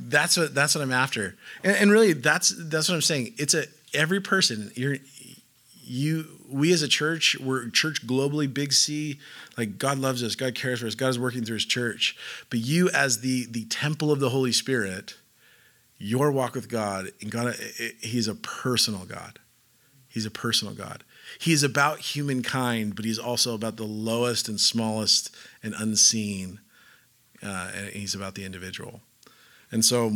that's 0.00 0.36
what 0.36 0.54
that's 0.54 0.74
what 0.74 0.82
I'm 0.82 0.92
after. 0.92 1.36
And, 1.62 1.76
and 1.76 1.90
really, 1.90 2.12
that's 2.12 2.54
that's 2.56 2.88
what 2.88 2.94
I'm 2.94 3.02
saying. 3.02 3.34
It's 3.38 3.54
a 3.54 3.64
every 3.94 4.20
person. 4.20 4.72
You're 4.74 4.96
you 5.88 6.26
we 6.50 6.72
as 6.72 6.82
a 6.82 6.88
church 6.88 7.36
we're 7.40 7.68
church 7.70 8.06
globally 8.06 8.52
big 8.52 8.72
c 8.72 9.18
like 9.56 9.78
god 9.78 9.98
loves 9.98 10.22
us 10.22 10.34
god 10.34 10.54
cares 10.54 10.80
for 10.80 10.86
us 10.86 10.94
god 10.94 11.08
is 11.08 11.18
working 11.18 11.44
through 11.44 11.54
his 11.54 11.64
church 11.64 12.16
but 12.50 12.58
you 12.58 12.90
as 12.90 13.20
the 13.20 13.46
the 13.50 13.64
temple 13.66 14.12
of 14.12 14.20
the 14.20 14.28
holy 14.28 14.52
spirit 14.52 15.16
your 15.96 16.30
walk 16.30 16.54
with 16.54 16.68
god 16.68 17.10
and 17.20 17.30
god 17.30 17.48
eh, 17.48 17.68
eh, 17.80 17.88
he's 18.00 18.28
a 18.28 18.34
personal 18.34 19.04
god 19.04 19.38
he's 20.08 20.26
a 20.26 20.30
personal 20.30 20.74
god 20.74 21.04
He's 21.38 21.62
about 21.62 22.00
humankind, 22.00 22.96
but 22.96 23.04
he's 23.04 23.18
also 23.18 23.54
about 23.54 23.76
the 23.76 23.84
lowest 23.84 24.48
and 24.48 24.60
smallest 24.60 25.34
and 25.62 25.74
unseen. 25.74 26.60
Uh, 27.42 27.70
and 27.74 27.88
he's 27.90 28.14
about 28.14 28.34
the 28.34 28.44
individual. 28.44 29.00
And 29.70 29.84
so, 29.84 30.12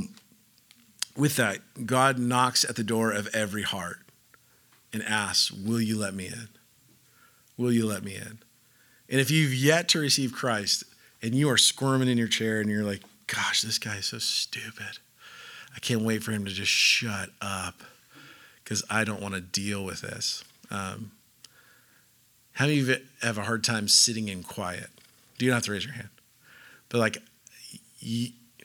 with 1.16 1.36
that, 1.36 1.58
God 1.86 2.18
knocks 2.18 2.64
at 2.64 2.76
the 2.76 2.82
door 2.82 3.12
of 3.12 3.28
every 3.34 3.62
heart 3.62 3.98
and 4.92 5.02
asks, 5.02 5.50
Will 5.50 5.80
you 5.80 5.98
let 5.98 6.14
me 6.14 6.26
in? 6.26 6.48
Will 7.56 7.72
you 7.72 7.86
let 7.86 8.02
me 8.02 8.16
in? 8.16 8.38
And 9.08 9.20
if 9.20 9.30
you've 9.30 9.54
yet 9.54 9.88
to 9.90 10.00
receive 10.00 10.32
Christ 10.32 10.84
and 11.22 11.34
you 11.34 11.50
are 11.50 11.58
squirming 11.58 12.08
in 12.08 12.18
your 12.18 12.28
chair 12.28 12.60
and 12.60 12.70
you're 12.70 12.84
like, 12.84 13.02
Gosh, 13.26 13.62
this 13.62 13.78
guy 13.78 13.96
is 13.96 14.06
so 14.06 14.18
stupid. 14.18 14.98
I 15.74 15.78
can't 15.78 16.02
wait 16.02 16.22
for 16.22 16.32
him 16.32 16.44
to 16.44 16.50
just 16.50 16.70
shut 16.70 17.30
up 17.40 17.82
because 18.62 18.82
I 18.90 19.04
don't 19.04 19.22
want 19.22 19.34
to 19.34 19.40
deal 19.40 19.84
with 19.84 20.00
this. 20.00 20.44
Um, 20.72 21.12
how 22.52 22.64
many 22.66 22.80
of 22.80 22.88
you 22.88 22.96
have 23.22 23.38
a 23.38 23.42
hard 23.42 23.62
time 23.62 23.86
sitting 23.88 24.28
in 24.28 24.42
quiet? 24.42 24.88
Do 25.38 25.44
you 25.44 25.50
don't 25.50 25.56
have 25.56 25.64
to 25.64 25.72
raise 25.72 25.84
your 25.84 25.94
hand? 25.94 26.08
But 26.88 26.98
like, 26.98 27.18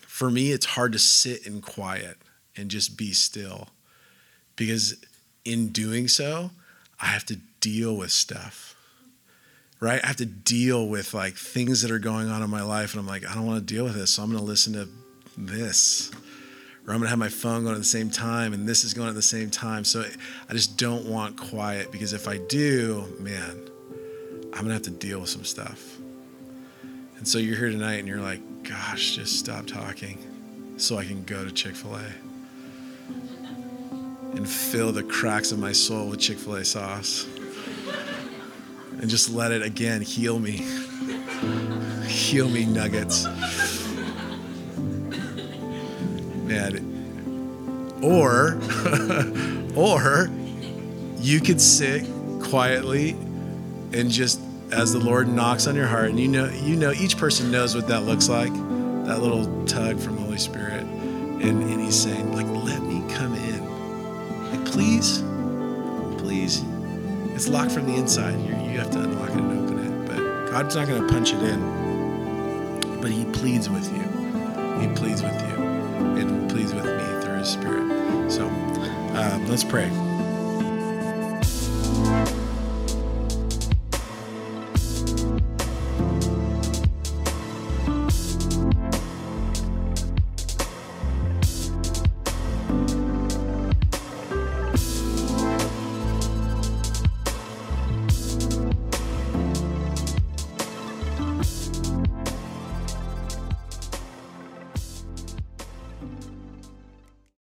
for 0.01 0.31
me, 0.31 0.51
it's 0.51 0.65
hard 0.65 0.93
to 0.93 0.99
sit 0.99 1.45
in 1.45 1.61
quiet 1.61 2.17
and 2.55 2.69
just 2.71 2.97
be 2.97 3.13
still 3.13 3.69
because 4.55 4.95
in 5.45 5.69
doing 5.69 6.07
so, 6.07 6.51
I 7.01 7.05
have 7.07 7.25
to 7.25 7.37
deal 7.61 7.95
with 7.95 8.11
stuff. 8.11 8.75
right? 9.79 10.03
I 10.03 10.07
have 10.07 10.15
to 10.17 10.25
deal 10.25 10.87
with 10.87 11.13
like 11.13 11.35
things 11.35 11.81
that 11.81 11.91
are 11.91 11.99
going 11.99 12.29
on 12.29 12.41
in 12.41 12.49
my 12.49 12.63
life, 12.63 12.93
and 12.93 12.99
I'm 12.99 13.07
like, 13.07 13.25
I 13.29 13.33
don't 13.35 13.45
want 13.45 13.65
to 13.65 13.73
deal 13.73 13.83
with 13.83 13.95
this, 13.95 14.11
so 14.11 14.23
I'm 14.23 14.29
going 14.31 14.39
to 14.39 14.45
listen 14.45 14.73
to 14.73 14.89
this. 15.37 16.11
Or 16.87 16.93
I'm 16.93 16.99
going 16.99 17.07
to 17.07 17.09
have 17.09 17.19
my 17.19 17.27
phone 17.27 17.63
going 17.63 17.75
at 17.75 17.79
the 17.79 17.83
same 17.83 18.09
time, 18.09 18.53
and 18.53 18.67
this 18.67 18.85
is 18.85 18.93
going 18.93 19.09
at 19.09 19.15
the 19.15 19.21
same 19.21 19.49
time. 19.49 19.83
So 19.83 20.05
I 20.49 20.53
just 20.53 20.77
don't 20.77 21.05
want 21.05 21.35
quiet 21.35 21.91
because 21.91 22.13
if 22.13 22.29
I 22.29 22.37
do, 22.37 23.05
man, 23.19 23.69
I'm 24.53 24.65
going 24.65 24.67
to 24.67 24.73
have 24.73 24.83
to 24.83 24.91
deal 24.91 25.19
with 25.19 25.29
some 25.29 25.43
stuff. 25.43 25.97
And 27.17 27.27
so 27.27 27.39
you're 27.39 27.57
here 27.57 27.69
tonight 27.69 27.99
and 27.99 28.07
you're 28.07 28.21
like, 28.21 28.41
gosh, 28.63 29.15
just 29.15 29.37
stop 29.37 29.67
talking 29.67 30.17
so 30.77 30.97
I 30.97 31.03
can 31.03 31.23
go 31.23 31.43
to 31.43 31.51
Chick 31.51 31.75
fil 31.75 31.95
A 31.95 32.05
and 34.35 34.47
fill 34.47 34.91
the 34.91 35.03
cracks 35.03 35.51
of 35.51 35.59
my 35.59 35.71
soul 35.71 36.07
with 36.09 36.19
Chick 36.19 36.37
fil 36.37 36.55
A 36.55 36.63
sauce 36.63 37.27
and 38.99 39.09
just 39.09 39.29
let 39.29 39.51
it 39.51 39.61
again 39.61 40.01
heal 40.01 40.39
me. 40.39 40.51
heal 42.07 42.47
me, 42.49 42.65
nuggets. 42.65 43.25
Man. 46.47 47.99
Or, 48.03 48.59
or 49.75 50.29
you 51.19 51.41
could 51.41 51.59
sit 51.59 52.05
quietly 52.41 53.11
and 53.93 54.09
just 54.09 54.39
as 54.71 54.93
the 54.93 54.99
Lord 54.99 55.27
knocks 55.27 55.67
on 55.67 55.75
your 55.75 55.87
heart, 55.87 56.09
and 56.09 56.19
you 56.19 56.27
know, 56.27 56.49
you 56.49 56.75
know, 56.75 56.91
each 56.91 57.17
person 57.17 57.51
knows 57.51 57.75
what 57.75 57.87
that 57.87 58.03
looks 58.03 58.27
like, 58.27 58.53
that 59.05 59.21
little 59.21 59.65
tug 59.65 59.99
from 59.99 60.15
the 60.15 60.21
Holy 60.21 60.37
Spirit, 60.37 60.83
and, 60.83 61.43
and 61.43 61.81
He's 61.81 61.99
saying, 61.99 62.33
like, 62.33 62.47
let 62.47 62.81
me 62.83 63.01
come 63.13 63.33
in, 63.35 64.51
like, 64.51 64.65
please, 64.65 65.23
please. 66.21 66.63
It's 67.33 67.47
locked 67.47 67.71
from 67.71 67.85
the 67.85 67.95
inside. 67.95 68.39
you 68.41 68.55
you 68.71 68.79
have 68.79 68.91
to 68.91 68.99
unlock 68.99 69.29
it 69.29 69.37
and 69.37 69.63
open 69.63 69.79
it, 69.79 70.07
but 70.07 70.51
God's 70.51 70.75
not 70.75 70.87
going 70.87 71.01
to 71.01 71.07
punch 71.07 71.33
it 71.33 71.41
in. 71.41 72.99
But 72.99 73.11
He 73.11 73.25
pleads 73.25 73.69
with 73.69 73.85
you. 73.93 74.01
He 74.81 74.93
pleads 74.95 75.21
with 75.21 75.39
you, 75.49 75.56
and 75.97 76.49
pleads 76.49 76.73
with 76.73 76.85
me 76.85 77.21
through 77.23 77.39
His 77.39 77.49
Spirit. 77.49 78.31
So, 78.31 78.47
um, 78.47 79.47
let's 79.47 79.63
pray. 79.63 80.06